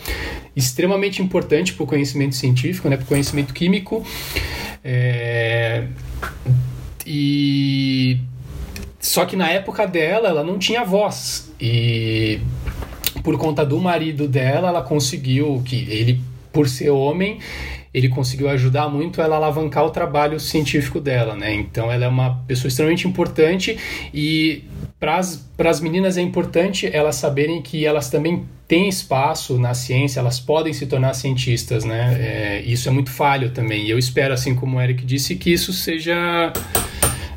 extremamente 0.54 1.20
importante 1.20 1.74
para 1.74 1.84
o 1.84 1.86
conhecimento 1.86 2.34
científico, 2.34 2.88
né, 2.88 2.96
para 2.96 3.04
o 3.04 3.08
conhecimento 3.08 3.52
químico. 3.52 4.02
É... 4.88 5.82
E 7.04 8.20
só 9.00 9.24
que 9.24 9.34
na 9.34 9.48
época 9.48 9.84
dela, 9.86 10.28
ela 10.28 10.44
não 10.44 10.58
tinha 10.58 10.84
voz. 10.84 11.52
E 11.60 12.38
por 13.24 13.36
conta 13.36 13.66
do 13.66 13.80
marido 13.80 14.28
dela, 14.28 14.68
ela 14.68 14.82
conseguiu 14.82 15.60
que 15.64 15.76
ele, 15.90 16.20
por 16.52 16.68
ser 16.68 16.90
homem, 16.90 17.40
ele 17.96 18.10
conseguiu 18.10 18.50
ajudar 18.50 18.90
muito 18.90 19.22
ela 19.22 19.36
a 19.36 19.38
alavancar 19.38 19.82
o 19.82 19.88
trabalho 19.88 20.38
científico 20.38 21.00
dela, 21.00 21.34
né? 21.34 21.54
Então 21.54 21.90
ela 21.90 22.04
é 22.04 22.08
uma 22.08 22.42
pessoa 22.46 22.68
extremamente 22.68 23.08
importante 23.08 23.78
e 24.12 24.64
para 25.00 25.16
as 25.16 25.80
meninas 25.80 26.18
é 26.18 26.20
importante 26.20 26.86
elas 26.92 27.16
saberem 27.16 27.62
que 27.62 27.86
elas 27.86 28.10
também 28.10 28.44
têm 28.68 28.86
espaço 28.86 29.58
na 29.58 29.72
ciência, 29.72 30.20
elas 30.20 30.38
podem 30.38 30.74
se 30.74 30.84
tornar 30.84 31.14
cientistas, 31.14 31.84
né? 31.84 32.18
É, 32.20 32.62
isso 32.66 32.86
é 32.86 32.92
muito 32.92 33.10
falho 33.10 33.50
também. 33.52 33.86
E 33.86 33.90
eu 33.90 33.98
espero, 33.98 34.34
assim 34.34 34.54
como 34.54 34.76
o 34.76 34.80
Eric 34.82 35.02
disse, 35.02 35.34
que 35.34 35.50
isso 35.50 35.72
seja. 35.72 36.52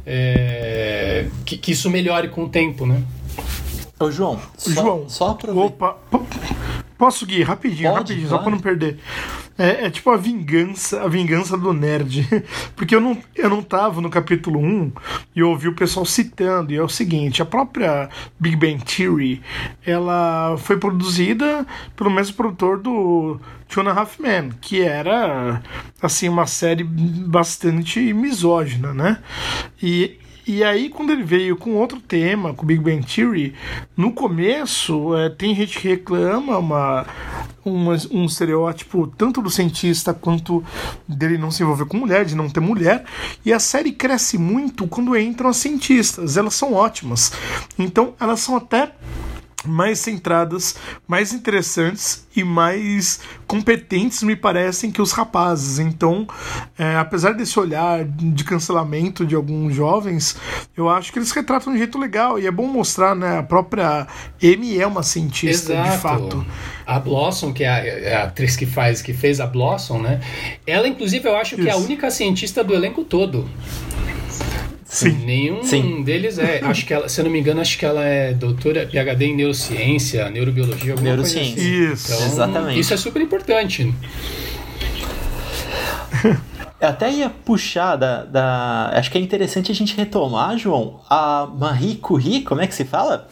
É, 0.06 1.28
que, 1.46 1.58
que 1.58 1.72
isso 1.72 1.90
melhore 1.90 2.28
com 2.28 2.44
o 2.44 2.50
tempo, 2.50 2.86
né? 2.86 3.02
Ô, 3.98 4.12
João, 4.12 4.38
só, 4.58 4.72
João, 4.72 5.08
só 5.08 5.38
Opa, 5.56 5.98
posso, 7.00 7.26
Gui? 7.26 7.42
Rapidinho, 7.42 7.90
Pode, 7.90 8.12
rapidinho, 8.12 8.28
só 8.28 8.38
pra 8.38 8.52
não 8.52 8.60
perder. 8.60 9.00
É, 9.58 9.86
é, 9.86 9.90
tipo 9.90 10.10
a 10.12 10.18
vingança, 10.18 11.02
a 11.02 11.08
vingança 11.08 11.58
do 11.58 11.74
nerd. 11.74 12.28
Porque 12.76 12.94
eu 12.94 13.00
não, 13.00 13.18
eu 13.36 13.50
não 13.50 13.64
tava 13.64 14.02
no 14.02 14.10
capítulo 14.10 14.60
1 14.60 14.92
e 15.34 15.40
eu 15.40 15.50
ouvi 15.50 15.70
o 15.70 15.76
pessoal 15.76 16.06
citando, 16.06 16.74
e 16.74 16.76
é 16.76 16.84
o 16.84 16.90
seguinte, 16.90 17.42
a 17.42 17.46
própria 17.46 18.10
Big 18.38 18.58
Bang 18.58 18.84
Theory, 18.84 19.42
ela 19.86 20.58
foi 20.58 20.78
produzida 20.78 21.66
pelo 21.96 22.12
mesmo 22.12 22.36
produtor 22.36 22.78
do 22.80 23.40
Two 23.70 23.82
and 23.82 23.92
a 23.92 23.94
Half 23.94 24.20
Men, 24.20 24.52
que 24.60 24.82
era, 24.82 25.62
assim, 26.02 26.28
uma 26.28 26.48
série 26.48 26.84
bastante 26.84 28.14
misógina, 28.14 28.94
né? 28.94 29.20
E 29.82 30.20
e 30.52 30.64
aí, 30.64 30.90
quando 30.90 31.12
ele 31.12 31.22
veio 31.22 31.56
com 31.56 31.76
outro 31.76 32.02
tema, 32.02 32.56
com 32.56 32.66
Big 32.66 32.82
Bang 32.82 33.06
Theory, 33.06 33.54
no 33.96 34.12
começo 34.12 35.16
é, 35.16 35.30
tem 35.30 35.54
gente 35.54 35.78
que 35.78 35.90
reclama 35.90 36.58
uma, 36.58 37.06
uma, 37.64 37.96
um 38.10 38.26
estereótipo 38.26 39.06
tanto 39.16 39.44
do 39.44 39.50
cientista 39.52 40.12
quanto 40.12 40.64
dele 41.08 41.38
não 41.38 41.52
se 41.52 41.62
envolver 41.62 41.86
com 41.86 41.98
mulher, 41.98 42.26
de 42.26 42.34
não 42.34 42.50
ter 42.50 42.62
mulher. 42.62 43.06
E 43.46 43.54
a 43.54 43.60
série 43.60 43.92
cresce 43.92 44.40
muito 44.40 44.88
quando 44.88 45.16
entram 45.16 45.52
as 45.52 45.58
cientistas. 45.58 46.36
Elas 46.36 46.56
são 46.56 46.74
ótimas. 46.74 47.32
Então, 47.78 48.16
elas 48.20 48.40
são 48.40 48.56
até 48.56 48.92
mais 49.66 50.00
centradas, 50.00 50.76
mais 51.08 51.34
interessantes 51.34 52.28
e 52.36 52.44
mais 52.44 53.20
competentes 53.46 54.24
me 54.24 54.36
parecem 54.36 54.92
que 54.92 55.02
os 55.02 55.12
rapazes. 55.12 55.80
Então, 55.80 56.28
é, 56.78 56.96
apesar 56.96 57.34
desse 57.34 57.60
olhar 57.60 58.06
de 58.06 58.44
cancelamento 58.44 59.26
de 59.26 59.36
alguns 59.36 59.76
jovens, 59.76 60.38
eu 60.78 60.90
acho 60.90 61.12
que 61.12 61.20
eles 61.20 61.32
retratam 61.32 61.74
de 61.74 61.78
um 61.78 61.80
jeito 61.80 61.98
legal 61.98 62.40
e 62.40 62.48
é 62.48 62.52
bom 62.52 62.68
mostrar, 62.68 63.16
né? 63.16 63.40
A 63.40 63.44
própria 63.44 64.08
Amy 64.42 64.80
é 64.80 64.88
uma 64.88 65.04
cientista 65.04 65.74
Exato. 65.74 65.92
de 65.92 65.98
fato. 65.98 66.46
A 66.86 67.00
Blossom, 67.00 67.54
que 67.54 67.64
é 67.64 67.70
a, 67.70 67.86
é 67.86 68.16
a, 68.16 68.24
atriz 68.24 68.56
que 68.56 68.66
faz, 68.66 69.02
que 69.02 69.14
fez 69.14 69.40
a 69.40 69.46
Blossom, 69.46 70.00
né? 70.00 70.22
Ela, 70.66 70.88
inclusive, 70.88 71.28
eu 71.28 71.36
acho 71.36 71.56
Isso. 71.56 71.64
que 71.64 71.70
é 71.70 71.74
a 71.74 71.78
única 71.78 72.10
cientista 72.10 72.64
do 72.64 72.74
elenco 72.74 73.04
todo. 73.04 73.48
Sim. 74.90 75.12
Nenhum 75.24 75.64
Sim. 75.64 76.02
deles 76.02 76.40
é. 76.40 76.62
Acho 76.64 76.84
que 76.84 76.92
ela, 76.92 77.08
se 77.08 77.22
eu 77.22 77.26
não 77.26 77.32
me 77.32 77.40
engano, 77.40 77.62
acho 77.62 77.78
que 77.78 77.86
ela 77.86 78.04
é 78.04 78.34
doutora 78.34 78.88
PhD 78.88 79.26
em 79.28 79.36
neurociência, 79.36 80.28
neurobiologia, 80.32 80.94
alguma 80.94 81.10
Neurociência. 81.10 81.54
coisa 81.54 81.70
assim. 81.70 81.94
Isso. 81.94 82.12
Então, 82.14 82.26
Exatamente. 82.26 82.80
Isso 82.80 82.94
é 82.96 82.98
super 82.98 83.22
importante. 83.22 83.94
Eu 86.82 86.88
até 86.88 87.12
ia 87.12 87.30
puxar 87.30 87.98
da, 87.98 88.24
da. 88.24 88.92
Acho 88.96 89.12
que 89.12 89.18
é 89.18 89.22
interessante 89.22 89.70
a 89.72 89.76
gente 89.76 89.96
retomar, 89.96 90.58
João, 90.58 91.02
a 91.10 91.46
Marie 91.46 91.98
Curie, 91.98 92.42
como 92.42 92.62
é 92.62 92.68
que 92.68 92.74
se 92.74 92.86
fala? 92.86 93.28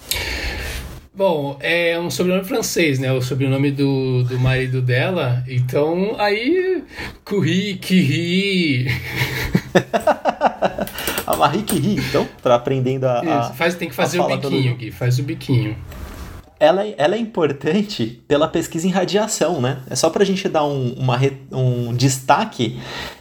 Bom, 1.15 1.57
é 1.61 1.97
um 1.97 2.11
sobrenome 2.11 2.43
francês, 2.45 2.99
né? 2.99 3.11
O 3.11 3.21
sobrenome 3.21 3.71
do, 3.71 4.23
do 4.25 4.37
marido 4.37 4.81
dela. 4.81 5.43
Então, 5.47 6.15
aí. 6.19 6.83
Curie, 7.25 7.79
Curie. 7.79 8.91
a 11.37 11.47
Marie 11.47 11.63
Curie, 11.63 11.99
então, 11.99 12.27
tá 12.41 12.55
aprendendo 12.55 13.05
a. 13.05 13.21
Isso, 13.23 13.53
faz, 13.53 13.75
tem 13.75 13.87
que 13.87 13.95
fazer 13.95 14.19
o 14.19 14.27
biquinho, 14.27 14.75
Gui, 14.75 14.91
faz 14.91 15.19
o 15.19 15.23
biquinho. 15.23 15.77
Ela, 16.59 16.87
ela 16.97 17.15
é 17.15 17.19
importante 17.19 18.23
pela 18.27 18.47
pesquisa 18.47 18.87
em 18.87 18.89
radiação, 18.89 19.61
né? 19.61 19.79
É 19.89 19.95
só 19.95 20.09
pra 20.09 20.25
gente 20.25 20.49
dar 20.49 20.65
um, 20.65 20.93
uma, 20.93 21.19
um 21.51 21.93
destaque 21.93 22.79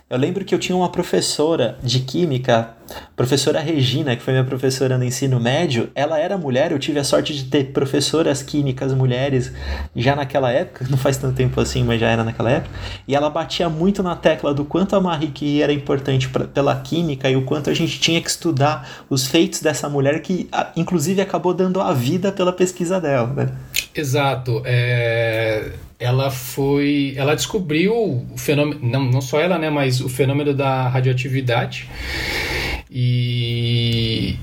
eu 0.08 0.16
lembro 0.16 0.44
que 0.44 0.54
eu 0.54 0.58
tinha 0.60 0.76
uma 0.76 0.88
professora 0.88 1.76
de 1.82 1.98
química, 1.98 2.76
professora 3.16 3.58
Regina, 3.58 4.14
que 4.14 4.22
foi 4.22 4.32
minha 4.32 4.44
professora 4.44 4.96
no 4.96 5.02
ensino 5.02 5.40
médio. 5.40 5.90
Ela 5.96 6.20
era 6.20 6.38
mulher, 6.38 6.70
eu 6.70 6.78
tive 6.78 7.00
a 7.00 7.04
sorte 7.04 7.34
de 7.34 7.46
ter 7.46 7.72
professoras 7.72 8.40
químicas 8.40 8.94
mulheres 8.94 9.52
já 9.96 10.14
naquela 10.14 10.52
época, 10.52 10.86
não 10.88 10.96
faz 10.96 11.16
tanto 11.16 11.34
tempo 11.34 11.60
assim, 11.60 11.82
mas 11.82 11.98
já 11.98 12.08
era 12.08 12.22
naquela 12.22 12.52
época. 12.52 12.72
E 13.08 13.16
ela 13.16 13.28
batia 13.28 13.68
muito 13.68 14.00
na 14.00 14.14
tecla 14.14 14.54
do 14.54 14.64
quanto 14.64 14.94
a 14.94 15.00
Marie 15.00 15.32
Curie 15.32 15.60
era 15.60 15.72
importante 15.72 16.28
pra, 16.28 16.44
pela 16.44 16.76
química 16.80 17.28
e 17.28 17.34
o 17.34 17.42
quanto 17.42 17.68
a 17.68 17.74
gente 17.74 17.98
tinha 17.98 18.20
que 18.20 18.30
estudar 18.30 19.04
os 19.10 19.26
feitos 19.26 19.60
dessa 19.60 19.88
mulher 19.88 20.22
que, 20.22 20.48
inclusive, 20.76 21.20
acabou 21.20 21.52
dando 21.52 21.80
a 21.80 21.92
vida 21.92 22.30
pela 22.30 22.52
pesquisa 22.52 23.00
dela, 23.00 23.26
né? 23.34 23.52
Exato. 23.92 24.62
É 24.64 25.72
ela 25.98 26.30
foi. 26.30 27.14
Ela 27.16 27.34
descobriu 27.34 27.94
o 27.94 28.36
fenômeno. 28.36 28.80
Não, 28.82 29.04
não 29.04 29.20
só 29.20 29.40
ela, 29.40 29.58
né? 29.58 29.70
Mas 29.70 30.00
o 30.00 30.08
fenômeno 30.08 30.54
da 30.54 30.88
radioatividade. 30.88 31.88
E. 32.90 34.36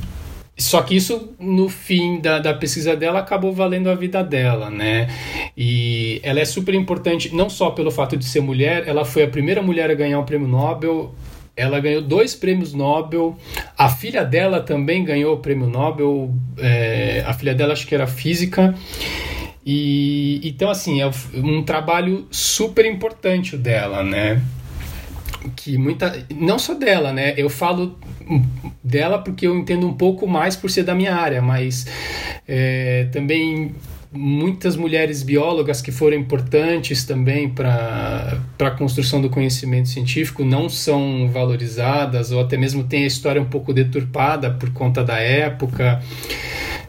Só 0.56 0.82
que 0.84 0.96
isso, 0.96 1.34
no 1.40 1.68
fim 1.68 2.22
da, 2.22 2.38
da 2.40 2.54
pesquisa 2.54 2.96
dela, 2.96 3.20
acabou 3.20 3.52
valendo 3.52 3.90
a 3.90 3.96
vida 3.96 4.24
dela, 4.24 4.70
né? 4.70 5.10
E 5.58 6.22
ela 6.24 6.40
é 6.40 6.46
super 6.46 6.76
importante, 6.76 7.34
não 7.34 7.50
só 7.50 7.72
pelo 7.72 7.90
fato 7.90 8.16
de 8.16 8.24
ser 8.24 8.40
mulher, 8.40 8.88
ela 8.88 9.04
foi 9.04 9.24
a 9.24 9.28
primeira 9.28 9.64
mulher 9.64 9.90
a 9.90 9.96
ganhar 9.96 10.20
o 10.20 10.22
um 10.22 10.26
prêmio 10.26 10.48
Nobel, 10.48 11.14
ela 11.56 11.80
ganhou 11.80 12.02
dois 12.02 12.36
prêmios 12.36 12.74
Nobel. 12.74 13.38
A 13.78 13.90
filha 13.90 14.24
dela 14.24 14.60
também 14.62 15.04
ganhou 15.04 15.36
o 15.36 15.40
prêmio 15.40 15.68
Nobel. 15.68 16.32
É, 16.58 17.24
a 17.26 17.34
filha 17.34 17.54
dela 17.54 17.74
acho 17.74 17.86
que 17.86 17.94
era 17.94 18.08
física. 18.08 18.74
E 19.66 20.42
então 20.44 20.70
assim, 20.70 21.02
é 21.02 21.10
um 21.36 21.64
trabalho 21.64 22.28
super 22.30 22.86
importante 22.86 23.56
o 23.56 23.58
dela, 23.58 24.04
né? 24.04 24.42
Que 25.56 25.78
muita, 25.78 26.26
não 26.34 26.58
só 26.58 26.74
dela, 26.74 27.14
né? 27.14 27.34
Eu 27.38 27.50
falo 27.50 27.98
dela 28.84 29.20
porque 29.20 29.48
eu 29.48 29.58
entendo 29.58 29.88
um 29.88 29.94
pouco 29.94 30.28
mais 30.28 30.56
por 30.56 30.70
ser 30.70 30.84
da 30.84 30.96
minha 30.96 31.16
área, 31.16 31.42
mas 31.42 31.86
é, 32.48 33.08
também 33.12 33.74
muitas 34.14 34.76
mulheres 34.76 35.24
biólogas 35.24 35.82
que 35.82 35.92
foram 35.92 36.16
importantes 36.16 37.04
também 37.04 37.50
para 37.50 38.38
a 38.60 38.72
construção 38.72 39.20
do 39.20 39.30
conhecimento 39.30 39.90
científico 39.90 40.46
não 40.46 40.70
são 40.70 41.28
valorizadas 41.30 42.32
ou 42.32 42.40
até 42.40 42.56
mesmo 42.56 42.84
tem 42.84 43.06
a 43.06 43.08
história 43.08 43.42
um 43.42 43.46
pouco 43.46 43.74
deturpada 43.74 44.52
por 44.52 44.72
conta 44.72 45.04
da 45.04 45.18
época. 45.18 46.02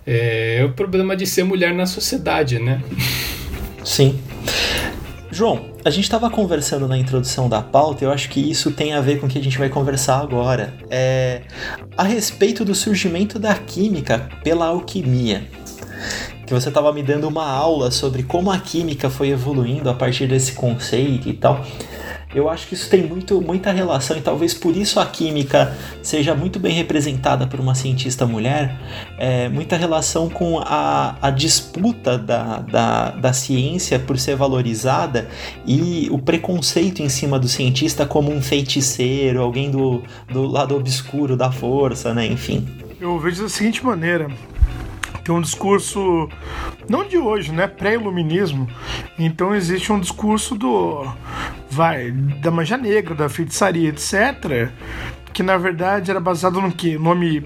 É, 0.07 0.59
é 0.61 0.65
o 0.65 0.73
problema 0.73 1.17
de 1.17 1.27
ser 1.27 1.45
mulher 1.45 1.75
na 1.75 1.87
sociedade, 1.87 2.59
né? 2.59 2.83
Sim. 3.85 4.19
João, 5.31 5.67
a 5.85 5.91
gente 5.91 6.05
estava 6.05 6.31
conversando 6.31 6.87
na 6.87 6.97
introdução 6.97 7.49
da 7.49 7.61
pauta, 7.61 8.05
eu 8.05 8.13
acho 8.13 8.29
que 8.29 8.39
isso 8.39 8.71
tem 8.71 8.93
a 8.93 9.01
ver 9.01 9.19
com 9.19 9.27
o 9.27 9.29
que 9.29 9.39
a 9.39 9.43
gente 9.43 9.59
vai 9.59 9.69
conversar 9.69 10.21
agora. 10.21 10.73
É 10.89 11.43
a 11.97 12.03
respeito 12.03 12.65
do 12.65 12.75
surgimento 12.75 13.39
da 13.39 13.55
química 13.55 14.29
pela 14.43 14.67
alquimia. 14.67 15.45
Que 16.47 16.53
você 16.53 16.69
estava 16.69 16.93
me 16.93 17.03
dando 17.03 17.27
uma 17.27 17.49
aula 17.49 17.91
sobre 17.91 18.23
como 18.23 18.51
a 18.51 18.59
química 18.59 19.09
foi 19.09 19.31
evoluindo 19.31 19.89
a 19.89 19.95
partir 19.95 20.27
desse 20.27 20.53
conceito 20.53 21.29
e 21.29 21.33
tal. 21.33 21.65
Eu 22.35 22.49
acho 22.49 22.67
que 22.67 22.75
isso 22.75 22.91
tem 22.91 23.03
muito, 23.07 23.41
muita 23.41 23.71
relação 23.71 24.17
e 24.17 24.21
talvez 24.21 24.53
por 24.53 24.77
isso 24.77 24.99
a 24.99 25.07
química 25.07 25.73
seja 26.03 26.35
muito 26.35 26.59
bem 26.59 26.75
representada 26.75 27.47
por 27.47 27.61
uma 27.61 27.75
cientista 27.75 28.27
mulher, 28.27 28.77
é, 29.17 29.49
muita 29.49 29.77
relação 29.77 30.29
com 30.29 30.59
a, 30.59 31.17
a 31.23 31.31
disputa 31.31 32.19
da, 32.19 32.59
da, 32.59 33.11
da 33.11 33.33
ciência 33.33 33.99
por 33.99 34.19
ser 34.19 34.35
valorizada 34.35 35.29
e 35.65 36.09
o 36.11 36.19
preconceito 36.19 37.03
em 37.03 37.09
cima 37.09 37.39
do 37.39 37.47
cientista 37.47 38.05
como 38.05 38.33
um 38.33 38.43
feiticeiro, 38.43 39.41
alguém 39.41 39.71
do, 39.71 40.03
do 40.29 40.47
lado 40.47 40.75
obscuro 40.75 41.37
da 41.37 41.53
força, 41.53 42.13
né? 42.13 42.27
Enfim. 42.27 42.67
Eu 43.01 43.19
vejo 43.19 43.43
da 43.43 43.49
seguinte 43.49 43.85
maneira: 43.85 44.29
que 45.25 45.31
é 45.31 45.35
um 45.35 45.41
discurso 45.41 46.29
não 46.89 47.09
de 47.09 47.17
hoje, 47.17 47.51
né, 47.51 47.67
pré-iluminismo. 47.67 48.69
Então 49.19 49.55
existe 49.55 49.91
um 49.91 49.99
discurso 49.99 50.55
do 50.55 51.07
vai 51.71 52.11
da 52.11 52.51
magia 52.51 52.77
negra, 52.77 53.15
da 53.15 53.29
feitiçaria, 53.29 53.89
etc, 53.89 54.71
que 55.33 55.43
na 55.43 55.57
verdade 55.57 56.11
era 56.11 56.21
baseado 56.21 56.61
no 56.61 56.71
que? 56.71 56.99
Nome 56.99 57.43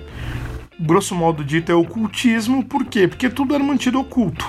grosso 0.78 1.14
modo 1.14 1.44
dito 1.44 1.72
é 1.72 1.74
ocultismo, 1.74 2.64
por 2.64 2.84
quê? 2.84 3.06
Porque 3.06 3.28
tudo 3.28 3.54
era 3.54 3.62
mantido 3.62 4.00
oculto. 4.00 4.44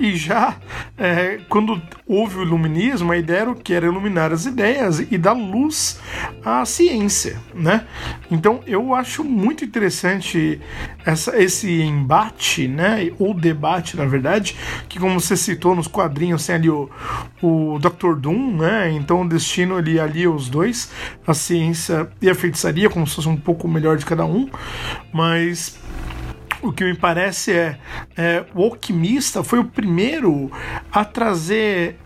E 0.00 0.16
já 0.16 0.56
é, 0.98 1.38
quando 1.48 1.80
houve 2.06 2.38
o 2.38 2.42
iluminismo, 2.42 3.12
a 3.12 3.16
ideia 3.16 3.40
era 3.40 3.50
o 3.50 3.54
que? 3.54 3.72
Era 3.72 3.86
iluminar 3.86 4.32
as 4.32 4.46
ideias 4.46 4.98
e 4.98 5.18
dar 5.18 5.32
luz 5.32 6.00
à 6.44 6.64
ciência, 6.64 7.38
né? 7.54 7.86
Então 8.30 8.60
eu 8.66 8.94
acho 8.94 9.22
muito 9.22 9.64
interessante 9.64 10.60
essa, 11.04 11.40
esse 11.40 11.82
embate, 11.82 12.66
né? 12.66 13.10
Ou 13.18 13.34
debate, 13.34 13.96
na 13.96 14.04
verdade, 14.04 14.56
que 14.88 14.98
como 14.98 15.20
você 15.20 15.36
citou 15.36 15.74
nos 15.76 15.86
quadrinhos, 15.86 16.46
tem 16.46 16.56
ali 16.56 16.70
o, 16.70 16.90
o 17.42 17.78
Dr. 17.78 18.14
Doom, 18.16 18.56
né? 18.56 18.90
Então 18.92 19.22
o 19.22 19.28
destino 19.28 19.76
ali 19.76 20.00
ali 20.00 20.26
os 20.26 20.48
dois, 20.48 20.90
a 21.26 21.34
ciência 21.34 22.08
e 22.20 22.28
a 22.28 22.34
feitiçaria, 22.34 22.90
como 22.90 23.06
se 23.06 23.14
fosse 23.14 23.28
um 23.28 23.36
pouco 23.36 23.68
melhor 23.68 23.96
de 23.96 24.04
cada 24.04 24.24
um, 24.24 24.48
mas 25.12 25.78
o 26.62 26.72
que 26.72 26.84
me 26.84 26.94
parece 26.94 27.52
é, 27.52 27.78
é 28.16 28.44
o 28.54 28.62
alquimista 28.62 29.42
foi 29.42 29.58
o 29.58 29.64
primeiro 29.64 30.50
a 30.90 31.04
trazer 31.04 31.98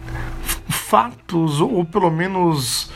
fatos 0.69 1.61
ou 1.61 1.85
pelo 1.85 2.11
menos 2.11 2.91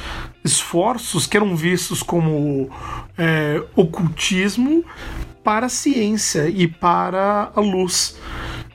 esforços 0.45 1.27
que 1.27 1.37
eram 1.37 1.55
vistos 1.55 2.03
como 2.03 2.71
é, 3.17 3.63
ocultismo 3.77 4.85
para 5.45 5.67
a 5.67 5.69
ciência 5.69 6.49
e 6.49 6.67
para 6.67 7.51
a 7.55 7.61
luz. 7.61 8.19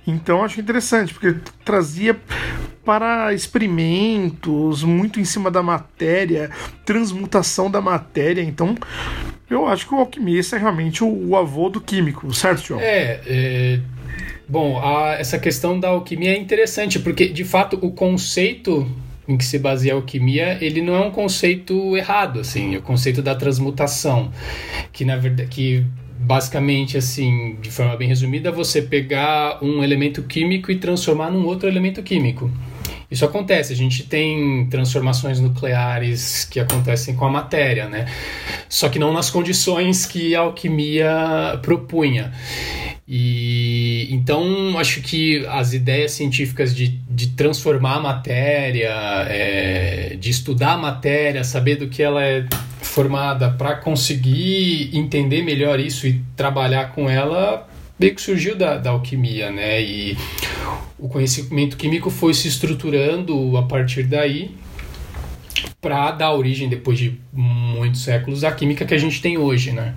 Então 0.07 0.43
acho 0.43 0.61
interessante, 0.61 1.13
porque 1.13 1.35
trazia 1.63 2.19
para 2.83 3.33
experimentos, 3.33 4.83
muito 4.83 5.19
em 5.19 5.25
cima 5.25 5.49
da 5.49 5.63
matéria, 5.63 6.51
transmutação 6.85 7.71
da 7.71 7.81
matéria. 7.81 8.43
Então 8.43 8.75
eu 9.49 9.67
acho 9.67 9.87
que 9.87 9.93
o 9.93 9.97
alquimista 9.97 10.55
é 10.55 10.59
realmente 10.59 11.03
o, 11.03 11.29
o 11.29 11.35
avô 11.35 11.69
do 11.69 11.79
químico, 11.79 12.33
certo, 12.33 12.67
João? 12.67 12.81
É, 12.81 13.21
é... 13.25 13.79
Bom, 14.47 14.79
a, 14.79 15.13
essa 15.13 15.39
questão 15.39 15.79
da 15.79 15.89
alquimia 15.89 16.31
é 16.31 16.37
interessante, 16.37 16.99
porque 16.99 17.27
de 17.27 17.43
fato 17.43 17.77
o 17.81 17.91
conceito 17.91 18.87
em 19.27 19.37
que 19.37 19.45
se 19.45 19.57
baseia 19.57 19.93
a 19.93 19.95
alquimia, 19.95 20.57
ele 20.61 20.81
não 20.81 20.95
é 20.95 20.99
um 20.99 21.11
conceito 21.11 21.97
errado, 21.97 22.39
assim, 22.39 22.75
é 22.75 22.77
o 22.77 22.81
conceito 22.81 23.21
da 23.21 23.33
transmutação, 23.33 24.31
que 24.91 25.03
na 25.03 25.17
verdade 25.17 25.49
que 25.49 25.83
basicamente 26.19 26.97
assim, 26.97 27.57
de 27.61 27.71
forma 27.71 27.95
bem 27.97 28.07
resumida, 28.07 28.51
você 28.51 28.81
pegar 28.81 29.63
um 29.63 29.83
elemento 29.83 30.23
químico 30.23 30.71
e 30.71 30.77
transformar 30.77 31.29
num 31.29 31.45
outro 31.45 31.67
elemento 31.67 32.01
químico. 32.01 32.49
Isso 33.09 33.23
acontece, 33.23 33.71
a 33.71 33.75
gente 33.75 34.03
tem 34.03 34.67
transformações 34.67 35.39
nucleares 35.39 36.45
que 36.45 36.59
acontecem 36.59 37.15
com 37.15 37.25
a 37.25 37.29
matéria, 37.29 37.87
né? 37.87 38.05
Só 38.67 38.89
que 38.89 38.97
não 38.97 39.13
nas 39.13 39.29
condições 39.29 40.05
que 40.05 40.35
a 40.35 40.41
alquimia 40.41 41.59
propunha. 41.61 42.33
E 43.07 44.07
então 44.09 44.77
acho 44.79 45.01
que 45.01 45.45
as 45.45 45.73
ideias 45.73 46.13
científicas 46.13 46.75
de, 46.75 46.87
de 46.87 47.27
transformar 47.29 47.97
a 47.97 47.99
matéria, 47.99 48.91
é, 49.29 50.17
de 50.19 50.31
estudar 50.31 50.73
a 50.73 50.77
matéria, 50.77 51.43
saber 51.43 51.75
do 51.75 51.87
que 51.87 52.01
ela 52.01 52.23
é 52.23 52.45
formada 52.81 53.51
para 53.51 53.75
conseguir 53.75 54.89
entender 54.93 55.43
melhor 55.43 55.79
isso 55.79 56.07
e 56.07 56.21
trabalhar 56.35 56.93
com 56.93 57.07
ela 57.07 57.67
meio 57.99 58.15
que 58.15 58.21
surgiu 58.21 58.55
da, 58.55 58.77
da 58.77 58.89
alquimia, 58.91 59.51
né? 59.51 59.81
E 59.81 60.17
o 60.99 61.07
conhecimento 61.07 61.77
químico 61.77 62.09
foi 62.09 62.33
se 62.33 62.47
estruturando 62.47 63.57
a 63.57 63.63
partir 63.63 64.03
daí 64.03 64.55
para 65.81 66.11
dar 66.11 66.33
origem, 66.33 66.67
depois 66.67 66.97
de 66.97 67.19
muitos 67.31 68.03
séculos, 68.03 68.43
à 68.43 68.51
química 68.51 68.85
que 68.85 68.93
a 68.93 68.97
gente 68.97 69.21
tem 69.21 69.37
hoje, 69.37 69.71
né? 69.71 69.93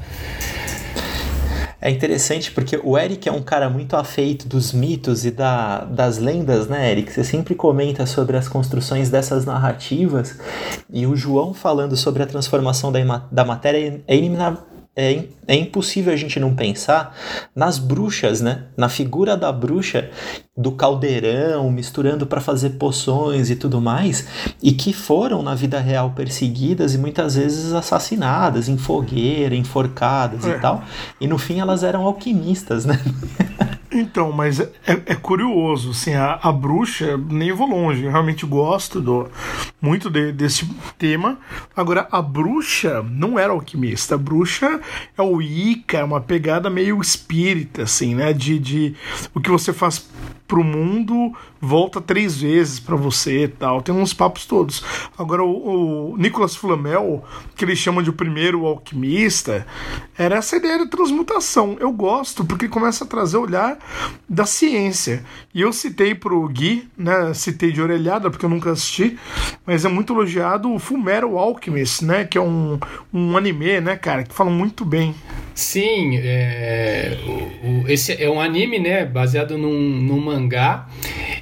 É 1.80 1.90
interessante 1.90 2.50
porque 2.50 2.78
o 2.82 2.98
Eric 2.98 3.28
é 3.28 3.32
um 3.32 3.40
cara 3.40 3.70
muito 3.70 3.94
afeito 3.94 4.48
dos 4.48 4.72
mitos 4.72 5.24
e 5.24 5.30
da, 5.30 5.84
das 5.84 6.18
lendas, 6.18 6.66
né, 6.66 6.90
Eric? 6.90 7.12
Você 7.12 7.22
sempre 7.22 7.54
comenta 7.54 8.04
sobre 8.04 8.36
as 8.36 8.48
construções 8.48 9.10
dessas 9.10 9.44
narrativas 9.44 10.40
e 10.92 11.06
o 11.06 11.14
João 11.14 11.54
falando 11.54 11.96
sobre 11.96 12.22
a 12.22 12.26
transformação 12.26 12.90
da, 12.90 12.98
da 13.30 13.44
matéria 13.44 14.02
é 14.08 14.16
é, 14.98 15.22
é 15.46 15.54
impossível 15.54 16.12
a 16.12 16.16
gente 16.16 16.40
não 16.40 16.56
pensar 16.56 17.16
nas 17.54 17.78
bruxas, 17.78 18.40
né? 18.40 18.64
Na 18.76 18.88
figura 18.88 19.36
da 19.36 19.52
bruxa 19.52 20.10
do 20.58 20.72
caldeirão, 20.72 21.70
misturando 21.70 22.26
para 22.26 22.40
fazer 22.40 22.70
poções 22.70 23.48
e 23.48 23.54
tudo 23.54 23.80
mais, 23.80 24.26
e 24.60 24.72
que 24.72 24.92
foram 24.92 25.40
na 25.40 25.54
vida 25.54 25.78
real 25.78 26.10
perseguidas 26.10 26.94
e 26.94 26.98
muitas 26.98 27.36
vezes 27.36 27.72
assassinadas 27.72 28.68
em 28.68 28.76
fogueira, 28.76 29.54
enforcadas 29.54 30.44
é. 30.44 30.56
e 30.56 30.58
tal. 30.58 30.82
E 31.20 31.28
no 31.28 31.38
fim 31.38 31.60
elas 31.60 31.84
eram 31.84 32.04
alquimistas, 32.04 32.84
né? 32.84 33.00
Então, 33.90 34.30
mas 34.30 34.60
é, 34.60 34.70
é, 34.86 35.14
curioso, 35.14 35.90
assim, 35.90 36.14
a, 36.14 36.38
a, 36.42 36.52
bruxa, 36.52 37.16
nem 37.16 37.52
vou 37.52 37.66
longe, 37.66 38.04
eu 38.04 38.10
realmente 38.10 38.44
gosto 38.44 39.00
do, 39.00 39.30
muito 39.80 40.10
de, 40.10 40.30
desse 40.30 40.68
tema. 40.98 41.38
Agora, 41.74 42.06
a 42.12 42.20
bruxa 42.20 43.02
não 43.02 43.38
era 43.38 43.52
alquimista, 43.52 44.14
a 44.14 44.18
bruxa 44.18 44.78
é 45.16 45.22
o 45.22 45.40
Ica, 45.40 45.98
é 45.98 46.04
uma 46.04 46.20
pegada 46.20 46.68
meio 46.68 47.00
espírita, 47.00 47.84
assim, 47.84 48.14
né? 48.14 48.32
De, 48.34 48.58
de 48.58 48.94
o 49.34 49.40
que 49.40 49.50
você 49.50 49.72
faz 49.72 50.06
pro 50.48 50.64
mundo 50.64 51.32
volta 51.60 52.00
três 52.00 52.40
vezes 52.40 52.80
para 52.80 52.96
você 52.96 53.44
e 53.44 53.48
tal. 53.48 53.82
Tem 53.82 53.94
uns 53.94 54.12
papos 54.12 54.46
todos. 54.46 54.82
Agora, 55.16 55.42
o, 55.42 56.12
o 56.12 56.16
Nicolas 56.16 56.56
Flamel, 56.56 57.24
que 57.56 57.64
eles 57.64 57.78
chamam 57.78 58.02
de 58.02 58.10
o 58.10 58.12
primeiro 58.12 58.66
alquimista, 58.66 59.66
era 60.16 60.36
essa 60.36 60.56
ideia 60.56 60.78
de 60.78 60.90
transmutação. 60.90 61.76
Eu 61.80 61.92
gosto, 61.92 62.44
porque 62.44 62.68
começa 62.68 63.04
a 63.04 63.06
trazer 63.06 63.36
o 63.36 63.42
olhar 63.42 63.78
da 64.28 64.46
ciência. 64.46 65.24
E 65.54 65.60
eu 65.60 65.72
citei 65.72 66.14
pro 66.14 66.48
Gui, 66.48 66.88
né? 66.96 67.32
Citei 67.34 67.72
de 67.72 67.80
orelhada, 67.80 68.30
porque 68.30 68.44
eu 68.44 68.50
nunca 68.50 68.70
assisti, 68.70 69.18
mas 69.66 69.84
é 69.84 69.88
muito 69.88 70.12
elogiado 70.12 70.72
o 70.72 70.78
Fumero 70.78 71.38
Alchemist, 71.38 72.04
né? 72.04 72.24
Que 72.24 72.38
é 72.38 72.40
um, 72.40 72.78
um 73.12 73.36
anime, 73.36 73.80
né, 73.80 73.96
cara, 73.96 74.24
que 74.24 74.34
fala 74.34 74.50
muito 74.50 74.84
bem. 74.84 75.14
Sim, 75.54 76.16
é, 76.18 77.18
o, 77.26 77.68
o, 77.68 77.88
esse 77.88 78.12
é 78.12 78.30
um 78.30 78.40
anime, 78.40 78.78
né, 78.78 79.04
baseado 79.04 79.58
num, 79.58 79.72
num 79.72 80.20
mangá 80.20 80.86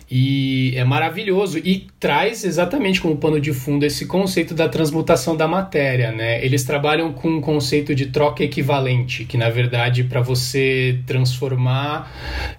e 0.09 0.73
é 0.77 0.85
maravilhoso 0.85 1.59
e 1.59 1.89
traz 1.99 2.45
exatamente 2.45 3.01
como 3.01 3.17
pano 3.17 3.41
de 3.41 3.53
fundo 3.53 3.85
esse 3.85 4.07
conceito 4.07 4.55
da 4.55 4.69
transmutação 4.69 5.37
da 5.37 5.49
matéria, 5.49 6.13
né? 6.13 6.45
Eles 6.45 6.63
trabalham 6.63 7.13
com 7.13 7.29
um 7.29 7.41
conceito 7.41 7.93
de 7.93 8.07
troca 8.07 8.45
equivalente, 8.45 9.25
que 9.25 9.37
na 9.37 9.51
verdade 9.51 10.05
para 10.05 10.21
você 10.21 11.01
transformar 11.07 12.13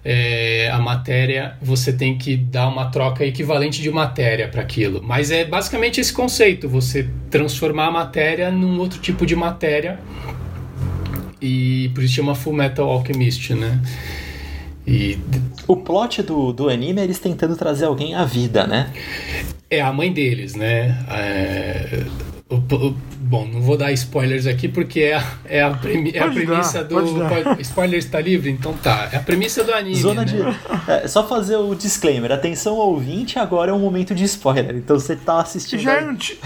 é, 0.04 0.70
a 0.74 0.80
matéria 0.80 1.56
você 1.62 1.94
tem 1.94 2.18
que 2.18 2.36
dar 2.36 2.68
uma 2.68 2.88
troca 2.88 3.26
equivalente 3.26 3.82
de 3.82 3.90
matéria 3.90 4.50
para 4.50 4.62
aquilo. 4.62 5.02
Mas 5.02 5.32
é 5.32 5.46
basicamente 5.46 6.02
esse 6.02 6.12
conceito, 6.12 6.68
você 6.68 7.10
transformar 7.30 7.88
a 7.88 7.92
matéria 7.92 8.52
num 8.52 8.78
outro 8.78 9.00
tipo 9.00 9.26
de 9.26 9.38
matéria 9.38 10.00
e 11.42 11.90
por 11.94 12.04
isso 12.04 12.16
chama 12.16 12.36
Full 12.36 12.54
Metal 12.54 12.90
Alchemist, 12.90 13.54
né? 13.54 13.80
E... 14.88 15.20
O 15.68 15.76
plot 15.76 16.24
do, 16.24 16.54
do 16.54 16.70
anime 16.70 17.02
é 17.02 17.04
eles 17.04 17.20
tentando 17.20 17.56
trazer 17.58 17.86
alguém 17.86 18.16
à 18.16 18.24
vida, 18.24 18.66
né? 18.66 18.90
É 19.70 19.82
a 19.82 19.92
mãe 19.92 20.14
deles, 20.14 20.56
né? 20.56 20.98
É... 21.10 22.06
O, 22.50 22.56
o, 22.56 22.96
bom, 23.20 23.46
não 23.46 23.60
vou 23.60 23.76
dar 23.76 23.92
spoilers 23.92 24.48
aqui 24.48 24.70
porque 24.70 25.02
é 25.02 25.16
a, 25.16 25.34
é 25.44 25.62
a, 25.62 25.72
premi, 25.72 26.12
é 26.14 26.20
a 26.20 26.30
premissa 26.30 26.82
dar, 26.82 27.02
do. 27.02 27.28
Pode, 27.28 27.62
spoiler 27.62 28.00
está 28.00 28.22
livre? 28.22 28.50
Então 28.50 28.72
tá. 28.72 29.10
É 29.12 29.18
a 29.18 29.20
premissa 29.20 29.66
do 29.66 29.74
anime. 29.74 29.96
Zona 29.96 30.24
né? 30.24 30.28
de. 30.28 30.90
É, 30.90 31.06
só 31.10 31.28
fazer 31.28 31.58
o 31.58 31.76
disclaimer: 31.76 32.32
atenção 32.32 32.76
ouvinte, 32.76 33.38
agora 33.38 33.72
é 33.72 33.74
um 33.74 33.80
momento 33.80 34.16
de 34.16 34.24
spoiler. 34.24 34.78
Então 34.78 34.98
você 34.98 35.18
tá 35.18 35.42
assistindo. 35.42 35.82
Já, 35.82 35.96
é, 35.96 36.04
anti... 36.06 36.40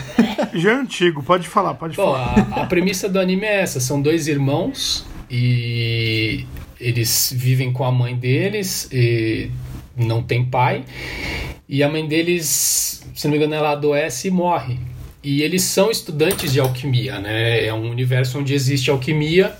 Já 0.55 0.71
é 0.71 0.73
antigo, 0.73 1.21
pode 1.21 1.47
falar, 1.47 1.75
pode 1.75 1.95
bom, 1.95 2.13
falar. 2.13 2.47
A, 2.51 2.61
a 2.63 2.65
premissa 2.65 3.07
do 3.07 3.19
anime 3.19 3.45
é 3.45 3.61
essa: 3.61 3.79
são 3.79 4.01
dois 4.01 4.27
irmãos 4.27 5.05
e 5.29 6.47
eles 6.81 7.33
vivem 7.35 7.71
com 7.71 7.83
a 7.83 7.91
mãe 7.91 8.15
deles 8.15 8.89
e 8.91 9.49
não 9.95 10.21
tem 10.23 10.43
pai. 10.43 10.83
E 11.69 11.83
a 11.83 11.89
mãe 11.89 12.05
deles, 12.05 13.01
se 13.15 13.25
não 13.27 13.31
me 13.31 13.37
engano, 13.37 13.53
ela 13.53 13.71
adoece 13.71 14.27
e 14.27 14.31
morre. 14.31 14.77
E 15.23 15.43
eles 15.43 15.63
são 15.63 15.91
estudantes 15.91 16.51
de 16.51 16.59
alquimia, 16.59 17.19
né? 17.19 17.65
É 17.65 17.73
um 17.73 17.89
universo 17.89 18.39
onde 18.39 18.53
existe 18.53 18.89
alquimia. 18.89 19.55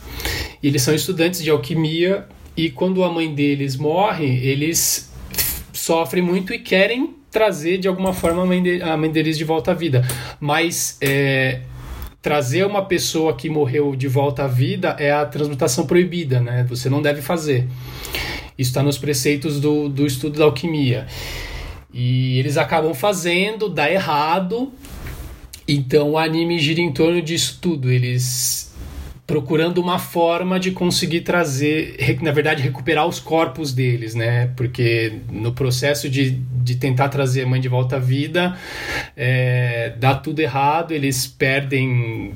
E 0.61 0.67
eles 0.67 0.81
são 0.81 0.93
estudantes 0.93 1.43
de 1.43 1.49
alquimia. 1.49 2.25
E 2.57 2.69
quando 2.69 3.03
a 3.03 3.11
mãe 3.11 3.33
deles 3.33 3.77
morre, 3.77 4.25
eles 4.45 5.11
sofrem 5.71 6.23
muito 6.23 6.53
e 6.53 6.59
querem 6.59 7.15
trazer 7.31 7.77
de 7.77 7.87
alguma 7.87 8.11
forma 8.11 8.43
a 8.43 8.45
mãe, 8.45 8.81
a 8.81 8.97
mãe 8.97 9.09
deles 9.09 9.37
de 9.37 9.43
volta 9.43 9.71
à 9.71 9.73
vida. 9.73 10.05
Mas 10.39 10.97
é, 10.99 11.61
trazer 12.21 12.65
uma 12.65 12.85
pessoa 12.85 13.35
que 13.35 13.49
morreu 13.49 13.95
de 13.95 14.07
volta 14.07 14.43
à 14.43 14.47
vida 14.47 14.95
é 14.99 15.11
a 15.11 15.25
transmutação 15.25 15.87
proibida, 15.87 16.39
né? 16.39 16.65
Você 16.69 16.89
não 16.89 17.01
deve 17.01 17.21
fazer. 17.21 17.67
Isso 18.57 18.69
está 18.69 18.83
nos 18.83 18.97
preceitos 18.97 19.59
do, 19.59 19.89
do 19.89 20.05
estudo 20.05 20.37
da 20.37 20.45
alquimia. 20.45 21.07
E 21.93 22.37
eles 22.37 22.57
acabam 22.57 22.93
fazendo, 22.93 23.67
dá 23.67 23.91
errado, 23.91 24.71
então 25.67 26.11
o 26.11 26.17
anime 26.17 26.59
gira 26.59 26.79
em 26.79 26.91
torno 26.91 27.21
disso 27.21 27.57
tudo. 27.59 27.91
Eles 27.91 28.70
procurando 29.31 29.77
uma 29.77 29.97
forma 29.97 30.59
de 30.59 30.71
conseguir 30.71 31.21
trazer, 31.21 31.95
na 32.21 32.31
verdade, 32.31 32.61
recuperar 32.61 33.07
os 33.07 33.17
corpos 33.17 33.71
deles, 33.71 34.13
né? 34.13 34.51
Porque 34.57 35.19
no 35.31 35.53
processo 35.53 36.09
de, 36.09 36.31
de 36.31 36.75
tentar 36.75 37.07
trazer 37.07 37.43
a 37.43 37.47
mãe 37.47 37.61
de 37.61 37.69
volta 37.69 37.95
à 37.95 37.99
vida, 37.99 38.57
é, 39.15 39.93
dá 39.97 40.13
tudo 40.15 40.41
errado, 40.41 40.91
eles 40.91 41.27
perdem. 41.27 42.33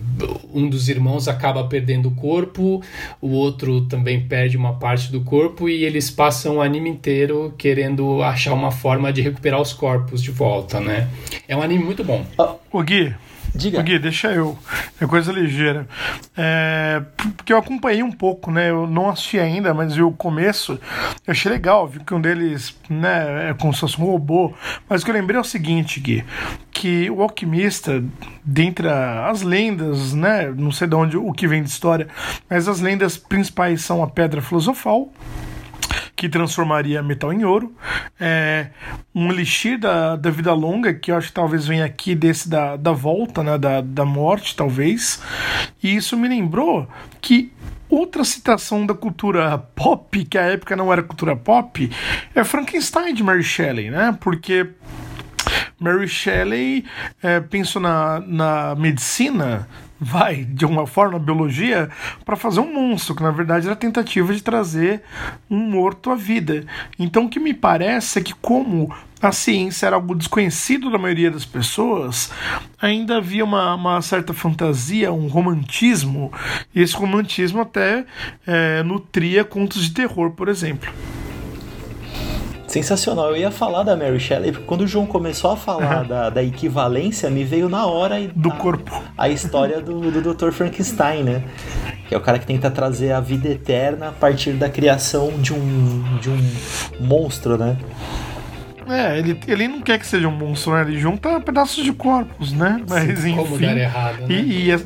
Um 0.54 0.70
dos 0.70 0.88
irmãos 0.88 1.28
acaba 1.28 1.66
perdendo 1.66 2.08
o 2.08 2.12
corpo, 2.12 2.82
o 3.20 3.32
outro 3.32 3.82
também 3.82 4.22
perde 4.22 4.56
uma 4.56 4.76
parte 4.76 5.12
do 5.12 5.20
corpo, 5.20 5.68
e 5.68 5.84
eles 5.84 6.10
passam 6.10 6.58
o 6.58 6.62
anime 6.62 6.90
inteiro 6.90 7.54
querendo 7.58 8.24
achar 8.24 8.54
uma 8.54 8.72
forma 8.72 9.12
de 9.12 9.22
recuperar 9.22 9.60
os 9.60 9.74
corpos 9.74 10.24
de 10.24 10.32
volta, 10.32 10.80
né? 10.80 11.10
É 11.46 11.58
um 11.58 11.62
anime 11.62 11.84
muito 11.84 12.06
bom. 12.06 12.26
O 12.72 12.82
Gui, 12.82 13.14
Diga. 13.56 13.82
Gui, 13.82 13.98
deixa 13.98 14.32
eu. 14.32 14.58
É 15.00 15.08
coisa 15.08 15.32
ligeira. 15.32 15.88
É, 16.36 17.02
porque 17.38 17.54
eu 17.54 17.58
acompanhei 17.58 18.04
um 18.04 18.12
pouco, 18.12 18.52
né? 18.52 18.70
Eu 18.70 18.86
não 18.86 19.10
assisti 19.10 19.39
ainda, 19.39 19.74
mas 19.74 19.98
o 19.98 20.12
começo 20.12 20.80
eu 21.26 21.32
achei 21.32 21.52
legal. 21.52 21.88
Vi 21.88 22.00
que 22.02 22.13
um 22.13 22.20
deles 22.20 22.76
né, 22.89 23.52
é 23.52 23.54
como 23.54 23.74
se 23.74 23.80
fosse 23.80 24.00
um 24.00 24.06
robô. 24.06 24.54
Mas 24.89 25.02
o 25.02 25.06
que 25.06 25.12
eu 25.12 25.15
lembrei 25.15 25.38
é 25.38 25.41
o 25.41 25.44
seguinte, 25.44 26.00
Gui. 26.00 26.26
Que 26.72 27.10
o 27.10 27.22
alquimista, 27.22 28.04
dentre 28.44 28.89
as 28.89 29.41
lendas, 29.41 30.13
né? 30.13 30.54
Não 30.56 30.72
sei 30.72 30.88
de 30.88 30.96
onde 30.96 31.18
o 31.18 31.32
que 31.32 31.48
vem 31.48 31.63
de 31.63 31.70
história, 31.70 32.08
mas 32.50 32.68
as 32.68 32.82
lendas 32.82 33.15
principais 33.18 33.82
são 33.82 34.04
a 34.04 34.08
pedra 34.08 34.41
filosofal 34.41 35.10
que 36.15 36.30
transformaria 36.30 37.04
metal 37.04 37.34
em 37.34 37.43
ouro. 37.43 37.75
É, 38.19 38.69
um 39.13 39.32
elixir 39.32 39.78
da, 39.78 40.15
da 40.15 40.30
vida 40.30 40.54
longa, 40.54 40.93
que 40.93 41.12
eu 41.12 41.17
acho 41.17 41.28
que 41.28 41.34
talvez 41.34 41.67
venha 41.67 41.86
aqui 41.86 42.15
desse 42.15 42.49
da, 42.49 42.75
da 42.75 42.91
volta, 42.91 43.43
né, 43.43 43.58
da, 43.58 43.82
da 43.82 44.06
morte, 44.06 44.56
talvez. 44.56 45.21
E 45.84 45.95
isso 45.95 46.17
me 46.17 46.28
lembrou 46.28 46.88
que 47.19 47.51
outra 47.89 48.23
citação 48.23 48.86
da 48.86 48.93
cultura 48.93 49.58
pop, 49.58 50.25
que 50.25 50.38
à 50.38 50.43
época 50.43 50.75
não 50.75 50.91
era 50.91 51.04
cultura 51.04 51.36
pop, 51.36 51.89
é 52.34 52.43
Frankenstein 52.43 53.13
de 53.13 53.23
Mary 53.23 53.43
Shelley, 53.43 53.89
né? 53.89 54.17
Porque 54.19 54.69
Mary 55.80 56.08
Shelley 56.08 56.86
é, 57.21 57.39
pensou 57.39 57.82
na, 57.82 58.19
na 58.21 58.75
medicina 58.75 59.67
vai, 60.00 60.44
de 60.44 60.66
uma 60.66 60.86
forma, 60.86 61.18
biologia, 61.18 61.90
para 62.26 62.36
fazer 62.36 62.60
um 62.60 62.74
monstro, 62.74 63.16
que 63.16 63.24
na 63.24 63.32
verdade 63.32 63.66
era 63.66 63.74
a 63.74 63.78
tentativa 63.78 64.34
de 64.34 64.44
trazer 64.44 65.02
um 65.50 65.58
morto 65.58 66.10
à 66.10 66.16
vida. 66.16 66.66
Então 67.00 67.26
o 67.26 67.30
que 67.30 67.40
me 67.40 67.54
parece 67.54 68.20
é 68.20 68.22
que, 68.22 68.34
como 68.34 68.94
a 69.22 69.32
ciência 69.32 69.88
era 69.88 69.96
algo 69.96 70.14
desconhecido 70.14 70.92
da 70.92 70.98
maioria 70.98 71.32
das 71.32 71.46
pessoas, 71.46 72.32
ainda 72.80 73.18
havia 73.18 73.44
uma, 73.44 73.76
uma 73.76 74.02
certa 74.02 74.34
fantasia, 74.34 75.12
um 75.12 75.28
romantismo, 75.28 76.32
e 76.74 76.82
esse 76.82 76.96
romantismo 76.96 77.62
até 77.62 78.06
é, 78.46 78.84
nutria 78.84 79.44
contos 79.44 79.84
de 79.84 79.94
terror, 79.94 80.32
por 80.32 80.48
exemplo. 80.50 80.92
Sensacional. 82.76 83.30
Eu 83.30 83.38
ia 83.38 83.52
falar 83.52 83.84
da 83.84 83.96
Mary 83.96 84.20
Shelley, 84.20 84.52
porque 84.52 84.66
quando 84.66 84.82
o 84.82 84.88
João 84.88 85.06
começou 85.06 85.50
a 85.50 85.56
falar 85.56 86.04
da, 86.04 86.30
da 86.30 86.44
equivalência, 86.44 87.30
me 87.30 87.42
veio 87.42 87.70
na 87.70 87.86
hora 87.86 88.28
do 88.36 88.50
a, 88.50 88.56
corpo 88.58 89.02
a 89.18 89.30
história 89.30 89.80
do, 89.80 90.12
do 90.12 90.34
Dr. 90.34 90.52
Frankenstein, 90.52 91.24
né? 91.24 91.44
Que 92.10 92.14
é 92.14 92.18
o 92.18 92.22
cara 92.22 92.38
que 92.38 92.46
tenta 92.46 92.70
trazer 92.70 93.14
a 93.14 93.22
vida 93.22 93.48
eterna 93.48 94.10
a 94.10 94.12
partir 94.12 94.52
da 94.56 94.68
criação 94.68 95.30
de 95.39 95.54
um, 95.54 96.20
de 96.20 96.30
um 96.30 96.38
monstro, 96.99 97.58
né? 97.58 97.78
É, 98.88 99.18
ele, 99.18 99.40
ele 99.48 99.68
não 99.68 99.82
quer 99.82 99.98
que 100.00 100.06
seja 100.06 100.28
um 100.28 100.32
monstro, 100.32 100.74
né? 100.74 100.82
Ele 100.82 101.00
junta 101.00 101.40
pedaços 101.40 101.84
de 101.84 101.92
corpos, 101.92 102.52
né? 102.52 102.82
Mas 102.88 103.20
Sim, 103.20 103.32
enfim. 103.32 103.36
Como 103.36 103.58
dar 103.58 103.78
errado, 103.78 104.20
né? 104.22 104.28
E, 104.30 104.66
e 104.68 104.72
é- 104.72 104.80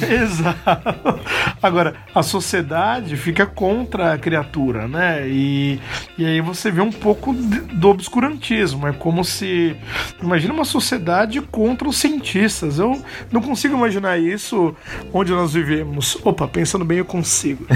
Exato. 0.22 1.20
Agora, 1.62 1.94
a 2.14 2.22
sociedade 2.22 3.16
fica 3.16 3.46
contra 3.46 4.12
a 4.12 4.18
criatura, 4.18 4.86
né? 4.88 5.26
E, 5.28 5.80
e 6.18 6.26
aí 6.26 6.40
você 6.40 6.70
vê 6.70 6.80
um 6.80 6.90
pouco 6.92 7.32
do 7.32 7.88
obscurantismo. 7.88 8.86
É 8.88 8.92
como 8.92 9.24
se. 9.24 9.76
Imagina 10.22 10.52
uma 10.52 10.64
sociedade 10.64 11.40
contra 11.40 11.88
os 11.88 11.96
cientistas. 11.96 12.78
Eu 12.78 13.00
não 13.32 13.40
consigo 13.40 13.76
imaginar 13.76 14.18
isso 14.18 14.74
onde 15.12 15.32
nós 15.32 15.52
vivemos. 15.54 16.18
Opa, 16.24 16.46
pensando 16.48 16.84
bem, 16.84 16.98
eu 16.98 17.04
consigo. 17.04 17.64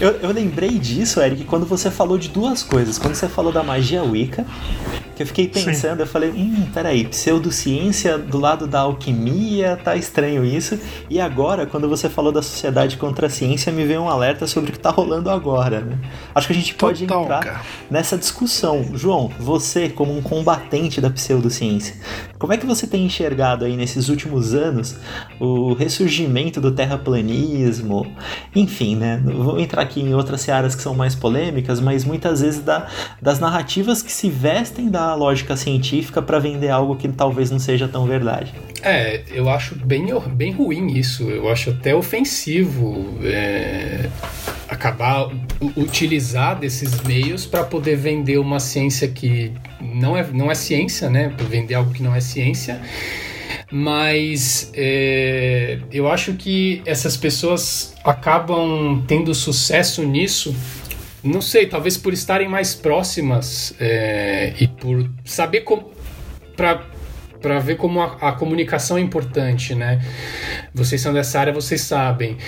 Eu, 0.00 0.10
eu 0.20 0.32
lembrei 0.32 0.78
disso, 0.78 1.20
Eric, 1.20 1.44
quando 1.44 1.64
você 1.64 1.90
falou 1.90 2.18
de 2.18 2.28
duas 2.28 2.62
coisas. 2.62 2.98
Quando 2.98 3.14
você 3.14 3.23
falou 3.28 3.52
da 3.52 3.62
magia 3.62 4.02
Wicca, 4.02 4.44
que 5.14 5.22
eu 5.22 5.26
fiquei 5.26 5.46
pensando, 5.48 6.00
eu 6.00 6.06
falei, 6.06 6.30
hum, 6.30 6.66
peraí, 6.72 7.04
pseudociência 7.06 8.18
do 8.18 8.38
lado 8.38 8.66
da 8.66 8.80
alquimia, 8.80 9.78
tá 9.82 9.94
estranho 9.96 10.44
isso. 10.44 10.78
E 11.08 11.20
agora, 11.20 11.66
quando 11.66 11.88
você 11.88 12.08
falou 12.08 12.32
da 12.32 12.42
sociedade 12.42 12.96
contra 12.96 13.26
a 13.26 13.30
ciência, 13.30 13.72
me 13.72 13.84
veio 13.84 14.02
um 14.02 14.08
alerta 14.08 14.46
sobre 14.46 14.70
o 14.70 14.72
que 14.72 14.78
tá 14.78 14.90
rolando 14.90 15.30
agora, 15.30 15.80
né? 15.80 15.98
Acho 16.34 16.48
que 16.48 16.52
a 16.52 16.56
gente 16.56 16.74
pode 16.74 17.06
Total, 17.06 17.22
entrar 17.22 17.40
cara. 17.40 17.60
nessa 17.90 18.18
discussão. 18.18 18.90
João, 18.94 19.30
você, 19.38 19.88
como 19.88 20.16
um 20.16 20.20
combatente 20.20 21.00
da 21.00 21.10
pseudociência, 21.10 21.96
como 22.38 22.52
é 22.52 22.56
que 22.56 22.66
você 22.66 22.86
tem 22.86 23.06
enxergado 23.06 23.64
aí 23.64 23.76
nesses 23.76 24.08
últimos 24.08 24.52
anos 24.52 24.96
o 25.38 25.74
ressurgimento 25.74 26.60
do 26.60 26.72
terraplanismo? 26.72 28.06
Enfim, 28.54 28.96
né? 28.96 29.22
Vou 29.24 29.60
entrar 29.60 29.82
aqui 29.82 30.00
em 30.00 30.14
outras 30.14 30.40
searas 30.40 30.74
que 30.74 30.82
são 30.82 30.94
mais 30.94 31.14
polêmicas, 31.14 31.80
mas 31.80 32.04
muitas 32.04 32.40
vezes 32.40 32.60
da, 32.60 32.88
das 33.22 33.38
narrativas 33.38 34.02
que 34.02 34.12
se 34.12 34.28
vestem 34.28 34.88
da 34.90 35.03
lógica 35.12 35.56
científica 35.56 36.22
para 36.22 36.38
vender 36.38 36.70
algo 36.70 36.94
que 36.94 37.08
talvez 37.08 37.50
não 37.50 37.58
seja 37.58 37.88
tão 37.88 38.06
verdade. 38.06 38.54
É, 38.82 39.22
eu 39.32 39.48
acho 39.50 39.74
bem, 39.74 40.06
bem 40.28 40.52
ruim 40.52 40.96
isso. 40.96 41.24
Eu 41.24 41.50
acho 41.50 41.70
até 41.70 41.94
ofensivo 41.94 43.18
é, 43.24 44.08
acabar 44.68 45.28
utilizar 45.76 46.58
desses 46.58 47.00
meios 47.02 47.46
para 47.46 47.64
poder 47.64 47.96
vender 47.96 48.38
uma 48.38 48.60
ciência 48.60 49.08
que 49.08 49.52
não 49.80 50.16
é, 50.16 50.26
não 50.32 50.50
é 50.50 50.54
ciência, 50.54 51.10
né? 51.10 51.32
Para 51.36 51.46
vender 51.46 51.74
algo 51.74 51.92
que 51.92 52.02
não 52.02 52.14
é 52.14 52.20
ciência. 52.20 52.80
Mas 53.70 54.70
é, 54.74 55.78
eu 55.90 56.08
acho 56.08 56.34
que 56.34 56.82
essas 56.86 57.16
pessoas 57.16 57.94
acabam 58.04 59.02
tendo 59.06 59.34
sucesso 59.34 60.02
nisso. 60.04 60.54
Não 61.24 61.40
sei, 61.40 61.66
talvez 61.66 61.96
por 61.96 62.12
estarem 62.12 62.48
mais 62.48 62.74
próximas 62.74 63.74
é, 63.80 64.52
e 64.60 64.68
por 64.68 65.10
saber 65.24 65.62
como. 65.62 65.92
Para 66.54 67.58
ver 67.58 67.76
como 67.76 68.00
a, 68.00 68.16
a 68.20 68.32
comunicação 68.32 68.96
é 68.96 69.00
importante, 69.00 69.74
né? 69.74 70.00
Vocês 70.72 71.00
são 71.00 71.12
dessa 71.12 71.40
área, 71.40 71.52
vocês 71.52 71.80
sabem. 71.80 72.38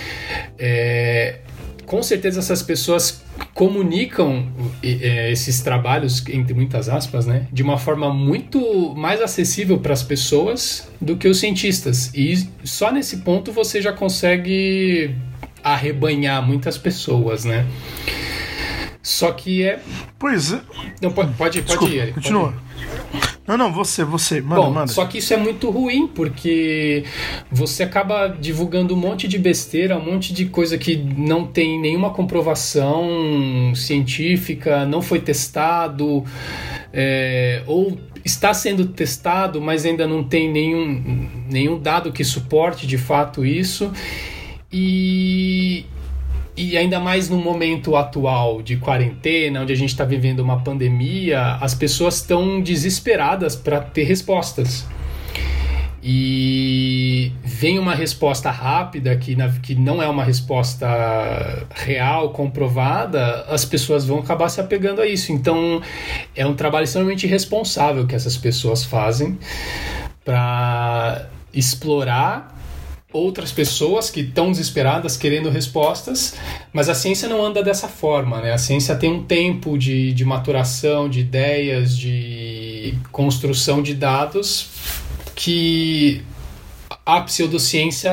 É, 0.57 1.39
com 1.87 2.03
certeza 2.03 2.39
essas 2.39 2.61
pessoas 2.61 3.23
comunicam 3.53 4.47
é, 4.83 5.31
esses 5.31 5.61
trabalhos, 5.61 6.23
entre 6.27 6.53
muitas 6.53 6.89
aspas, 6.89 7.25
né, 7.25 7.47
de 7.51 7.63
uma 7.63 7.77
forma 7.77 8.13
muito 8.13 8.93
mais 8.95 9.21
acessível 9.21 9.79
para 9.79 9.93
as 9.93 10.03
pessoas 10.03 10.87
do 11.01 11.15
que 11.15 11.27
os 11.27 11.39
cientistas. 11.39 12.11
E 12.13 12.47
só 12.63 12.91
nesse 12.91 13.17
ponto 13.17 13.51
você 13.51 13.81
já 13.81 13.93
consegue 13.93 15.15
arrebanhar 15.63 16.45
muitas 16.45 16.77
pessoas, 16.77 17.45
né? 17.45 17.65
Só 19.07 19.31
que 19.31 19.63
é. 19.63 19.79
Pois 20.19 20.51
é. 20.51 20.59
Não, 21.01 21.13
pode, 21.13 21.33
pode, 21.35 21.61
pode 21.61 21.61
Desculpa, 21.61 21.93
ir. 21.93 21.97
Eric, 21.97 22.13
pode 22.15 22.27
continua. 22.27 22.53
ir. 22.53 23.37
Não, 23.47 23.57
não, 23.57 23.71
você, 23.71 24.03
você. 24.03 24.41
Manda, 24.41 24.61
Bom, 24.61 24.71
manda. 24.73 24.87
só 24.91 25.05
que 25.05 25.19
isso 25.19 25.33
é 25.33 25.37
muito 25.37 25.69
ruim, 25.69 26.07
porque 26.07 27.05
você 27.49 27.83
acaba 27.83 28.27
divulgando 28.27 28.93
um 28.93 28.97
monte 28.97 29.25
de 29.25 29.39
besteira, 29.39 29.97
um 29.97 30.03
monte 30.03 30.33
de 30.33 30.47
coisa 30.47 30.77
que 30.77 30.97
não 30.97 31.47
tem 31.47 31.79
nenhuma 31.79 32.09
comprovação 32.09 33.71
científica, 33.73 34.85
não 34.85 35.01
foi 35.01 35.21
testado, 35.21 36.25
é, 36.91 37.63
ou 37.65 37.97
está 38.25 38.53
sendo 38.53 38.87
testado, 38.87 39.61
mas 39.61 39.85
ainda 39.85 40.05
não 40.05 40.21
tem 40.21 40.51
nenhum, 40.51 41.29
nenhum 41.49 41.79
dado 41.79 42.11
que 42.11 42.25
suporte 42.25 42.85
de 42.85 42.97
fato 42.97 43.45
isso. 43.45 43.89
E, 44.69 45.85
e 46.57 46.75
ainda 46.75 46.99
mais 46.99 47.29
no 47.29 47.37
momento 47.37 47.95
atual 47.95 48.63
de 48.63 48.77
quarentena, 48.77 49.61
onde 49.61 49.71
a 49.71 49.75
gente 49.75 49.89
está 49.89 50.03
vivendo 50.03 50.39
uma 50.39 50.59
pandemia, 50.63 51.57
as 51.61 51.75
pessoas 51.75 52.15
estão 52.15 52.59
desesperadas 52.59 53.55
para 53.55 53.79
ter 53.79 54.05
respostas. 54.05 54.83
E 56.01 57.31
vem 57.43 57.77
uma 57.77 57.93
resposta 57.93 58.49
rápida, 58.49 59.15
que, 59.17 59.35
na, 59.35 59.49
que 59.49 59.75
não 59.75 60.01
é 60.01 60.07
uma 60.07 60.23
resposta 60.23 60.87
real, 61.75 62.31
comprovada, 62.31 63.43
as 63.49 63.63
pessoas 63.63 64.05
vão 64.05 64.19
acabar 64.19 64.49
se 64.49 64.59
apegando 64.59 65.01
a 65.01 65.05
isso. 65.05 65.31
Então, 65.31 65.81
é 66.35 66.45
um 66.45 66.55
trabalho 66.55 66.85
extremamente 66.85 67.27
responsável 67.27 68.07
que 68.07 68.15
essas 68.15 68.35
pessoas 68.35 68.83
fazem 68.83 69.37
para 70.25 71.27
explorar 71.53 72.56
outras 73.17 73.51
pessoas 73.51 74.09
que 74.09 74.21
estão 74.21 74.51
desesperadas 74.51 75.17
querendo 75.17 75.49
respostas, 75.49 76.35
mas 76.71 76.89
a 76.89 76.95
ciência 76.95 77.27
não 77.27 77.45
anda 77.45 77.63
dessa 77.63 77.87
forma, 77.87 78.41
né? 78.41 78.53
A 78.53 78.57
ciência 78.57 78.95
tem 78.95 79.11
um 79.11 79.23
tempo 79.23 79.77
de, 79.77 80.13
de 80.13 80.23
maturação, 80.23 81.09
de 81.09 81.21
ideias, 81.21 81.97
de 81.97 82.93
construção 83.11 83.81
de 83.81 83.93
dados 83.93 84.69
que 85.35 86.21
a 87.05 87.21
pseudociência 87.21 88.11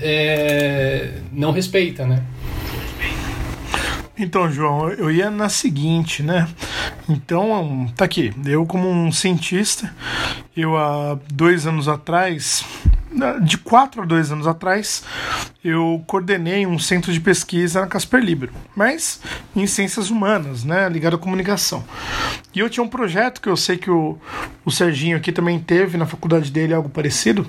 é, 0.00 1.18
não 1.32 1.52
respeita, 1.52 2.06
né? 2.06 2.22
Então, 4.16 4.50
João, 4.50 4.90
eu 4.90 5.10
ia 5.10 5.28
na 5.28 5.48
seguinte, 5.48 6.22
né? 6.22 6.48
Então, 7.08 7.90
tá 7.96 8.04
aqui. 8.04 8.32
Eu, 8.46 8.64
como 8.64 8.88
um 8.88 9.10
cientista, 9.10 9.92
eu 10.56 10.76
há 10.76 11.18
dois 11.32 11.66
anos 11.66 11.88
atrás, 11.88 12.64
de 13.42 13.58
quatro 13.58 14.02
a 14.02 14.04
dois 14.04 14.32
anos 14.32 14.46
atrás, 14.46 15.04
eu 15.64 16.02
coordenei 16.06 16.66
um 16.66 16.78
centro 16.78 17.12
de 17.12 17.20
pesquisa 17.20 17.80
na 17.80 17.86
Casper 17.86 18.20
Libero, 18.20 18.52
mas 18.74 19.20
em 19.54 19.66
ciências 19.66 20.10
humanas, 20.10 20.64
né? 20.64 20.88
Ligado 20.88 21.16
à 21.16 21.18
comunicação. 21.18 21.84
E 22.54 22.58
eu 22.58 22.68
tinha 22.68 22.84
um 22.84 22.88
projeto 22.88 23.40
que 23.40 23.48
eu 23.48 23.56
sei 23.56 23.76
que 23.76 23.90
o, 23.90 24.18
o 24.64 24.70
Serginho 24.70 25.16
aqui 25.16 25.32
também 25.32 25.58
teve 25.58 25.96
na 25.96 26.06
faculdade 26.06 26.50
dele, 26.50 26.74
algo 26.74 26.88
parecido 26.88 27.46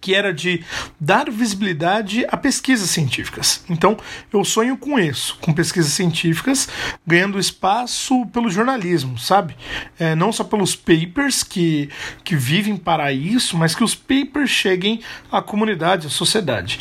que 0.00 0.14
era 0.14 0.32
de 0.32 0.62
dar 0.98 1.30
visibilidade 1.30 2.24
a 2.28 2.36
pesquisas 2.36 2.90
científicas. 2.90 3.64
Então, 3.68 3.96
eu 4.32 4.44
sonho 4.44 4.76
com 4.76 4.98
isso, 4.98 5.36
com 5.40 5.52
pesquisas 5.52 5.92
científicas 5.92 6.68
ganhando 7.06 7.38
espaço 7.38 8.26
pelo 8.26 8.50
jornalismo, 8.50 9.18
sabe? 9.18 9.56
É, 9.98 10.14
não 10.14 10.32
só 10.32 10.44
pelos 10.44 10.74
papers 10.74 11.42
que, 11.42 11.88
que 12.22 12.36
vivem 12.36 12.76
para 12.76 13.12
isso, 13.12 13.56
mas 13.56 13.74
que 13.74 13.84
os 13.84 13.94
papers 13.94 14.50
cheguem 14.50 15.00
à 15.30 15.42
comunidade, 15.42 16.06
à 16.06 16.10
sociedade. 16.10 16.80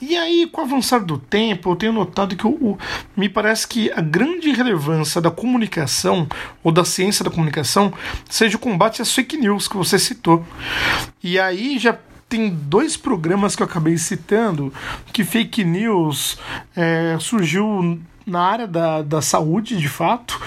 E 0.00 0.16
aí, 0.16 0.46
com 0.50 0.60
o 0.60 0.64
avançar 0.64 1.00
do 1.00 1.18
tempo, 1.18 1.70
eu 1.70 1.76
tenho 1.76 1.92
notado 1.92 2.36
que 2.36 2.46
o, 2.46 2.78
me 3.16 3.28
parece 3.28 3.66
que 3.66 3.90
a 3.92 4.00
grande 4.00 4.50
relevância 4.52 5.20
da 5.20 5.30
comunicação 5.30 6.28
ou 6.62 6.72
da 6.72 6.84
ciência 6.84 7.24
da 7.24 7.30
comunicação 7.30 7.92
seja 8.28 8.56
o 8.56 8.60
combate 8.60 9.02
às 9.02 9.12
fake 9.12 9.36
news 9.36 9.68
que 9.68 9.76
você 9.76 9.98
citou. 9.98 10.46
E 11.22 11.38
aí 11.38 11.78
já 11.78 11.98
tem 12.28 12.50
dois 12.50 12.96
programas 12.96 13.56
que 13.56 13.62
eu 13.62 13.66
acabei 13.66 13.96
citando 13.96 14.72
que 15.12 15.24
fake 15.24 15.64
news 15.64 16.38
é, 16.76 17.16
surgiu 17.18 17.98
na 18.28 18.42
área 18.42 18.66
da, 18.66 19.00
da 19.00 19.22
saúde, 19.22 19.76
de 19.76 19.88
fato, 19.88 20.38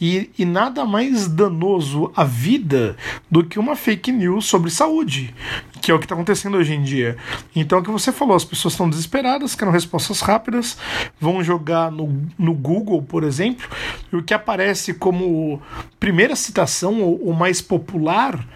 e, 0.00 0.30
e 0.38 0.44
nada 0.44 0.84
mais 0.84 1.28
danoso 1.28 2.10
à 2.16 2.24
vida 2.24 2.96
do 3.30 3.44
que 3.44 3.58
uma 3.58 3.76
fake 3.76 4.10
news 4.10 4.46
sobre 4.46 4.70
saúde, 4.70 5.34
que 5.82 5.90
é 5.90 5.94
o 5.94 5.98
que 5.98 6.06
está 6.06 6.14
acontecendo 6.14 6.56
hoje 6.56 6.74
em 6.74 6.82
dia. 6.82 7.16
Então, 7.54 7.78
é 7.78 7.80
o 7.82 7.84
que 7.84 7.90
você 7.90 8.10
falou, 8.10 8.34
as 8.34 8.44
pessoas 8.44 8.72
estão 8.72 8.88
desesperadas, 8.88 9.54
querem 9.54 9.72
respostas 9.72 10.20
rápidas, 10.20 10.78
vão 11.20 11.44
jogar 11.44 11.90
no, 11.92 12.22
no 12.38 12.54
Google, 12.54 13.02
por 13.02 13.22
exemplo, 13.22 13.68
e 14.10 14.16
o 14.16 14.22
que 14.22 14.32
aparece 14.32 14.94
como 14.94 15.60
primeira 16.00 16.34
citação, 16.34 17.02
ou, 17.02 17.28
ou 17.28 17.32
mais 17.34 17.60
popular, 17.60 18.46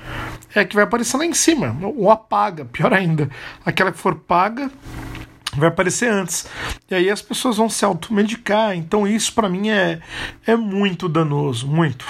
é 0.54 0.60
a 0.60 0.64
que 0.64 0.74
vai 0.74 0.84
aparecer 0.84 1.16
lá 1.16 1.24
em 1.24 1.34
cima, 1.34 1.76
ou 1.82 2.10
apaga, 2.10 2.64
pior 2.64 2.92
ainda, 2.92 3.30
aquela 3.64 3.92
que 3.92 3.98
for 3.98 4.14
paga 4.14 4.70
vai 5.56 5.68
aparecer 5.68 6.10
antes. 6.10 6.46
E 6.90 6.94
aí 6.94 7.10
as 7.10 7.22
pessoas 7.22 7.56
vão 7.56 7.68
se 7.68 7.84
automedicar. 7.84 8.76
Então 8.76 9.06
isso 9.06 9.32
para 9.32 9.48
mim 9.48 9.68
é, 9.68 10.00
é 10.46 10.56
muito 10.56 11.08
danoso, 11.08 11.66
muito. 11.66 12.06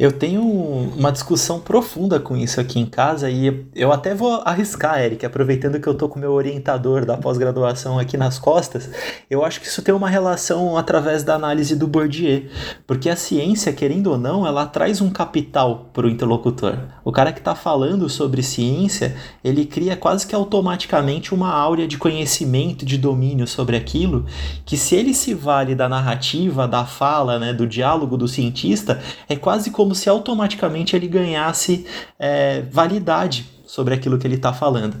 Eu 0.00 0.10
tenho 0.10 0.40
uma 0.42 1.12
discussão 1.12 1.60
profunda 1.60 2.18
com 2.18 2.34
isso 2.34 2.58
aqui 2.58 2.80
em 2.80 2.86
casa 2.86 3.28
e 3.28 3.66
eu 3.74 3.92
até 3.92 4.14
vou 4.14 4.40
arriscar, 4.46 4.98
Eric, 4.98 5.26
aproveitando 5.26 5.78
que 5.78 5.86
eu 5.86 5.92
tô 5.92 6.08
com 6.08 6.18
meu 6.18 6.32
orientador 6.32 7.04
da 7.04 7.18
pós-graduação 7.18 7.98
aqui 7.98 8.16
nas 8.16 8.38
costas, 8.38 8.88
eu 9.28 9.44
acho 9.44 9.60
que 9.60 9.66
isso 9.66 9.82
tem 9.82 9.94
uma 9.94 10.08
relação 10.08 10.74
através 10.78 11.22
da 11.22 11.34
análise 11.34 11.76
do 11.76 11.86
Bourdieu, 11.86 12.44
porque 12.86 13.10
a 13.10 13.14
ciência, 13.14 13.74
querendo 13.74 14.06
ou 14.06 14.16
não, 14.16 14.46
ela 14.46 14.64
traz 14.64 15.02
um 15.02 15.10
capital 15.10 15.90
para 15.92 16.06
o 16.06 16.08
interlocutor. 16.08 16.78
O 17.04 17.12
cara 17.12 17.30
que 17.30 17.40
está 17.40 17.54
falando 17.54 18.08
sobre 18.08 18.42
ciência, 18.42 19.14
ele 19.44 19.66
cria 19.66 19.96
quase 19.96 20.26
que 20.26 20.34
automaticamente 20.34 21.34
uma 21.34 21.52
áurea 21.52 21.86
de 21.86 21.98
conhecimento, 21.98 22.86
de 22.86 22.96
domínio 22.96 23.46
sobre 23.46 23.76
aquilo, 23.76 24.24
que 24.64 24.78
se 24.78 24.94
ele 24.94 25.12
se 25.12 25.34
vale 25.34 25.74
da 25.74 25.90
narrativa, 25.90 26.66
da 26.66 26.86
fala, 26.86 27.38
né, 27.38 27.52
do 27.52 27.66
diálogo 27.66 28.16
do 28.16 28.26
cientista, 28.26 28.98
é 29.28 29.36
quase 29.36 29.70
como 29.70 29.89
como 29.90 29.94
se 29.96 30.08
automaticamente 30.08 30.94
ele 30.94 31.08
ganhasse 31.08 31.84
é, 32.16 32.62
validade 32.70 33.44
sobre 33.70 33.94
aquilo 33.94 34.18
que 34.18 34.26
ele 34.26 34.34
está 34.34 34.52
falando. 34.52 34.96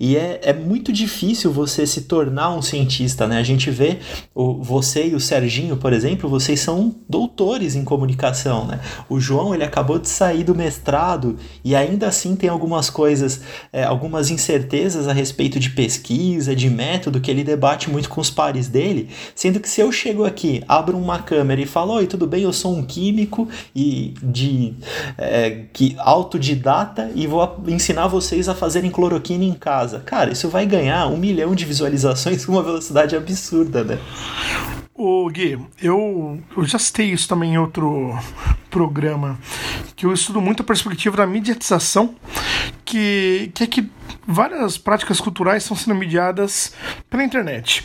E 0.00 0.16
é, 0.16 0.40
é 0.42 0.52
muito 0.54 0.90
difícil 0.90 1.52
você 1.52 1.86
se 1.86 2.02
tornar 2.02 2.54
um 2.54 2.62
cientista, 2.62 3.26
né? 3.26 3.38
A 3.38 3.42
gente 3.42 3.70
vê 3.70 3.98
o, 4.34 4.62
você 4.62 5.08
e 5.08 5.14
o 5.14 5.20
Serginho, 5.20 5.76
por 5.76 5.92
exemplo, 5.92 6.28
vocês 6.28 6.58
são 6.58 6.94
doutores 7.06 7.76
em 7.76 7.84
comunicação, 7.84 8.66
né? 8.66 8.80
O 9.10 9.20
João, 9.20 9.54
ele 9.54 9.62
acabou 9.62 9.98
de 9.98 10.08
sair 10.08 10.42
do 10.42 10.54
mestrado 10.54 11.36
e 11.62 11.76
ainda 11.76 12.08
assim 12.08 12.34
tem 12.34 12.48
algumas 12.48 12.88
coisas, 12.88 13.42
é, 13.70 13.84
algumas 13.84 14.30
incertezas 14.30 15.06
a 15.06 15.12
respeito 15.12 15.60
de 15.60 15.68
pesquisa, 15.68 16.56
de 16.56 16.70
método, 16.70 17.20
que 17.20 17.30
ele 17.30 17.44
debate 17.44 17.90
muito 17.90 18.08
com 18.08 18.22
os 18.22 18.30
pares 18.30 18.68
dele, 18.68 19.10
sendo 19.34 19.60
que 19.60 19.68
se 19.68 19.82
eu 19.82 19.92
chego 19.92 20.24
aqui, 20.24 20.62
abro 20.66 20.96
uma 20.96 21.18
câmera 21.18 21.60
e 21.60 21.66
falo, 21.66 21.92
oi, 21.92 22.06
tudo 22.06 22.26
bem, 22.26 22.44
eu 22.44 22.54
sou 22.54 22.74
um 22.74 22.82
químico 22.82 23.46
e 23.76 24.14
de 24.22 24.72
é, 25.18 25.66
que 25.74 25.94
autodidata 25.98 27.10
e 27.14 27.26
vou 27.26 27.62
ensinar 27.68 28.13
vocês 28.14 28.48
a 28.48 28.54
fazerem 28.54 28.90
cloroquina 28.90 29.44
em 29.44 29.54
casa. 29.54 30.00
Cara, 30.00 30.30
isso 30.30 30.48
vai 30.48 30.64
ganhar 30.64 31.08
um 31.08 31.16
milhão 31.16 31.54
de 31.54 31.64
visualizações 31.64 32.44
com 32.44 32.52
uma 32.52 32.62
velocidade 32.62 33.16
absurda, 33.16 33.82
né? 33.82 33.98
Ô 34.94 35.28
Gui, 35.28 35.58
eu, 35.82 36.40
eu 36.56 36.64
já 36.64 36.78
citei 36.78 37.10
isso 37.10 37.26
também 37.26 37.54
em 37.54 37.58
outro 37.58 38.16
programa, 38.70 39.36
que 39.96 40.06
eu 40.06 40.12
estudo 40.12 40.40
muito 40.40 40.62
a 40.62 40.64
perspectiva 40.64 41.16
da 41.16 41.26
mediatização, 41.26 42.14
que, 42.84 43.50
que 43.52 43.64
é 43.64 43.66
que 43.66 43.90
várias 44.26 44.78
práticas 44.78 45.20
culturais 45.20 45.64
estão 45.64 45.76
sendo 45.76 45.96
mediadas 45.96 46.72
pela 47.10 47.24
internet. 47.24 47.84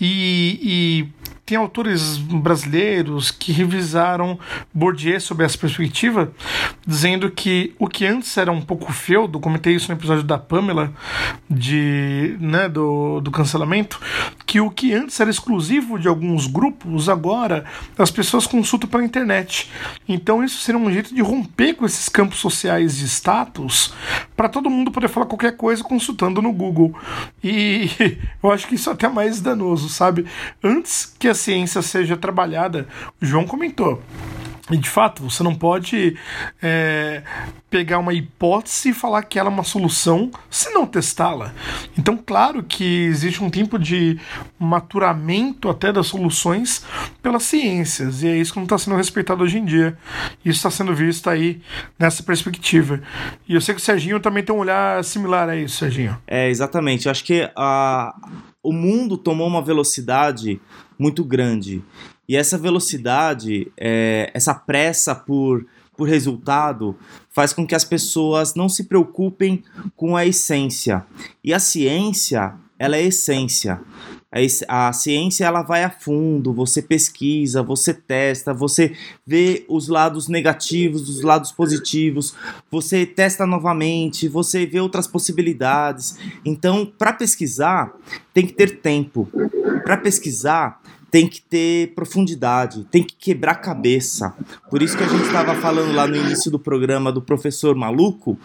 E, 0.00 0.58
e 0.60 1.21
tem 1.52 1.58
autores 1.58 2.16
brasileiros 2.16 3.30
que 3.30 3.52
revisaram 3.52 4.38
Bourdieu 4.72 5.20
sobre 5.20 5.44
essa 5.44 5.58
perspectiva, 5.58 6.32
dizendo 6.86 7.30
que 7.30 7.74
o 7.78 7.86
que 7.86 8.06
antes 8.06 8.34
era 8.38 8.50
um 8.50 8.62
pouco 8.62 8.90
feudo, 8.90 9.38
comentei 9.38 9.74
isso 9.74 9.88
no 9.92 9.98
episódio 9.98 10.22
da 10.22 10.38
Pamela, 10.38 10.90
de, 11.50 12.38
né, 12.40 12.70
do, 12.70 13.20
do 13.20 13.30
cancelamento, 13.30 14.00
que 14.52 14.60
o 14.60 14.70
que 14.70 14.92
antes 14.92 15.18
era 15.18 15.30
exclusivo 15.30 15.98
de 15.98 16.06
alguns 16.06 16.46
grupos, 16.46 17.08
agora 17.08 17.64
as 17.96 18.10
pessoas 18.10 18.46
consultam 18.46 18.86
pela 18.86 19.02
internet. 19.02 19.70
Então 20.06 20.44
isso 20.44 20.58
seria 20.58 20.78
um 20.78 20.92
jeito 20.92 21.14
de 21.14 21.22
romper 21.22 21.72
com 21.72 21.86
esses 21.86 22.06
campos 22.06 22.38
sociais 22.38 22.98
de 22.98 23.06
status 23.06 23.94
para 24.36 24.50
todo 24.50 24.68
mundo 24.68 24.90
poder 24.90 25.08
falar 25.08 25.24
qualquer 25.24 25.56
coisa 25.56 25.82
consultando 25.82 26.42
no 26.42 26.52
Google. 26.52 26.94
E 27.42 27.88
eu 28.44 28.52
acho 28.52 28.68
que 28.68 28.74
isso 28.74 28.90
é 28.90 28.92
até 28.92 29.08
mais 29.08 29.40
danoso, 29.40 29.88
sabe? 29.88 30.26
Antes 30.62 31.16
que 31.18 31.28
as 31.28 31.38
ciência 31.38 31.80
seja 31.80 32.14
trabalhada. 32.14 32.86
O 33.22 33.24
João 33.24 33.46
comentou. 33.46 34.02
E 34.72 34.76
de 34.78 34.88
fato, 34.88 35.22
você 35.22 35.42
não 35.42 35.54
pode 35.54 36.16
é, 36.62 37.22
pegar 37.68 37.98
uma 37.98 38.14
hipótese 38.14 38.88
e 38.88 38.94
falar 38.94 39.22
que 39.22 39.38
ela 39.38 39.50
é 39.50 39.52
uma 39.52 39.64
solução 39.64 40.30
se 40.48 40.70
não 40.70 40.86
testá-la. 40.86 41.52
Então, 41.96 42.16
claro 42.16 42.62
que 42.62 43.04
existe 43.04 43.44
um 43.44 43.50
tempo 43.50 43.78
de 43.78 44.18
maturamento 44.58 45.68
até 45.68 45.92
das 45.92 46.06
soluções 46.06 46.84
pelas 47.20 47.42
ciências, 47.42 48.22
e 48.22 48.28
é 48.28 48.36
isso 48.36 48.52
que 48.52 48.58
não 48.58 48.64
está 48.64 48.78
sendo 48.78 48.96
respeitado 48.96 49.42
hoje 49.44 49.58
em 49.58 49.64
dia. 49.64 49.96
Isso 50.44 50.56
está 50.56 50.70
sendo 50.70 50.94
visto 50.94 51.28
aí 51.28 51.60
nessa 51.98 52.22
perspectiva. 52.22 53.02
E 53.46 53.54
eu 53.54 53.60
sei 53.60 53.74
que 53.74 53.80
o 53.80 53.84
Serginho 53.84 54.20
também 54.20 54.42
tem 54.42 54.54
um 54.54 54.58
olhar 54.58 55.04
similar 55.04 55.48
a 55.48 55.56
isso, 55.56 55.76
Serginho. 55.76 56.16
É, 56.26 56.48
exatamente. 56.48 57.06
Eu 57.06 57.10
acho 57.10 57.24
que 57.24 57.50
a, 57.54 58.14
o 58.62 58.72
mundo 58.72 59.18
tomou 59.18 59.46
uma 59.46 59.60
velocidade 59.60 60.60
muito 60.98 61.24
grande. 61.24 61.82
E 62.28 62.36
essa 62.36 62.56
velocidade, 62.56 63.70
é, 63.76 64.30
essa 64.32 64.54
pressa 64.54 65.14
por, 65.14 65.66
por 65.96 66.08
resultado, 66.08 66.96
faz 67.30 67.52
com 67.52 67.66
que 67.66 67.74
as 67.74 67.84
pessoas 67.84 68.54
não 68.54 68.68
se 68.68 68.84
preocupem 68.84 69.62
com 69.96 70.16
a 70.16 70.24
essência. 70.26 71.04
E 71.42 71.52
a 71.52 71.58
ciência, 71.58 72.54
ela 72.78 72.96
é 72.96 73.02
essência. 73.02 73.80
A, 74.66 74.92
ciência 74.94 75.44
ela 75.44 75.60
vai 75.60 75.84
a 75.84 75.90
fundo, 75.90 76.54
você 76.54 76.80
pesquisa, 76.80 77.62
você 77.62 77.92
testa, 77.92 78.54
você 78.54 78.96
vê 79.26 79.66
os 79.68 79.88
lados 79.88 80.26
negativos, 80.26 81.06
os 81.06 81.20
lados 81.20 81.52
positivos, 81.52 82.34
você 82.70 83.04
testa 83.04 83.44
novamente, 83.44 84.28
você 84.28 84.64
vê 84.64 84.80
outras 84.80 85.06
possibilidades. 85.06 86.16
Então, 86.46 86.86
para 86.86 87.12
pesquisar, 87.12 87.92
tem 88.32 88.46
que 88.46 88.54
ter 88.54 88.80
tempo. 88.80 89.28
Para 89.84 89.98
pesquisar, 89.98 90.80
tem 91.12 91.28
que 91.28 91.42
ter 91.42 91.92
profundidade, 91.94 92.86
tem 92.90 93.04
que 93.04 93.14
quebrar 93.14 93.56
cabeça. 93.56 94.34
Por 94.70 94.80
isso 94.80 94.96
que 94.96 95.04
a 95.04 95.06
gente 95.06 95.26
estava 95.26 95.54
falando 95.56 95.92
lá 95.92 96.06
no 96.06 96.16
início 96.16 96.50
do 96.50 96.58
programa 96.58 97.12
do 97.12 97.20
professor 97.20 97.76
maluco. 97.76 98.38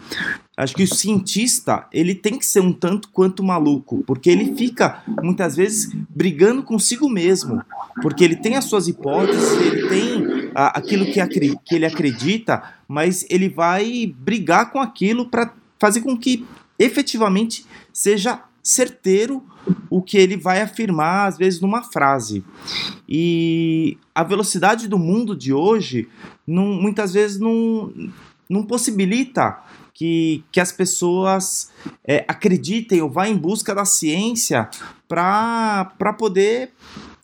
Acho 0.54 0.74
que 0.74 0.82
o 0.82 0.94
cientista 0.94 1.86
ele 1.90 2.14
tem 2.14 2.38
que 2.38 2.44
ser 2.44 2.60
um 2.60 2.70
tanto 2.70 3.08
quanto 3.08 3.42
maluco, 3.42 4.04
porque 4.06 4.28
ele 4.28 4.54
fica 4.54 5.02
muitas 5.22 5.56
vezes 5.56 5.96
brigando 6.10 6.62
consigo 6.62 7.08
mesmo, 7.08 7.62
porque 8.02 8.22
ele 8.22 8.36
tem 8.36 8.56
as 8.56 8.66
suas 8.66 8.86
hipóteses, 8.86 9.50
ele 9.62 9.88
tem 9.88 10.50
aquilo 10.54 11.06
que, 11.06 11.26
que 11.64 11.74
ele 11.74 11.86
acredita, 11.86 12.62
mas 12.86 13.24
ele 13.30 13.48
vai 13.48 14.14
brigar 14.18 14.70
com 14.70 14.78
aquilo 14.78 15.30
para 15.30 15.54
fazer 15.78 16.02
com 16.02 16.18
que 16.18 16.44
efetivamente 16.78 17.64
seja 17.94 18.42
certeiro 18.62 19.42
o 19.90 20.02
que 20.02 20.16
ele 20.16 20.36
vai 20.36 20.60
afirmar, 20.60 21.28
às 21.28 21.38
vezes, 21.38 21.60
numa 21.60 21.82
frase. 21.82 22.44
E 23.08 23.98
a 24.14 24.22
velocidade 24.22 24.88
do 24.88 24.98
mundo 24.98 25.36
de 25.36 25.52
hoje, 25.52 26.08
não, 26.46 26.66
muitas 26.66 27.12
vezes, 27.12 27.38
não, 27.38 27.92
não 28.48 28.62
possibilita 28.64 29.58
que, 29.94 30.44
que 30.52 30.60
as 30.60 30.70
pessoas 30.70 31.70
é, 32.06 32.24
acreditem 32.28 33.02
ou 33.02 33.10
vá 33.10 33.28
em 33.28 33.36
busca 33.36 33.74
da 33.74 33.84
ciência 33.84 34.68
para 35.08 36.14
poder, 36.16 36.72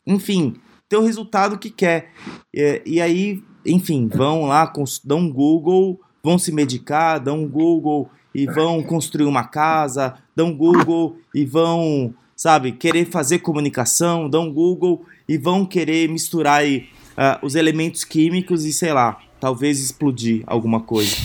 enfim, 0.06 0.56
ter 0.88 0.96
o 0.96 1.04
resultado 1.04 1.58
que 1.58 1.70
quer. 1.70 2.12
E 2.52 3.00
aí, 3.00 3.42
enfim, 3.64 4.08
vão 4.08 4.46
lá, 4.46 4.72
dão 5.04 5.18
um 5.20 5.32
Google, 5.32 6.00
vão 6.22 6.38
se 6.38 6.50
medicar, 6.50 7.20
dão 7.20 7.44
um 7.44 7.48
Google 7.48 8.10
e 8.34 8.46
vão 8.46 8.82
construir 8.82 9.26
uma 9.26 9.44
casa, 9.44 10.14
dão 10.34 10.52
Google 10.52 11.16
e 11.34 11.44
vão, 11.44 12.12
sabe, 12.34 12.72
querer 12.72 13.06
fazer 13.06 13.38
comunicação, 13.38 14.28
dão 14.28 14.52
Google 14.52 15.04
e 15.28 15.38
vão 15.38 15.64
querer 15.64 16.08
misturar 16.08 16.60
aí, 16.60 16.88
uh, 17.12 17.44
os 17.44 17.54
elementos 17.54 18.04
químicos 18.04 18.64
e 18.64 18.72
sei 18.72 18.92
lá, 18.92 19.18
talvez 19.38 19.78
explodir 19.80 20.42
alguma 20.46 20.80
coisa. 20.80 21.16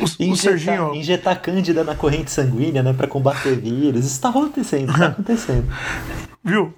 O, 0.00 0.22
injetar, 0.22 0.58
Serginho... 0.58 0.94
injetar 0.94 1.40
cândida 1.40 1.84
na 1.84 1.94
corrente 1.94 2.30
sanguínea, 2.30 2.82
né, 2.82 2.92
para 2.92 3.06
combater 3.06 3.56
vírus. 3.56 4.04
Isso 4.04 4.20
tá 4.20 4.30
acontecendo, 4.30 4.92
tá 4.92 5.06
acontecendo. 5.08 5.66
Viu? 6.44 6.74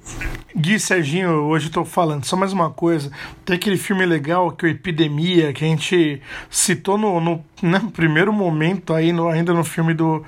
Gui 0.55 0.79
Serginho, 0.79 1.31
hoje 1.45 1.69
eu 1.69 1.73
tô 1.73 1.85
falando 1.87 2.25
só 2.25 2.37
mais 2.37 2.53
uma 2.53 2.71
coisa. 2.71 3.11
Tem 3.45 3.57
aquele 3.57 3.79
filme 3.79 4.05
legal 4.05 4.53
que 4.53 4.67
é 4.67 4.69
o 4.69 4.71
Epidemia, 4.71 5.55
que 5.55 5.65
a 5.65 5.69
gente 5.69 6.21
citou 6.51 6.99
no, 6.99 7.19
no 7.19 7.43
né, 7.71 7.83
primeiro 7.95 8.31
momento 8.33 8.93
aí, 8.93 9.11
no, 9.11 9.29
ainda 9.29 9.55
no 9.55 9.65
filme 9.65 9.95
do. 9.95 10.23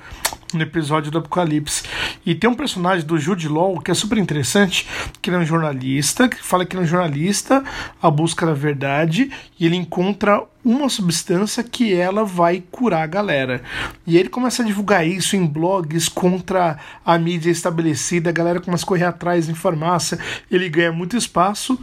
no 0.53 0.61
episódio 0.61 1.11
do 1.11 1.19
Apocalipse. 1.19 1.83
E 2.25 2.33
tem 2.33 2.49
um 2.49 2.55
personagem 2.55 3.05
do 3.05 3.17
Jude 3.19 3.47
Law 3.47 3.79
que 3.79 3.91
é 3.91 3.93
super 3.93 4.17
interessante, 4.17 4.87
que 5.21 5.29
ele 5.29 5.37
é 5.37 5.39
um 5.39 5.45
jornalista, 5.45 6.27
que 6.27 6.43
fala 6.43 6.65
que 6.65 6.75
ele 6.75 6.83
é 6.83 6.85
um 6.85 6.87
jornalista 6.87 7.63
à 8.01 8.09
busca 8.09 8.45
da 8.45 8.53
verdade, 8.53 9.31
e 9.59 9.65
ele 9.65 9.75
encontra 9.75 10.43
uma 10.65 10.89
substância 10.89 11.63
que 11.63 11.93
ela 11.93 12.25
vai 12.25 12.61
curar 12.69 13.03
a 13.03 13.07
galera. 13.07 13.61
E 14.05 14.17
ele 14.17 14.27
começa 14.27 14.61
a 14.61 14.65
divulgar 14.65 15.07
isso 15.07 15.35
em 15.35 15.45
blogs 15.45 16.09
contra 16.09 16.77
a 17.05 17.17
mídia 17.17 17.49
estabelecida, 17.49 18.29
a 18.29 18.33
galera 18.33 18.59
começa 18.59 18.83
a 18.83 18.87
correr 18.87 19.05
atrás 19.05 19.47
em 19.47 19.53
farmácia 19.53 20.19
ele 20.51 20.69
ganha 20.69 20.91
muito 20.91 21.15
espaço. 21.15 21.79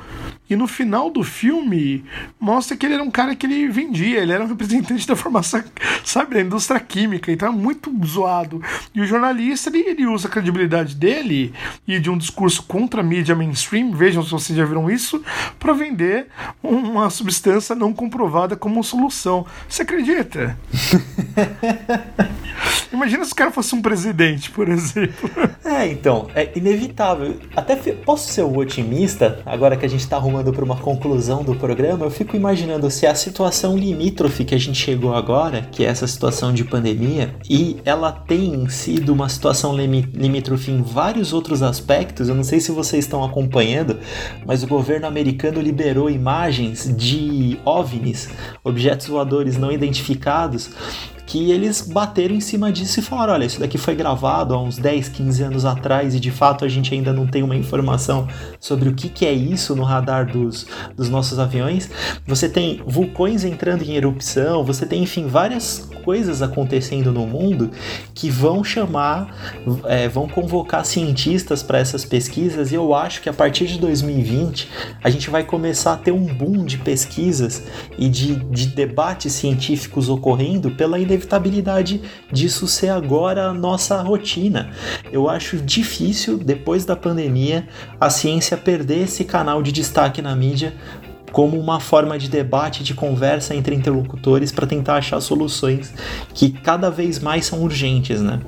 E 0.49 0.55
no 0.55 0.67
final 0.67 1.11
do 1.11 1.25
filme, 1.25 2.05
mostra 2.39 2.77
que 2.77 2.85
ele 2.85 2.95
era 2.95 3.03
um 3.03 3.11
cara 3.11 3.35
que 3.35 3.47
ele 3.47 3.69
vendia, 3.69 4.21
ele 4.21 4.33
era 4.33 4.45
um 4.45 4.49
representante 4.49 5.07
da 5.07 5.17
formação, 5.45 5.63
sabe, 6.05 6.35
da 6.35 6.41
indústria 6.41 6.81
química, 6.81 7.31
então 7.31 7.49
é 7.49 7.53
muito 7.53 7.93
zoado. 8.05 8.63
E 8.95 9.01
o 9.01 9.07
jornalista, 9.07 9.69
ele, 9.69 9.91
ele 9.91 10.07
usa 10.07 10.27
a 10.27 10.31
credibilidade 10.31 10.95
dele 10.97 11.53
e 11.87 12.01
de 12.01 12.11
um 12.11 12.17
discurso 12.17 12.63
contra 12.65 13.01
a 13.01 13.05
mídia 13.05 13.35
mainstream, 13.35 13.93
vejam 13.93 14.23
se 14.23 14.31
vocês 14.31 14.57
já 14.57 14.65
viram 14.65 14.91
isso, 14.91 15.23
para 15.59 15.73
vender 15.73 16.27
uma 16.63 17.11
substância 17.11 17.75
não 17.75 17.93
comprovada 17.93 18.57
como 18.57 18.83
solução. 18.83 19.47
Você 19.69 19.83
acredita? 19.83 20.59
Imagina 22.93 23.25
se 23.25 23.33
o 23.33 23.35
cara 23.35 23.51
fosse 23.51 23.75
um 23.75 23.83
presidente, 23.83 24.51
por 24.51 24.69
exemplo. 24.69 25.29
É, 25.65 25.89
então, 25.89 26.29
é 26.35 26.51
inevitável. 26.55 27.37
Até 27.57 27.75
posso 27.75 28.33
ser 28.33 28.43
o 28.43 28.57
otimista, 28.57 29.43
agora 29.45 29.77
que 29.77 29.85
a 29.85 29.89
gente 29.89 30.07
tá 30.07 30.17
arrumando 30.17 30.53
para 30.53 30.65
uma 30.65 30.77
conclusão 30.77 31.43
do 31.43 31.57
programa, 31.57 32.07
eu 32.07 32.11
fico 32.11 32.37
imaginando 32.37 32.89
se 32.91 33.05
a 33.07 33.15
situação 33.15 33.77
limítrofe 33.77 34.45
que 34.45 34.55
a 34.55 34.59
gente 34.59 34.79
chegou 34.79 35.13
agora, 35.15 35.24
que 35.71 35.85
é 35.85 35.89
essa 35.89 36.07
situação 36.07 36.53
de 36.53 36.65
pandemia, 36.65 37.35
e 37.49 37.79
ela 37.85 38.13
tem 38.13 38.69
sido 38.69 39.13
uma 39.13 39.29
situação 39.29 39.75
limítrofe 39.77 40.71
em 40.71 40.83
vários 40.83 41.33
outros 41.33 41.63
aspectos, 41.63 42.29
eu 42.29 42.35
não 42.35 42.45
sei 42.45 42.61
se 42.61 42.71
vocês 42.71 43.05
estão 43.05 43.25
acompanhando, 43.25 43.99
mas 44.47 44.63
o 44.63 44.67
governo 44.67 45.07
americano 45.07 45.61
liberou 45.61 46.11
imagens 46.11 46.95
de 46.97 47.59
OVNIs, 47.65 48.29
objetos 48.63 49.07
voadores 49.07 49.57
não 49.57 49.73
identificados, 49.73 50.71
que 51.27 51.51
eles 51.51 51.81
bateram 51.81 52.35
em 52.35 52.41
cima 52.41 52.73
disso 52.73 53.01
e 53.01 53.03
falaram: 53.03 53.35
olha, 53.35 53.45
isso 53.45 53.61
daqui 53.61 53.79
foi 53.79 53.95
gravado 53.95 54.55
há 54.55 54.63
uns 54.63 54.77
10, 54.77 55.09
15 55.09 55.43
anos 55.43 55.65
atrás 55.65 56.15
e 56.15 56.21
de 56.21 56.31
fato 56.31 56.65
a 56.65 56.69
gente 56.69 56.93
ainda 56.95 57.13
não 57.13 57.27
tem 57.27 57.43
uma 57.43 57.57
informação 57.57 58.29
sobre 58.61 58.89
o 58.89 58.95
que, 58.95 59.09
que 59.09 59.25
é 59.27 59.33
isso 59.33 59.75
no 59.75 59.83
radar 59.83 60.31
dos, 60.31 60.67
dos 60.97 61.09
nossos 61.09 61.39
aviões. 61.39 61.91
Você 62.27 62.49
tem 62.49 62.83
vulcões 62.87 63.45
entrando 63.45 63.83
em 63.83 63.95
erupção, 63.95 64.65
você 64.65 64.87
tem, 64.87 65.03
enfim, 65.03 65.27
várias 65.27 65.89
coisas 66.05 66.43
acontecendo 66.43 67.11
no 67.11 67.27
mundo 67.27 67.71
que 68.15 68.29
vão 68.29 68.63
chamar, 68.63 69.35
é, 69.87 70.09
vão 70.09 70.29
convocar 70.29 70.85
cientistas 70.85 71.63
para 71.63 71.79
essas 71.79 72.05
pesquisas 72.05 72.71
e 72.71 72.75
eu 72.75 72.95
acho 72.95 73.23
que 73.23 73.29
a 73.29 73.33
partir 73.33 73.67
de 73.67 73.79
2020 73.79 74.69
a 75.03 75.09
gente 75.09 75.31
vai 75.31 75.43
começar 75.43 75.95
a 75.95 75.97
ter 75.97 76.13
um 76.13 76.27
boom 76.27 76.65
de 76.65 76.77
pesquisas 76.79 77.63
e 77.99 78.09
de, 78.09 78.37
de 78.37 78.67
debates 78.67 79.33
científicos 79.33 80.09
ocorrendo 80.09 80.71
pela 80.71 80.99
inevitabilidade 81.15 82.03
disso 82.31 82.67
ser 82.67 82.89
agora 82.89 83.47
a 83.47 83.55
nossa 83.55 84.01
rotina. 84.03 84.71
Eu 85.13 85.29
acho 85.29 85.57
difícil, 85.57 86.39
depois 86.39 86.85
da 86.85 86.97
pandemia, 86.97 87.67
a 88.01 88.11
ciência 88.11 88.57
perder 88.57 89.05
esse 89.05 89.25
canal 89.25 89.63
de 89.63 89.73
destaque 89.73 90.21
na 90.21 90.35
mídia 90.35 90.75
como 91.33 91.59
uma 91.59 91.81
forma 91.81 92.17
de 92.17 92.29
debate, 92.29 92.85
de 92.85 92.95
conversa 92.95 93.57
entre 93.57 93.75
interlocutores 93.75 94.53
para 94.53 94.69
tentar 94.69 94.97
achar 94.97 95.21
soluções 95.21 95.93
que 96.33 96.51
cada 96.51 96.91
vez 96.91 97.19
mais 97.19 97.45
são 97.47 97.61
urgentes, 97.61 98.21
né? 98.21 98.39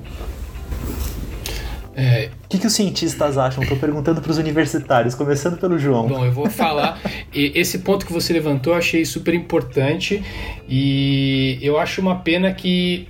É... 1.97 2.29
O 2.45 2.49
que, 2.49 2.59
que 2.59 2.67
os 2.67 2.75
cientistas 2.75 3.39
acham? 3.39 3.63
Estou 3.63 3.79
perguntando 3.79 4.21
para 4.21 4.31
os 4.31 4.37
universitários, 4.37 5.15
começando 5.15 5.59
pelo 5.59 5.79
João. 5.79 6.07
Bom, 6.07 6.25
eu 6.25 6.31
vou 6.31 6.51
falar. 6.51 7.01
Esse 7.33 7.79
ponto 7.79 8.05
que 8.05 8.13
você 8.13 8.35
levantou 8.35 8.75
eu 8.75 8.79
achei 8.79 9.05
super 9.05 9.33
importante 9.33 10.23
e 10.69 11.59
eu 11.63 11.79
acho 11.79 12.03
uma 12.03 12.17
pena 12.17 12.53
que 12.53 13.09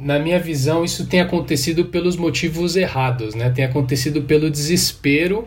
na 0.00 0.18
minha 0.18 0.38
visão, 0.38 0.84
isso 0.84 1.06
tem 1.06 1.20
acontecido 1.20 1.84
pelos 1.84 2.16
motivos 2.16 2.76
errados, 2.76 3.34
né? 3.34 3.50
Tem 3.50 3.64
acontecido 3.64 4.22
pelo 4.22 4.50
desespero 4.50 5.46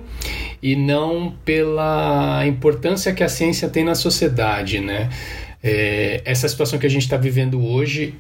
e 0.62 0.76
não 0.76 1.34
pela 1.44 2.46
importância 2.46 3.12
que 3.14 3.24
a 3.24 3.30
ciência 3.30 3.68
tem 3.68 3.84
na 3.84 3.96
sociedade, 3.96 4.80
né? 4.80 5.10
É, 5.64 6.22
essa 6.24 6.48
situação 6.48 6.78
que 6.80 6.86
a 6.86 6.90
gente 6.90 7.04
está 7.04 7.18
vivendo 7.18 7.64
hoje, 7.64 8.16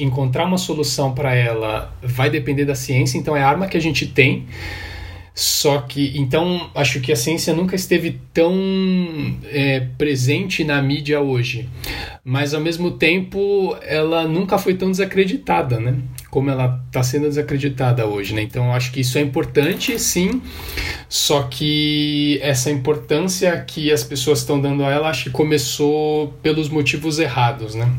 encontrar 0.00 0.44
uma 0.44 0.58
solução 0.58 1.12
para 1.12 1.34
ela 1.34 1.94
vai 2.02 2.30
depender 2.30 2.64
da 2.64 2.74
ciência, 2.74 3.18
então 3.18 3.36
é 3.36 3.42
a 3.42 3.48
arma 3.48 3.66
que 3.66 3.76
a 3.76 3.80
gente 3.80 4.06
tem 4.06 4.46
só 5.34 5.78
que, 5.80 6.12
então, 6.16 6.70
acho 6.74 7.00
que 7.00 7.10
a 7.10 7.16
ciência 7.16 7.54
nunca 7.54 7.74
esteve 7.74 8.20
tão 8.34 8.54
é, 9.44 9.80
presente 9.96 10.62
na 10.64 10.82
mídia 10.82 11.20
hoje. 11.20 11.66
Mas, 12.22 12.52
ao 12.52 12.60
mesmo 12.60 12.90
tempo, 12.90 13.74
ela 13.80 14.28
nunca 14.28 14.58
foi 14.58 14.74
tão 14.74 14.90
desacreditada, 14.90 15.80
né? 15.80 15.96
Como 16.30 16.50
ela 16.50 16.82
está 16.86 17.02
sendo 17.02 17.26
desacreditada 17.26 18.06
hoje, 18.06 18.34
né? 18.34 18.42
Então, 18.42 18.74
acho 18.74 18.92
que 18.92 19.00
isso 19.00 19.16
é 19.16 19.22
importante, 19.22 19.98
sim. 19.98 20.42
Só 21.08 21.44
que 21.44 22.38
essa 22.42 22.70
importância 22.70 23.58
que 23.66 23.90
as 23.90 24.04
pessoas 24.04 24.40
estão 24.40 24.60
dando 24.60 24.84
a 24.84 24.90
ela, 24.90 25.08
acho 25.08 25.24
que 25.24 25.30
começou 25.30 26.34
pelos 26.42 26.68
motivos 26.68 27.18
errados, 27.18 27.74
né? 27.74 27.90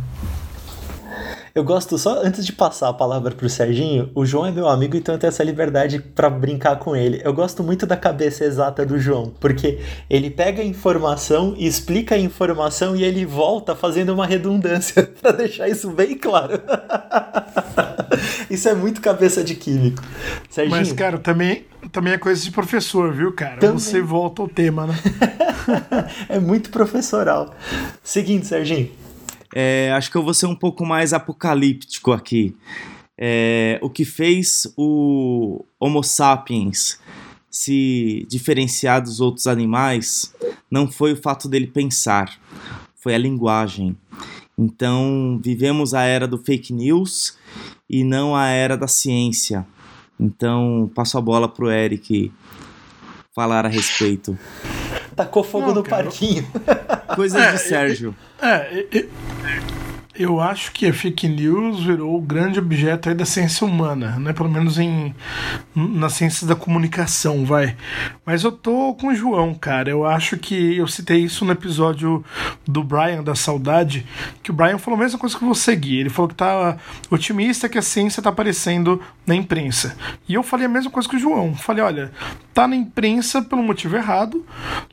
Eu 1.54 1.66
gosto 1.66 1.98
só, 1.98 2.22
antes 2.24 2.46
de 2.46 2.54
passar 2.54 2.88
a 2.88 2.94
palavra 2.94 3.36
pro 3.36 3.50
Serginho, 3.50 4.10
o 4.16 4.26
João 4.26 4.46
é 4.46 4.52
meu 4.52 4.70
amigo, 4.70 4.96
então 4.96 5.16
eu 5.16 5.20
tenho 5.20 5.30
essa 5.30 5.44
liberdade 5.44 6.00
para 6.00 6.30
brincar 6.30 6.78
com 6.78 6.96
ele. 6.96 7.22
Eu 7.26 7.34
gosto 7.34 7.62
muito 7.62 7.86
da 7.86 7.98
cabeça 7.98 8.46
exata 8.46 8.86
do 8.86 8.98
João, 8.98 9.34
porque 9.38 9.80
ele 10.10 10.30
pega 10.30 10.62
a 10.62 10.66
informação, 10.66 11.54
explica 11.58 12.16
a 12.16 12.18
informação 12.18 12.96
e 12.96 13.04
ele 13.04 13.26
volta 13.26 13.76
fazendo 13.76 14.14
uma 14.14 14.26
redundância 14.26 15.04
para 15.22 15.34
deixar 15.34 15.68
isso 15.68 15.90
bem 15.92 16.18
claro. 16.18 16.54
isso 18.50 18.70
é 18.70 18.74
muito 18.74 19.02
cabeça 19.02 19.44
de 19.44 19.56
químico. 19.56 20.02
Serginho. 20.50 20.78
Mas, 20.78 20.94
cara, 20.94 21.18
também, 21.18 21.66
também 21.92 22.14
é 22.14 22.18
coisa 22.18 22.42
de 22.42 22.52
professor, 22.52 23.12
viu, 23.12 23.34
cara? 23.34 23.58
Também. 23.58 23.78
Você 23.78 24.02
volta 24.02 24.42
ao 24.42 24.48
tema, 24.48 24.88
né? 24.88 24.96
é 26.30 26.40
muito 26.40 26.70
professoral. 26.70 27.54
Seguinte, 28.02 28.48
Serginho. 28.48 29.01
É, 29.54 29.92
acho 29.94 30.10
que 30.10 30.18
eu 30.18 30.24
vou 30.24 30.34
ser 30.34 30.46
um 30.46 30.56
pouco 30.56 30.86
mais 30.86 31.14
apocalíptico 31.14 32.12
aqui. 32.12 32.56
É, 33.18 33.80
o 33.82 33.90
que 33.90 34.06
fez 34.06 34.72
o 34.78 35.64
Homo 35.80 36.04
sapiens 36.04 37.00
se 37.50 38.26
diferenciar 38.30 39.02
dos 39.02 39.20
outros 39.20 39.46
animais 39.46 40.34
não 40.72 40.90
foi 40.90 41.14
o 41.14 41.22
fato 41.22 41.50
dele 41.50 41.68
pensar, 41.68 42.40
foi 42.96 43.14
a 43.14 43.18
linguagem. 43.18 43.96
Então, 44.58 45.40
vivemos 45.44 45.94
a 45.94 46.04
era 46.04 46.28
do 46.28 46.38
fake 46.38 46.72
news 46.72 47.38
e 47.90 48.04
não 48.04 48.36
a 48.36 48.48
era 48.48 48.78
da 48.78 48.88
ciência. 48.88 49.66
Então, 50.20 50.90
passo 50.96 51.18
a 51.18 51.22
bola 51.22 51.50
pro 51.50 51.70
Eric 51.70 52.32
falar 53.34 53.66
a 53.66 53.70
respeito. 53.70 54.38
Tacou 55.16 55.44
fogo 55.44 55.68
não, 55.68 55.76
no 55.76 55.84
cara. 55.84 56.04
parquinho. 56.04 56.48
Coisas 57.16 57.42
é, 57.42 57.52
de 57.52 57.58
Sérgio. 57.60 58.16
É, 58.42 58.86
eu 60.22 60.42
acho 60.42 60.72
que 60.74 60.86
a 60.86 60.94
fake 60.94 61.28
news 61.28 61.84
virou 61.84 62.18
o 62.18 62.22
grande 62.22 62.60
objeto 62.60 63.08
aí 63.08 63.16
da 63.16 63.26
ciência 63.26 63.66
humana, 63.66 64.20
né? 64.20 64.34
Pelo 64.34 64.50
menos 64.50 64.78
em 64.78 65.16
nas 65.74 66.14
ciências 66.14 66.48
da 66.48 66.56
comunicação, 66.56 67.46
vai. 67.46 67.78
Mas 68.26 68.44
eu 68.44 68.52
tô 68.52 68.94
com 68.94 69.08
o 69.08 69.16
João, 69.16 69.54
cara. 69.54 69.90
Eu 69.90 70.06
acho 70.06 70.38
que 70.38 70.76
eu 70.76 70.86
citei 70.88 71.20
isso 71.20 71.46
no 71.46 71.54
episódio 71.54 72.26
do 72.68 72.84
Brian 72.84 73.24
da 73.24 73.36
Saudade, 73.36 74.06
que 74.44 74.52
o 74.52 74.54
Brian 74.54 74.78
falou 74.78 75.00
a 75.00 75.04
mesma 75.04 75.18
coisa 75.18 75.38
que 75.38 75.46
você, 75.46 75.76
Gui. 75.76 76.00
Ele 76.00 76.10
falou 76.10 76.28
que 76.28 76.36
tá 76.36 76.78
otimista 77.10 77.70
que 77.70 77.78
a 77.78 77.82
ciência 77.82 78.22
tá 78.22 78.30
aparecendo 78.30 79.02
na 79.26 79.34
imprensa. 79.34 79.96
E 80.28 80.34
eu 80.34 80.44
falei 80.44 80.66
a 80.66 80.70
mesma 80.70 80.92
coisa 80.92 81.08
que 81.08 81.16
o 81.16 81.20
João. 81.20 81.56
Falei, 81.56 81.84
olha, 81.84 82.12
tá 82.54 82.68
na 82.68 82.76
imprensa 82.76 83.42
pelo 83.42 83.64
motivo 83.64 83.96
errado. 83.96 84.46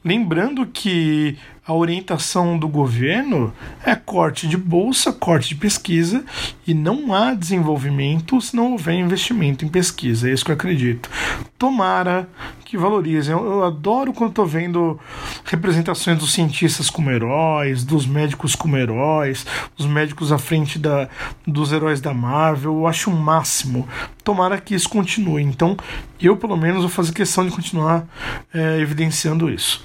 Lembrando 0.05 0.65
que 0.65 1.37
a 1.69 1.75
orientação 1.75 2.59
do 2.59 2.67
governo 2.67 3.53
é 3.85 3.95
corte 3.95 4.49
de 4.49 4.57
bolsa, 4.57 5.13
corte 5.13 5.51
de 5.51 5.55
pesquisa 5.57 6.25
e 6.67 6.73
não 6.73 7.13
há 7.13 7.35
desenvolvimento 7.35 8.41
se 8.41 8.57
não 8.57 8.73
houver 8.73 8.95
investimento 8.95 9.67
em 9.67 9.69
pesquisa. 9.69 10.31
É 10.31 10.33
isso 10.33 10.47
que 10.47 10.51
eu 10.51 10.55
acredito. 10.55 11.11
Tomara 11.59 12.27
que 12.65 12.79
valorizem. 12.79 13.35
Eu, 13.35 13.45
eu 13.45 13.65
adoro 13.65 14.15
quando 14.15 14.31
estou 14.31 14.47
vendo 14.47 14.99
representações 15.45 16.19
dos 16.19 16.33
cientistas 16.33 16.89
como 16.89 17.11
heróis, 17.11 17.85
dos 17.85 18.07
médicos 18.07 18.55
como 18.57 18.79
heróis, 18.79 19.45
os 19.77 19.85
médicos 19.85 20.33
à 20.33 20.39
frente 20.39 20.79
da, 20.79 21.07
dos 21.47 21.71
heróis 21.71 22.01
da 22.01 22.15
Marvel. 22.15 22.77
Eu 22.77 22.87
acho 22.87 23.11
o 23.11 23.15
máximo. 23.15 23.87
Tomara 24.25 24.59
que 24.59 24.75
isso 24.75 24.89
continue. 24.89 25.43
Então, 25.43 25.77
eu 26.19 26.35
pelo 26.35 26.57
menos 26.57 26.81
vou 26.81 26.91
fazer 26.91 27.13
questão 27.13 27.45
de 27.45 27.55
continuar 27.55 28.07
é, 28.55 28.81
evidenciando 28.81 29.51
isso. 29.51 29.85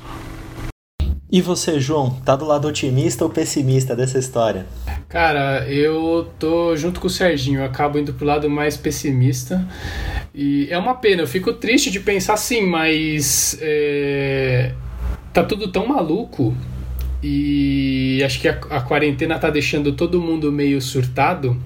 E 1.34 1.42
você, 1.42 1.80
João, 1.80 2.12
tá 2.24 2.36
do 2.36 2.46
lado 2.46 2.68
otimista 2.68 3.24
ou 3.24 3.30
pessimista 3.32 3.96
dessa 3.96 4.20
história? 4.20 4.68
Cara, 5.10 5.68
eu 5.68 6.30
tô 6.38 6.76
junto 6.76 7.00
com 7.00 7.08
o 7.08 7.10
Serginho, 7.10 7.62
eu 7.62 7.66
acabo 7.66 7.98
indo 7.98 8.14
pro 8.14 8.24
lado 8.24 8.48
mais 8.48 8.78
pessimista. 8.78 9.68
E 10.32 10.68
é 10.70 10.78
uma 10.78 10.94
pena, 10.94 11.24
eu 11.24 11.28
fico 11.28 11.52
triste 11.52 11.90
de 11.90 12.00
pensar 12.00 12.36
assim, 12.36 12.68
mas 12.68 13.58
é, 13.60 14.74
tá 15.34 15.44
tudo 15.44 15.72
tão 15.72 15.88
maluco 15.88 16.56
e 17.24 18.22
acho 18.24 18.40
que 18.40 18.48
a, 18.48 18.60
a 18.70 18.82
quarentena 18.82 19.40
tá 19.40 19.50
deixando 19.50 19.92
todo 19.94 20.22
mundo 20.22 20.52
meio 20.52 20.80
surtado 20.80 21.60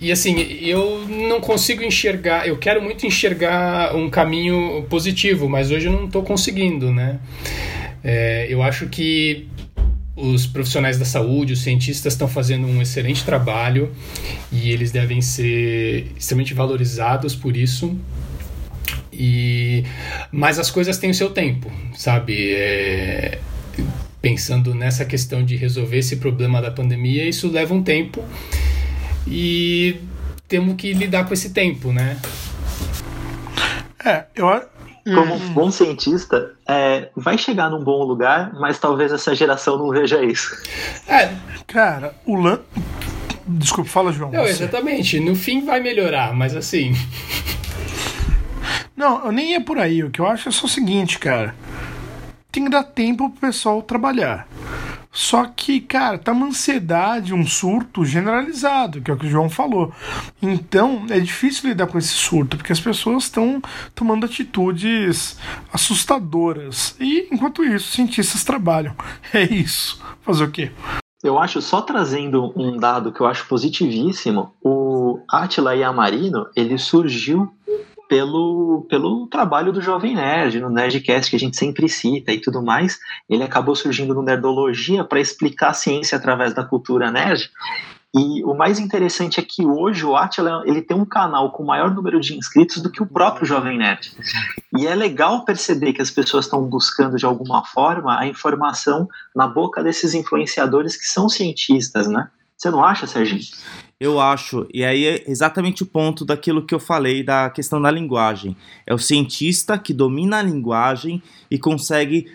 e 0.00 0.12
assim, 0.12 0.40
eu 0.62 1.06
não 1.08 1.40
consigo 1.40 1.82
enxergar, 1.82 2.46
eu 2.46 2.56
quero 2.56 2.80
muito 2.80 3.04
enxergar 3.04 3.96
um 3.96 4.08
caminho 4.08 4.86
positivo, 4.88 5.48
mas 5.48 5.72
hoje 5.72 5.86
eu 5.86 5.92
não 5.92 6.06
estou 6.06 6.22
conseguindo, 6.22 6.92
né? 6.94 7.18
É, 8.10 8.46
eu 8.48 8.62
acho 8.62 8.86
que 8.86 9.46
os 10.16 10.46
profissionais 10.46 10.98
da 10.98 11.04
saúde, 11.04 11.52
os 11.52 11.60
cientistas 11.60 12.14
estão 12.14 12.26
fazendo 12.26 12.66
um 12.66 12.80
excelente 12.80 13.22
trabalho 13.22 13.94
e 14.50 14.70
eles 14.70 14.90
devem 14.90 15.20
ser 15.20 16.10
extremamente 16.16 16.54
valorizados 16.54 17.36
por 17.36 17.54
isso. 17.54 17.94
E 19.12 19.84
mas 20.32 20.58
as 20.58 20.70
coisas 20.70 20.96
têm 20.96 21.10
o 21.10 21.14
seu 21.14 21.28
tempo, 21.28 21.70
sabe? 21.94 22.54
É, 22.54 23.40
pensando 24.22 24.74
nessa 24.74 25.04
questão 25.04 25.44
de 25.44 25.56
resolver 25.56 25.98
esse 25.98 26.16
problema 26.16 26.62
da 26.62 26.70
pandemia, 26.70 27.28
isso 27.28 27.46
leva 27.50 27.74
um 27.74 27.82
tempo 27.82 28.24
e 29.26 29.96
temos 30.48 30.76
que 30.76 30.94
lidar 30.94 31.26
com 31.26 31.34
esse 31.34 31.50
tempo, 31.50 31.92
né? 31.92 32.16
É, 34.02 34.24
eu 34.34 34.48
como 35.14 35.34
um 35.34 35.52
bom 35.52 35.70
cientista, 35.70 36.52
é, 36.66 37.08
vai 37.16 37.38
chegar 37.38 37.70
num 37.70 37.82
bom 37.82 38.04
lugar, 38.04 38.52
mas 38.54 38.78
talvez 38.78 39.12
essa 39.12 39.34
geração 39.34 39.78
não 39.78 39.90
veja 39.90 40.22
isso. 40.22 40.54
É, 41.06 41.32
cara, 41.66 42.14
o 42.26 42.36
Lan. 42.36 42.60
Desculpa, 43.46 43.88
fala, 43.88 44.12
João. 44.12 44.30
Não, 44.30 44.44
exatamente. 44.44 45.18
No 45.18 45.34
fim 45.34 45.64
vai 45.64 45.80
melhorar, 45.80 46.34
mas 46.34 46.54
assim. 46.54 46.92
Não, 48.94 49.24
eu 49.24 49.32
nem 49.32 49.52
ia 49.52 49.60
por 49.60 49.78
aí. 49.78 50.02
O 50.02 50.10
que 50.10 50.20
eu 50.20 50.26
acho 50.26 50.48
é 50.48 50.52
só 50.52 50.66
o 50.66 50.68
seguinte, 50.68 51.18
cara. 51.18 51.54
Tem 52.50 52.64
que 52.64 52.70
dar 52.70 52.82
tempo 52.82 53.30
pro 53.30 53.40
pessoal 53.40 53.80
trabalhar. 53.80 54.46
Só 55.18 55.46
que, 55.46 55.80
cara, 55.80 56.16
tá 56.16 56.30
uma 56.30 56.46
ansiedade, 56.46 57.34
um 57.34 57.44
surto 57.44 58.04
generalizado, 58.04 59.02
que 59.02 59.10
é 59.10 59.14
o 59.14 59.16
que 59.16 59.26
o 59.26 59.28
João 59.28 59.50
falou. 59.50 59.92
Então, 60.40 61.06
é 61.10 61.18
difícil 61.18 61.68
lidar 61.68 61.88
com 61.88 61.98
esse 61.98 62.14
surto, 62.14 62.56
porque 62.56 62.72
as 62.72 62.78
pessoas 62.78 63.24
estão 63.24 63.60
tomando 63.96 64.26
atitudes 64.26 65.36
assustadoras. 65.72 66.94
E, 67.00 67.26
enquanto 67.32 67.64
isso, 67.64 67.90
cientistas 67.90 68.44
trabalham. 68.44 68.94
É 69.34 69.42
isso. 69.42 70.00
Fazer 70.22 70.44
o 70.44 70.50
quê? 70.52 70.70
Eu 71.20 71.36
acho, 71.36 71.60
só 71.60 71.82
trazendo 71.82 72.52
um 72.54 72.76
dado 72.76 73.12
que 73.12 73.20
eu 73.20 73.26
acho 73.26 73.48
positivíssimo, 73.48 74.54
o 74.62 75.18
Atila 75.28 75.74
Yamarino, 75.74 76.46
ele 76.54 76.78
surgiu 76.78 77.52
pelo, 78.08 78.86
pelo 78.88 79.26
trabalho 79.26 79.72
do 79.72 79.82
Jovem 79.82 80.16
Nerd, 80.16 80.58
no 80.60 80.70
Nerdcast 80.70 81.30
que 81.30 81.36
a 81.36 81.38
gente 81.38 81.56
sempre 81.56 81.88
cita 81.88 82.32
e 82.32 82.40
tudo 82.40 82.62
mais. 82.62 82.98
Ele 83.28 83.42
acabou 83.42 83.76
surgindo 83.76 84.14
no 84.14 84.22
Nerdologia 84.22 85.04
para 85.04 85.20
explicar 85.20 85.68
a 85.68 85.74
ciência 85.74 86.16
através 86.16 86.54
da 86.54 86.64
cultura 86.64 87.10
nerd. 87.10 87.50
E 88.14 88.42
o 88.42 88.54
mais 88.54 88.78
interessante 88.78 89.38
é 89.38 89.42
que 89.42 89.66
hoje 89.66 90.04
o 90.04 90.16
Atila 90.16 90.62
ele 90.64 90.80
tem 90.80 90.96
um 90.96 91.04
canal 91.04 91.52
com 91.52 91.62
maior 91.62 91.94
número 91.94 92.18
de 92.18 92.34
inscritos 92.34 92.82
do 92.82 92.90
que 92.90 93.02
o 93.02 93.06
próprio 93.06 93.46
Jovem 93.46 93.76
Nerd. 93.76 94.16
E 94.78 94.86
é 94.86 94.94
legal 94.94 95.44
perceber 95.44 95.92
que 95.92 96.00
as 96.00 96.10
pessoas 96.10 96.46
estão 96.46 96.64
buscando 96.64 97.16
de 97.16 97.26
alguma 97.26 97.62
forma 97.66 98.18
a 98.18 98.26
informação 98.26 99.06
na 99.36 99.46
boca 99.46 99.82
desses 99.82 100.14
influenciadores 100.14 100.96
que 100.96 101.06
são 101.06 101.28
cientistas, 101.28 102.08
né? 102.08 102.30
Você 102.58 102.70
não 102.70 102.84
acha, 102.84 103.06
Serginho? 103.06 103.40
Eu 104.00 104.20
acho, 104.20 104.66
e 104.74 104.84
aí 104.84 105.06
é 105.06 105.24
exatamente 105.30 105.84
o 105.84 105.86
ponto 105.86 106.24
daquilo 106.24 106.66
que 106.66 106.74
eu 106.74 106.80
falei 106.80 107.22
da 107.22 107.48
questão 107.50 107.80
da 107.80 107.90
linguagem. 107.90 108.56
É 108.84 108.92
o 108.92 108.98
cientista 108.98 109.78
que 109.78 109.94
domina 109.94 110.38
a 110.38 110.42
linguagem 110.42 111.22
e 111.48 111.56
consegue 111.56 112.30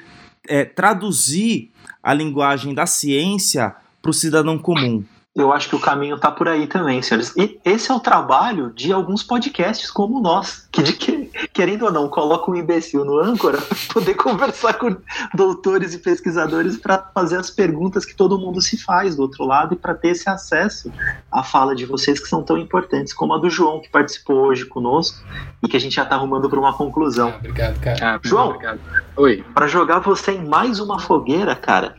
é, 0.48 0.64
traduzir 0.64 1.72
a 2.02 2.14
linguagem 2.14 2.74
da 2.74 2.86
ciência 2.86 3.76
para 4.02 4.12
o 4.12 4.14
cidadão 4.14 4.58
comum 4.58 5.04
eu 5.36 5.52
acho 5.52 5.68
que 5.68 5.76
o 5.76 5.80
caminho 5.80 6.16
está 6.16 6.30
por 6.30 6.48
aí 6.48 6.68
também, 6.68 7.02
senhores. 7.02 7.34
E 7.36 7.60
esse 7.66 7.90
é 7.90 7.94
o 7.94 8.00
trabalho 8.00 8.72
de 8.72 8.94
alguns 8.94 9.24
podcasts 9.24 9.90
como 9.90 10.22
nós, 10.22 10.68
que, 10.72 10.84
de 10.84 10.94
que 10.94 11.32
querendo 11.52 11.86
ou 11.86 11.92
não, 11.92 12.08
coloca 12.08 12.52
um 12.52 12.56
imbecil 12.56 13.04
no 13.04 13.18
âncora 13.18 13.60
para 13.60 13.78
poder 13.92 14.14
conversar 14.16 14.76
com 14.76 14.96
doutores 15.34 15.96
e 15.96 15.98
pesquisadores 15.98 16.78
para 16.78 17.00
fazer 17.16 17.38
as 17.38 17.50
perguntas 17.50 18.06
que 18.06 18.16
todo 18.16 18.38
mundo 18.38 18.62
se 18.62 18.78
faz 18.78 19.16
do 19.16 19.24
outro 19.24 19.44
lado 19.44 19.74
e 19.74 19.78
para 19.78 19.96
ter 19.96 20.10
esse 20.10 20.30
acesso 20.30 20.94
à 21.32 21.42
fala 21.42 21.76
de 21.76 21.86
vocês 21.86 22.20
que 22.20 22.28
são 22.28 22.44
tão 22.44 22.58
importantes, 22.58 23.12
como 23.12 23.34
a 23.34 23.40
do 23.40 23.50
João, 23.50 23.82
que 23.82 23.90
participou 23.90 24.38
hoje 24.46 24.66
conosco 24.66 25.18
e 25.64 25.68
que 25.68 25.76
a 25.76 25.80
gente 25.80 25.96
já 25.96 26.04
está 26.04 26.16
arrumando 26.16 26.48
para 26.48 26.60
uma 26.60 26.74
conclusão. 26.74 27.30
Ah, 27.30 27.38
obrigado, 27.38 27.80
cara. 27.80 28.16
Ah, 28.16 28.20
João, 28.22 28.50
obrigado. 28.50 28.80
Oi. 29.18 29.44
Para 29.52 29.66
jogar 29.66 30.00
você 30.00 30.34
em 30.34 30.46
mais 30.48 30.80
uma 30.80 31.00
fogueira, 31.00 31.56
cara, 31.56 31.96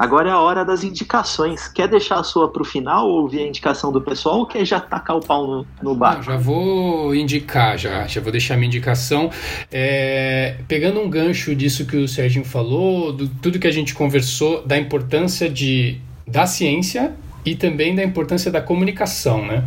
Agora 0.00 0.30
é 0.30 0.32
a 0.32 0.38
hora 0.38 0.64
das 0.64 0.82
indicações. 0.82 1.68
Quer 1.68 1.86
deixar 1.86 2.20
a 2.20 2.22
sua 2.22 2.50
para 2.50 2.62
o 2.62 2.64
final 2.64 3.06
ou 3.06 3.20
ouvir 3.20 3.40
a 3.40 3.46
indicação 3.46 3.92
do 3.92 4.00
pessoal 4.00 4.38
ou 4.38 4.46
quer 4.46 4.64
já 4.64 4.80
tacar 4.80 5.14
o 5.14 5.20
pau 5.20 5.46
no, 5.46 5.66
no 5.82 5.94
bar? 5.94 6.22
Já 6.22 6.38
vou 6.38 7.14
indicar, 7.14 7.76
já, 7.76 8.06
já 8.06 8.18
vou 8.18 8.32
deixar 8.32 8.56
minha 8.56 8.66
indicação. 8.66 9.30
É, 9.70 10.56
pegando 10.66 11.00
um 11.00 11.10
gancho 11.10 11.54
disso 11.54 11.84
que 11.84 11.98
o 11.98 12.08
Serginho 12.08 12.46
falou, 12.46 13.12
do, 13.12 13.28
tudo 13.28 13.58
que 13.58 13.66
a 13.66 13.70
gente 13.70 13.92
conversou, 13.92 14.66
da 14.66 14.78
importância 14.78 15.50
de, 15.50 16.00
da 16.26 16.46
ciência 16.46 17.12
e 17.44 17.54
também 17.54 17.94
da 17.94 18.02
importância 18.02 18.50
da 18.50 18.62
comunicação, 18.62 19.46
né? 19.46 19.64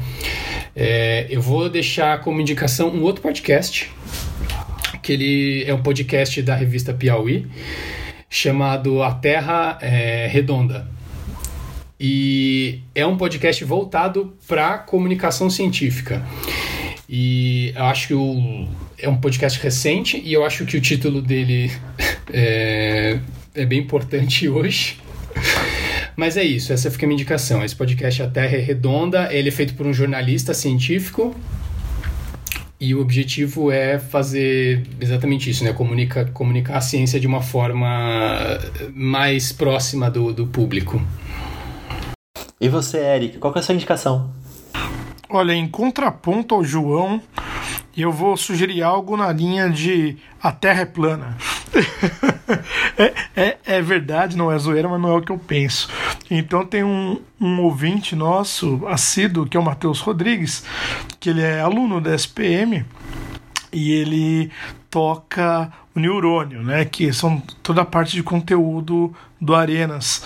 É, 0.75 1.27
eu 1.29 1.43
vou 1.43 1.69
deixar 1.69 2.21
como 2.21 2.41
indicação 2.41 2.89
um 2.89 3.03
outro 3.03 3.21
podcast, 3.21 3.91
que 4.99 5.13
ele 5.13 5.63
é 5.67 5.73
um 5.75 5.83
podcast 5.83 6.41
da 6.41 6.55
revista 6.55 6.91
Piauí 6.91 7.47
chamado 8.33 9.03
A 9.03 9.13
Terra 9.13 9.77
é, 9.79 10.25
Redonda. 10.25 10.87
E 11.99 12.79
é 12.95 13.05
um 13.05 13.15
podcast 13.15 13.63
voltado 13.63 14.33
para 14.47 14.79
comunicação 14.79 15.51
científica. 15.51 16.25
E 17.07 17.71
eu 17.75 17.83
acho 17.85 18.07
que 18.07 18.13
o, 18.15 18.67
é 18.97 19.07
um 19.07 19.17
podcast 19.17 19.61
recente 19.61 20.19
e 20.25 20.33
eu 20.33 20.43
acho 20.43 20.65
que 20.65 20.75
o 20.75 20.81
título 20.81 21.21
dele 21.21 21.71
é, 22.33 23.19
é 23.53 23.65
bem 23.67 23.79
importante 23.79 24.49
hoje. 24.49 24.97
Mas 26.15 26.35
é 26.35 26.43
isso, 26.43 26.73
essa 26.73 26.89
fica 26.89 27.05
a 27.05 27.07
minha 27.07 27.15
indicação. 27.15 27.63
Esse 27.63 27.75
podcast 27.75 28.23
A 28.23 28.27
Terra 28.27 28.57
é 28.57 28.59
Redonda, 28.59 29.31
ele 29.31 29.49
é 29.49 29.51
feito 29.51 29.75
por 29.75 29.85
um 29.85 29.93
jornalista 29.93 30.55
científico 30.55 31.35
e 32.83 32.93
o 32.93 32.99
objetivo 32.99 33.71
é 33.71 33.97
fazer 33.97 34.83
exatamente 34.99 35.49
isso, 35.49 35.63
né? 35.63 35.71
Comunica, 35.71 36.25
comunicar 36.33 36.75
a 36.75 36.81
ciência 36.81 37.17
de 37.17 37.25
uma 37.25 37.41
forma 37.41 37.87
mais 38.93 39.53
próxima 39.53 40.11
do, 40.11 40.33
do 40.33 40.45
público. 40.45 41.01
E 42.59 42.67
você, 42.67 42.97
Eric, 42.97 43.37
qual 43.37 43.53
é 43.55 43.59
a 43.59 43.61
sua 43.61 43.73
indicação? 43.73 44.29
Olha, 45.29 45.53
em 45.53 45.65
contraponto 45.65 46.53
ao 46.53 46.61
João, 46.61 47.21
eu 47.95 48.11
vou 48.11 48.35
sugerir 48.35 48.83
algo 48.83 49.15
na 49.15 49.31
linha 49.31 49.69
de 49.69 50.17
a 50.41 50.51
Terra 50.51 50.81
é 50.81 50.85
plana. 50.85 51.37
é, 52.97 53.13
é, 53.35 53.57
é, 53.65 53.81
verdade, 53.81 54.37
não 54.37 54.51
é 54.51 54.57
zoeira, 54.57 54.87
mas 54.87 55.01
não 55.01 55.09
é 55.09 55.17
o 55.17 55.21
que 55.21 55.31
eu 55.31 55.37
penso. 55.37 55.89
Então 56.29 56.65
tem 56.65 56.83
um, 56.83 57.19
um 57.39 57.61
ouvinte 57.61 58.15
nosso, 58.15 58.85
assíduo, 58.87 59.45
que 59.45 59.57
é 59.57 59.59
o 59.59 59.63
Matheus 59.63 59.99
Rodrigues, 59.99 60.63
que 61.19 61.29
ele 61.29 61.41
é 61.41 61.59
aluno 61.59 61.99
da 61.99 62.13
SPM 62.13 62.85
e 63.71 63.91
ele 63.91 64.51
toca 64.89 65.71
o 65.95 65.99
neurônio, 65.99 66.61
né, 66.61 66.85
que 66.85 67.11
são 67.11 67.41
toda 67.61 67.81
a 67.81 67.85
parte 67.85 68.13
de 68.13 68.23
conteúdo 68.23 69.13
do 69.41 69.55
Arenas. 69.55 70.23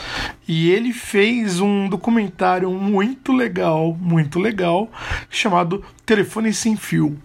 E 0.47 0.69
ele 0.69 0.91
fez 0.93 1.59
um 1.59 1.87
documentário 1.87 2.69
muito 2.71 3.31
legal, 3.31 3.97
muito 3.99 4.39
legal, 4.39 4.89
chamado 5.29 5.83
Telefone 6.05 6.53
Sem 6.53 6.75
Fio 6.75 7.17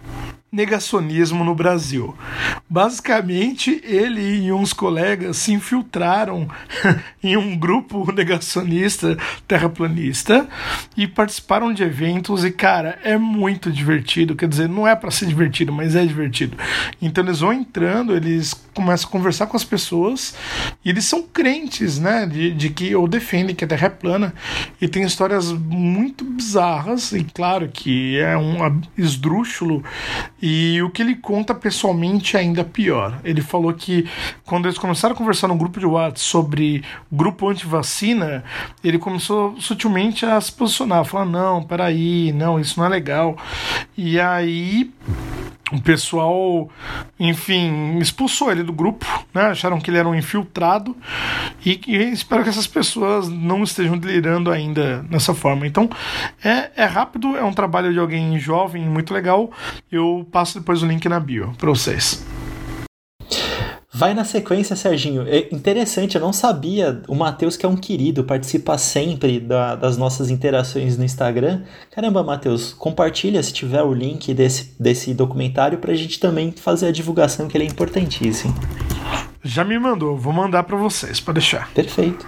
negacionismo 0.52 1.42
no 1.42 1.54
Brasil. 1.54 2.14
Basicamente, 2.68 3.80
ele 3.82 4.44
e 4.44 4.52
uns 4.52 4.74
colegas 4.74 5.38
se 5.38 5.50
infiltraram 5.50 6.46
em 7.24 7.38
um 7.38 7.56
grupo 7.56 8.12
negacionista 8.12 9.16
terraplanista 9.48 10.46
e 10.94 11.06
participaram 11.06 11.72
de 11.72 11.82
eventos 11.82 12.44
e 12.44 12.50
cara, 12.50 12.98
é 13.02 13.16
muito 13.16 13.72
divertido, 13.72 14.36
quer 14.36 14.46
dizer, 14.46 14.68
não 14.68 14.86
é 14.86 14.94
para 14.94 15.10
ser 15.10 15.24
divertido, 15.24 15.72
mas 15.72 15.96
é 15.96 16.04
divertido. 16.04 16.54
Então 17.00 17.24
eles 17.24 17.40
vão 17.40 17.52
entrando, 17.54 18.14
eles 18.14 18.52
começam 18.74 19.08
a 19.08 19.12
conversar 19.12 19.46
com 19.46 19.56
as 19.56 19.64
pessoas 19.64 20.34
e 20.84 20.90
eles 20.90 21.06
são 21.06 21.22
crentes, 21.22 21.98
né, 21.98 22.26
de, 22.26 22.52
de 22.52 22.68
que 22.68 22.94
ou 22.94 23.08
defendem 23.08 23.54
que 23.54 23.64
a 23.64 23.68
Terra 23.68 23.86
é 23.86 23.90
plana 23.90 24.34
e 24.80 24.86
tem 24.86 25.02
histórias 25.02 25.50
muito 25.50 26.24
bizarras 26.24 27.12
e 27.12 27.24
claro 27.24 27.68
que 27.72 28.18
é 28.18 28.36
um 28.36 28.82
esdrúxulo 28.96 29.82
e 30.42 30.82
o 30.82 30.90
que 30.90 31.00
ele 31.00 31.14
conta 31.14 31.54
pessoalmente 31.54 32.36
é 32.36 32.40
ainda 32.40 32.64
pior. 32.64 33.20
Ele 33.22 33.40
falou 33.40 33.72
que 33.72 34.08
quando 34.44 34.66
eles 34.66 34.76
começaram 34.76 35.14
a 35.14 35.16
conversar 35.16 35.46
no 35.46 35.54
grupo 35.54 35.78
de 35.78 35.86
WhatsApp 35.86 36.18
sobre 36.18 36.82
grupo 37.10 37.48
anti-vacina, 37.48 38.42
ele 38.82 38.98
começou 38.98 39.54
sutilmente 39.60 40.26
a 40.26 40.40
se 40.40 40.50
posicionar, 40.50 41.04
falar: 41.04 41.26
não, 41.26 41.62
peraí, 41.62 42.32
não, 42.32 42.58
isso 42.58 42.78
não 42.80 42.86
é 42.86 42.88
legal. 42.88 43.36
E 43.96 44.18
aí 44.18 44.90
o 45.72 45.80
pessoal, 45.80 46.68
enfim, 47.18 47.98
expulsou 47.98 48.52
ele 48.52 48.62
do 48.62 48.72
grupo, 48.72 49.06
né? 49.32 49.46
Acharam 49.46 49.80
que 49.80 49.90
ele 49.90 49.98
era 49.98 50.08
um 50.08 50.14
infiltrado 50.14 50.96
e, 51.64 51.80
e 51.86 51.96
espero 52.12 52.42
que 52.42 52.50
essas 52.50 52.66
pessoas 52.66 53.28
não 53.28 53.62
estejam 53.62 53.96
delirando 53.96 54.50
ainda 54.50 55.04
nessa 55.08 55.34
forma. 55.34 55.66
Então, 55.66 55.88
é, 56.44 56.70
é 56.76 56.84
rápido, 56.84 57.36
é 57.36 57.42
um 57.42 57.52
trabalho 57.52 57.92
de 57.92 57.98
alguém 57.98 58.38
jovem, 58.38 58.84
muito 58.84 59.14
legal. 59.14 59.50
Eu 59.90 60.26
passo 60.30 60.58
depois 60.58 60.82
o 60.82 60.86
link 60.86 61.08
na 61.08 61.18
bio 61.18 61.54
para 61.58 61.70
vocês. 61.70 62.22
Vai 63.94 64.14
na 64.14 64.24
sequência, 64.24 64.74
Serginho. 64.74 65.28
É 65.28 65.48
interessante, 65.52 66.14
eu 66.14 66.20
não 66.20 66.32
sabia. 66.32 67.02
O 67.06 67.14
Matheus, 67.14 67.58
que 67.58 67.66
é 67.66 67.68
um 67.68 67.76
querido, 67.76 68.24
participa 68.24 68.78
sempre 68.78 69.38
da, 69.38 69.74
das 69.74 69.98
nossas 69.98 70.30
interações 70.30 70.96
no 70.96 71.04
Instagram. 71.04 71.62
Caramba, 71.90 72.22
Matheus, 72.22 72.72
compartilha 72.72 73.42
se 73.42 73.52
tiver 73.52 73.82
o 73.82 73.92
link 73.92 74.32
desse, 74.32 74.74
desse 74.80 75.12
documentário 75.12 75.76
pra 75.76 75.92
gente 75.92 76.18
também 76.18 76.50
fazer 76.52 76.86
a 76.86 76.90
divulgação, 76.90 77.48
que 77.48 77.56
ele 77.56 77.64
é 77.64 77.66
importantíssimo. 77.66 78.54
Já 79.44 79.62
me 79.62 79.78
mandou, 79.78 80.16
vou 80.16 80.32
mandar 80.32 80.62
para 80.62 80.76
vocês, 80.76 81.20
para 81.20 81.34
deixar. 81.34 81.70
Perfeito. 81.74 82.26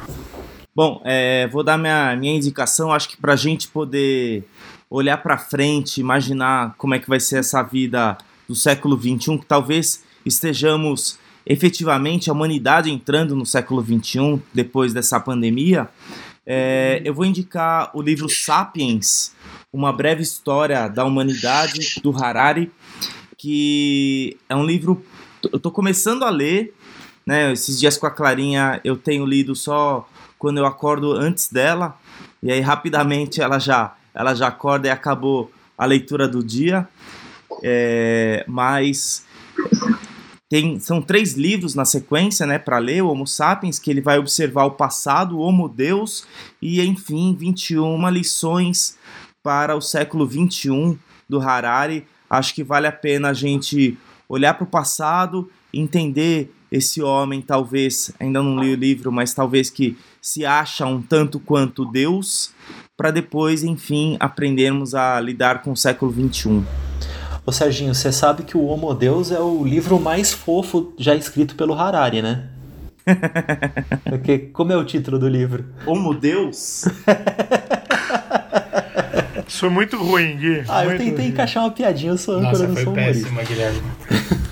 Bom, 0.77 1.01
é, 1.03 1.49
vou 1.49 1.65
dar 1.65 1.79
minha, 1.79 2.15
minha 2.15 2.37
indicação, 2.37 2.93
acho 2.93 3.09
que 3.09 3.17
pra 3.17 3.37
gente 3.37 3.69
poder 3.69 4.45
olhar 4.91 5.17
para 5.17 5.39
frente, 5.39 5.99
imaginar 5.99 6.75
como 6.77 6.95
é 6.95 6.99
que 6.99 7.09
vai 7.09 7.21
ser 7.21 7.39
essa 7.39 7.63
vida 7.63 8.19
do 8.47 8.55
século 8.55 9.01
XXI, 9.01 9.39
que 9.39 9.47
talvez 9.47 10.03
estejamos 10.27 11.24
efetivamente 11.47 12.31
a 12.31 12.33
humanidade 12.33 12.91
entrando 12.91 13.37
no 13.37 13.45
século 13.45 13.83
XXI, 13.83 14.41
depois 14.53 14.93
dessa 14.93 15.21
pandemia, 15.21 15.89
é, 16.47 17.01
eu 17.05 17.15
vou 17.15 17.25
indicar 17.25 17.91
o 17.95 18.03
livro 18.03 18.29
Sapiens, 18.29 19.35
Uma 19.73 19.93
Breve 19.93 20.23
História 20.23 20.89
da 20.89 21.05
Humanidade, 21.05 22.01
do 22.03 22.17
Harari, 22.17 22.71
que 23.37 24.37
é 24.49 24.55
um 24.55 24.65
livro. 24.65 25.05
Eu 25.51 25.57
estou 25.57 25.73
começando 25.73 26.23
a 26.23 26.31
ler, 26.31 26.75
né? 27.27 27.53
Esses 27.53 27.79
dias 27.79 27.97
com 27.97 28.07
a 28.07 28.11
Clarinha 28.11 28.81
eu 28.85 28.97
tenho 28.97 29.25
lido 29.25 29.55
só 29.55 30.09
quando 30.39 30.59
eu 30.59 30.67
acordo 30.67 31.13
antes 31.13 31.49
dela, 31.49 31.99
e 32.43 32.53
aí 32.53 32.61
rapidamente 32.61 33.41
ela 33.41 33.59
já, 33.59 33.95
ela 34.15 34.35
já 34.35 34.49
acorda 34.49 34.89
e 34.89 34.91
acabou 34.91 35.51
a 35.77 35.87
leitura 35.87 36.29
do 36.29 36.43
dia. 36.43 36.87
É, 37.63 38.45
mas 38.47 39.25
tem, 40.55 40.79
são 40.79 41.03
três 41.03 41.33
livros 41.33 41.75
na 41.75 41.85
sequência, 41.85 42.47
né, 42.47 42.61
para 42.61 42.79
ler, 42.79 43.03
o 43.03 43.09
Homo 43.09 43.27
Sapiens, 43.27 43.77
que 43.77 43.91
ele 43.91 44.01
vai 44.01 44.21
observar 44.21 44.67
o 44.67 44.71
passado, 44.71 45.37
o 45.37 45.41
Homo 45.41 45.69
Deus 45.69 46.25
e, 46.63 46.81
enfim, 46.81 47.35
21 47.37 48.09
lições 48.09 48.97
para 49.43 49.75
o 49.75 49.81
século 49.81 50.25
21 50.25 50.97
do 51.29 51.41
Harari. 51.41 52.07
Acho 52.31 52.55
que 52.55 52.63
vale 52.63 52.87
a 52.87 52.93
pena 52.93 53.31
a 53.31 53.33
gente 53.33 53.99
olhar 54.29 54.55
para 54.55 54.63
o 54.63 54.69
passado, 54.69 55.51
entender 55.73 56.55
esse 56.71 57.03
homem, 57.03 57.43
talvez, 57.43 58.13
ainda 58.21 58.41
não 58.41 58.57
li 58.57 58.73
o 58.73 58.77
livro, 58.77 59.11
mas 59.11 59.35
talvez 59.35 59.69
que 59.69 59.97
se 60.23 60.47
acha 60.47 60.87
um 60.87 61.03
tanto 61.03 61.41
quanto 61.41 61.85
Deus, 61.85 62.53
para 62.97 63.11
depois, 63.11 63.65
enfim, 63.65 64.17
aprendermos 64.21 64.95
a 64.95 65.19
lidar 65.19 65.63
com 65.63 65.73
o 65.73 65.77
século 65.77 66.13
21. 66.13 66.65
Ô 67.47 67.53
Serginho, 67.53 67.95
você 67.95 68.11
sabe 68.11 68.43
que 68.43 68.57
o 68.57 68.65
Homo 68.65 68.95
Deus 68.95 69.31
é 69.31 69.39
o 69.39 69.63
livro 69.63 70.01
mais 70.01 70.33
fofo 70.33 70.95
já 70.99 71.15
escrito 71.15 71.55
pelo 71.55 71.75
Harari, 71.75 72.23
né? 72.23 72.45
Porque 74.09 74.39
como 74.39 74.73
é 74.73 74.77
o 74.77 74.85
título 74.85 75.19
do 75.19 75.29
livro? 75.29 75.67
Homo 75.87 76.15
Deus? 76.15 76.87
Isso 79.47 79.61
foi 79.61 79.69
muito 79.69 79.99
ruim, 79.99 80.37
Gui. 80.39 80.65
Ah, 80.67 80.85
muito 80.85 80.93
eu 80.93 80.99
tentei 80.99 81.17
ruim. 81.17 81.27
encaixar 81.29 81.65
uma 81.65 81.71
piadinha, 81.71 82.13
eu 82.13 82.19
sou 82.19 82.37
âncora, 82.37 82.51
Nossa, 82.51 82.63
eu 82.65 82.69
não 82.69 82.75
foi 82.75 82.85
sou 82.85 82.95
péssima, 82.95 83.43
Guilherme. 83.43 83.83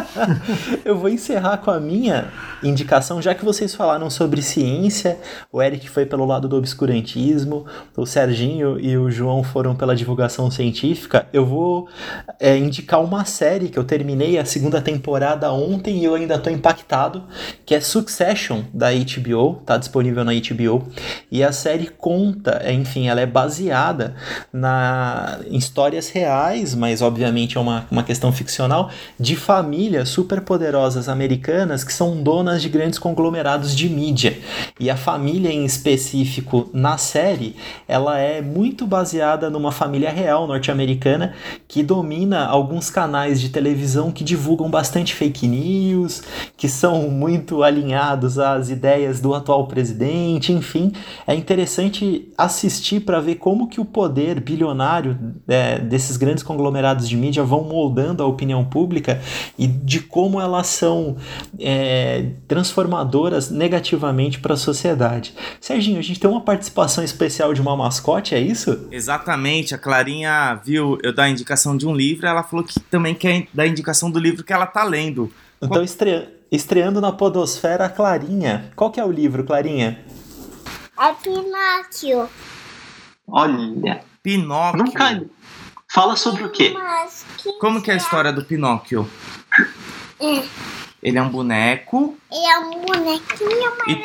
eu 0.84 0.96
vou 0.96 1.08
encerrar 1.08 1.58
com 1.58 1.70
a 1.70 1.80
minha 1.80 2.28
indicação, 2.62 3.20
já 3.20 3.34
que 3.34 3.44
vocês 3.44 3.74
falaram 3.74 4.08
sobre 4.08 4.42
ciência, 4.42 5.18
o 5.50 5.60
Eric 5.60 5.88
foi 5.88 6.06
pelo 6.06 6.24
lado 6.24 6.48
do 6.48 6.56
obscurantismo, 6.56 7.66
o 7.96 8.06
Serginho 8.06 8.78
e 8.78 8.96
o 8.96 9.10
João 9.10 9.42
foram 9.42 9.74
pela 9.74 9.94
divulgação 9.94 10.50
científica, 10.50 11.26
eu 11.32 11.44
vou 11.44 11.88
é, 12.38 12.56
indicar 12.56 13.02
uma 13.02 13.24
série 13.24 13.68
que 13.68 13.78
eu 13.78 13.84
terminei 13.84 14.38
a 14.38 14.44
segunda 14.44 14.80
temporada 14.80 15.52
ontem 15.52 15.98
e 15.98 16.04
eu 16.04 16.14
ainda 16.14 16.36
estou 16.36 16.52
impactado, 16.52 17.24
que 17.64 17.74
é 17.74 17.80
Succession, 17.80 18.62
da 18.72 18.88
HBO, 18.92 19.62
tá 19.66 19.76
disponível 19.76 20.24
na 20.24 20.32
HBO, 20.32 20.86
e 21.30 21.42
a 21.42 21.52
série 21.52 21.86
conta, 21.86 22.60
é, 22.62 22.72
enfim, 22.72 23.08
ela 23.08 23.20
é 23.20 23.26
baseada 23.26 24.14
na, 24.52 25.38
em 25.46 25.56
histórias 25.56 26.08
reais, 26.08 26.74
mas 26.74 27.02
obviamente 27.02 27.56
é 27.56 27.60
uma, 27.60 27.86
uma 27.90 28.02
questão 28.02 28.32
ficcional, 28.32 28.90
de 29.18 29.36
famílias 29.82 30.10
superpoderosas 30.10 31.08
americanas 31.08 31.82
que 31.82 31.92
são 31.92 32.22
donas 32.22 32.62
de 32.62 32.68
grandes 32.68 33.00
conglomerados 33.00 33.74
de 33.74 33.88
mídia. 33.88 34.38
E 34.78 34.88
a 34.88 34.96
família 34.96 35.50
em 35.50 35.64
específico 35.64 36.70
na 36.72 36.96
série, 36.96 37.56
ela 37.88 38.16
é 38.16 38.40
muito 38.40 38.86
baseada 38.86 39.50
numa 39.50 39.72
família 39.72 40.10
real 40.10 40.46
norte-americana 40.46 41.34
que 41.66 41.82
domina 41.82 42.46
alguns 42.46 42.90
canais 42.90 43.40
de 43.40 43.48
televisão 43.48 44.12
que 44.12 44.22
divulgam 44.22 44.70
bastante 44.70 45.14
fake 45.14 45.48
news, 45.48 46.22
que 46.56 46.68
são 46.68 47.08
muito 47.10 47.64
alinhados 47.64 48.38
às 48.38 48.70
ideias 48.70 49.20
do 49.20 49.34
atual 49.34 49.66
presidente, 49.66 50.52
enfim, 50.52 50.92
é 51.26 51.34
interessante 51.34 52.32
assistir 52.38 53.00
para 53.00 53.18
ver 53.18 53.34
como 53.34 53.66
que 53.66 53.80
o 53.80 53.84
poder 53.84 54.38
bilionário 54.38 55.18
é, 55.48 55.80
desses 55.80 56.16
grandes 56.16 56.44
conglomerados 56.44 57.08
de 57.08 57.16
mídia 57.16 57.42
vão 57.42 57.64
moldando 57.64 58.22
a 58.22 58.26
opinião 58.26 58.64
pública 58.64 59.20
e 59.58 59.71
de 59.72 60.00
como 60.00 60.40
elas 60.40 60.66
são 60.66 61.16
é, 61.58 62.30
transformadoras 62.46 63.50
negativamente 63.50 64.38
para 64.38 64.54
a 64.54 64.56
sociedade. 64.56 65.34
Serginho, 65.60 65.98
a 65.98 66.02
gente 66.02 66.20
tem 66.20 66.28
uma 66.28 66.40
participação 66.40 67.02
especial 67.02 67.54
de 67.54 67.60
uma 67.60 67.76
mascote, 67.76 68.34
é 68.34 68.40
isso? 68.40 68.88
Exatamente, 68.90 69.74
a 69.74 69.78
Clarinha 69.78 70.60
viu 70.64 70.98
eu 71.02 71.12
dar 71.12 71.24
a 71.24 71.30
indicação 71.30 71.76
de 71.76 71.86
um 71.86 71.94
livro, 71.94 72.26
ela 72.26 72.42
falou 72.42 72.64
que 72.64 72.78
também 72.78 73.14
quer 73.14 73.46
dar 73.52 73.64
a 73.64 73.66
indicação 73.66 74.10
do 74.10 74.18
livro 74.18 74.44
que 74.44 74.52
ela 74.52 74.66
tá 74.66 74.84
lendo. 74.84 75.32
Então, 75.60 75.82
estre... 75.82 76.28
estreando 76.50 77.00
na 77.00 77.12
Podosfera, 77.12 77.86
a 77.86 77.88
Clarinha. 77.88 78.70
Qual 78.76 78.90
que 78.90 79.00
é 79.00 79.04
o 79.04 79.10
livro, 79.10 79.44
Clarinha? 79.44 80.04
É 80.98 81.12
Pinóquio. 81.14 82.28
Olha, 83.26 84.04
Pinóquio. 84.22 84.84
nunca. 84.84 85.22
Fala 85.92 86.16
sobre 86.16 86.44
o 86.44 86.50
quê? 86.50 86.74
Como 87.60 87.82
que 87.82 87.90
é 87.90 87.94
a 87.94 87.96
história 87.96 88.32
do 88.32 88.44
Pinóquio? 88.44 89.08
Ele 91.02 91.18
é 91.18 91.22
um 91.22 91.28
boneco 91.28 92.16
Ele 92.30 92.46
é 92.46 92.58
um 92.58 92.70
bonequinho, 92.80 93.72
mas 93.78 93.96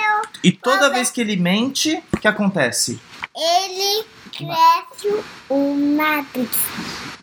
E- 0.43 0.47
e 0.47 0.51
toda 0.51 0.89
vez 0.89 1.09
que 1.11 1.21
ele 1.21 1.35
mente, 1.37 2.01
o 2.11 2.17
que 2.17 2.27
acontece? 2.27 2.99
ele 3.35 4.03
cresce 4.31 5.23
o 5.49 5.75
nariz. 5.75 6.49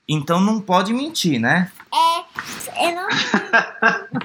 Então 0.08 0.40
não 0.40 0.60
pode 0.60 0.92
mentir, 0.92 1.40
né? 1.40 1.72
É, 1.92 2.86
eu 2.88 2.94
não 2.94 3.08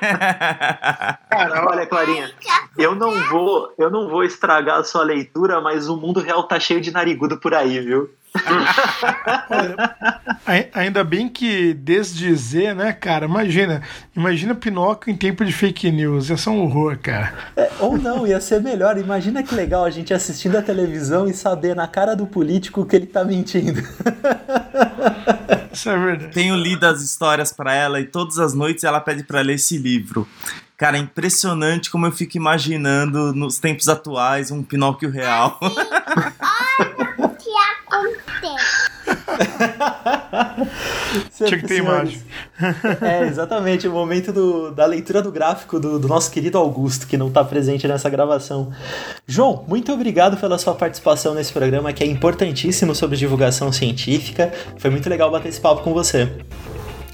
Cara, 1.30 1.66
olha, 1.70 1.86
Clarinha, 1.88 2.32
eu 2.80 2.96
não 2.96 3.28
vou, 3.30 3.74
eu 3.78 3.90
não 3.92 4.08
vou 4.10 4.24
estragar 4.24 4.80
a 4.80 4.84
sua 4.84 5.04
leitura, 5.04 5.60
mas 5.62 5.88
o 5.90 5.98
mundo 5.98 6.20
real 6.20 6.44
tá 6.44 6.60
cheio 6.60 6.82
de 6.82 6.92
narigudo 6.92 7.38
por 7.38 7.54
aí, 7.54 7.80
viu? 7.80 8.10
Olha, 9.50 9.96
ai- 10.46 10.70
ainda 10.74 11.04
bem 11.04 11.28
que 11.28 11.74
desde 11.74 12.34
Z, 12.36 12.76
né, 12.76 12.94
cara? 12.94 13.26
Imagina, 13.26 13.82
imagina 14.16 14.54
Pinóquio 14.54 15.12
em 15.12 15.18
tempo 15.18 15.44
de 15.44 15.52
fake 15.52 15.92
news. 15.92 16.30
Ia 16.30 16.38
ser 16.38 16.52
um 16.52 16.62
horror, 16.62 16.98
cara. 17.02 17.34
É, 17.58 17.70
ou 17.80 17.98
não, 17.98 18.28
ia 18.28 18.40
ser 18.40 18.62
melhor. 18.62 18.98
Imagina 19.00 19.42
que 19.42 19.56
legal 19.56 19.84
a 19.84 19.90
gente 19.90 20.14
assistindo 20.14 20.58
a 20.58 20.62
televisão 20.62 21.28
e 21.28 21.34
saber 21.34 21.76
na 21.76 21.88
cara 21.88 22.16
do 22.16 22.28
político 22.28 22.86
que 22.86 22.96
ele 22.96 23.08
tá 23.08 23.24
mentindo. 23.26 23.82
Isso 25.74 25.90
é 25.90 25.98
verdade. 25.98 26.34
Tenho 26.34 26.56
lido 26.56 26.84
as 26.86 27.02
histórias 27.02 27.52
pra 27.52 27.74
ela 27.74 28.00
e 28.00 28.06
todas 28.06 28.38
as 28.40 28.54
noites 28.54 28.84
ela 28.84 29.00
pede 29.00 29.24
pra 29.24 29.42
ler 29.42 29.56
esse 29.56 29.78
livro. 29.78 30.28
Cara, 30.78 30.98
é 30.98 31.00
impressionante 31.02 31.90
como 31.92 32.06
eu 32.06 32.12
fico 32.12 32.38
imaginando 32.38 32.69
nos 32.78 33.58
tempos 33.60 33.88
atuais 33.90 34.52
um 34.52 34.62
Pinóquio 34.64 35.10
real. 35.10 35.58
que 37.38 37.50
acontece. 37.88 38.90
Tinha 41.36 41.50
que 41.60 41.68
ter 41.68 41.78
imagem. 41.78 42.22
É, 43.02 43.26
exatamente, 43.28 43.88
o 43.88 43.92
momento 43.92 44.32
do- 44.34 44.72
da 44.72 44.86
leitura 44.86 45.22
do 45.22 45.32
gráfico 45.32 45.80
do, 45.80 45.98
do 45.98 46.08
nosso 46.08 46.30
querido 46.32 46.58
Augusto, 46.58 47.08
que 47.08 47.18
não 47.18 47.28
está 47.30 47.44
presente 47.44 47.88
nessa 47.88 48.10
gravação. 48.10 48.72
João, 49.26 49.64
muito 49.68 49.92
obrigado 49.92 50.38
pela 50.38 50.58
sua 50.58 50.76
participação 50.76 51.34
nesse 51.34 51.52
programa, 51.54 51.92
que 51.94 52.04
é 52.04 52.08
importantíssimo 52.08 52.94
sobre 52.94 53.18
divulgação 53.18 53.72
científica. 53.72 54.52
Foi 54.78 54.90
muito 54.90 55.10
legal 55.10 55.32
bater 55.32 55.50
esse 55.50 55.60
papo 55.62 55.82
com 55.82 55.94
você. 55.94 56.30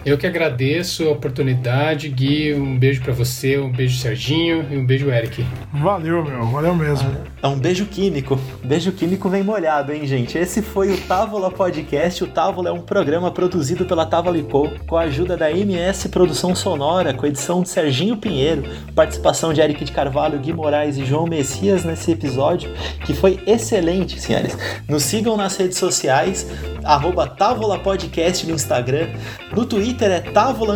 Eu 0.05 0.19
que 0.19 0.27
agradeço 0.27 1.07
a 1.07 1.11
oportunidade, 1.13 2.07
Gui. 2.09 2.53
Um 2.53 2.77
beijo 2.77 3.01
para 3.01 3.11
você, 3.11 3.57
um 3.57 3.71
beijo 3.71 3.97
Serginho 3.97 4.63
e 4.69 4.77
um 4.77 4.85
beijo 4.85 5.09
Eric. 5.09 5.43
Valeu, 5.73 6.23
meu. 6.23 6.45
Valeu 6.45 6.75
mesmo. 6.75 7.11
É 7.41 7.47
um 7.47 7.57
beijo 7.57 7.87
químico. 7.87 8.39
Beijo 8.63 8.91
químico 8.91 9.27
vem 9.29 9.41
molhado, 9.41 9.91
hein, 9.91 10.05
gente? 10.05 10.37
Esse 10.37 10.61
foi 10.61 10.93
o 10.93 10.97
Távola 11.07 11.49
Podcast. 11.49 12.23
O 12.23 12.27
Távola 12.27 12.69
é 12.69 12.71
um 12.71 12.81
programa 12.81 13.31
produzido 13.31 13.83
pela 13.83 14.05
Távola 14.05 14.39
Co, 14.43 14.69
com 14.85 14.95
a 14.95 15.01
ajuda 15.01 15.35
da 15.35 15.51
MS 15.51 16.09
Produção 16.09 16.53
Sonora, 16.53 17.11
com 17.11 17.25
edição 17.25 17.63
de 17.63 17.69
Serginho 17.69 18.15
Pinheiro, 18.15 18.63
participação 18.93 19.53
de 19.53 19.61
Eric 19.61 19.83
de 19.83 19.91
Carvalho, 19.91 20.37
Gui 20.37 20.53
Moraes 20.53 20.99
e 20.99 21.05
João 21.05 21.25
Messias 21.25 21.83
nesse 21.83 22.11
episódio, 22.11 22.71
que 23.03 23.13
foi 23.15 23.39
excelente, 23.47 24.21
senhores. 24.21 24.55
Nos 24.87 25.01
sigam 25.01 25.35
nas 25.35 25.57
redes 25.57 25.79
sociais, 25.79 26.45
arroba 26.83 27.25
Távola 27.25 27.79
Podcast 27.79 28.45
no 28.45 28.53
Instagram, 28.53 29.07
no 29.55 29.65
Twitter 29.65 29.94
é 30.03 30.19
Távola 30.19 30.75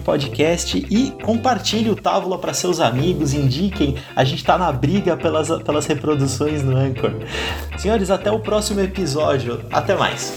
Podcast 0.00 0.76
e 0.90 1.10
compartilhe 1.22 1.88
o 1.88 1.94
Távola 1.94 2.38
para 2.38 2.52
seus 2.52 2.80
amigos, 2.80 3.32
indiquem, 3.32 3.96
a 4.14 4.24
gente 4.24 4.42
tá 4.44 4.58
na 4.58 4.72
briga 4.72 5.16
pelas, 5.16 5.48
pelas 5.62 5.86
reproduções 5.86 6.62
no 6.64 6.76
Anchor. 6.76 7.12
Senhores, 7.78 8.10
até 8.10 8.30
o 8.30 8.40
próximo 8.40 8.80
episódio. 8.80 9.60
Até 9.70 9.94
mais. 9.94 10.36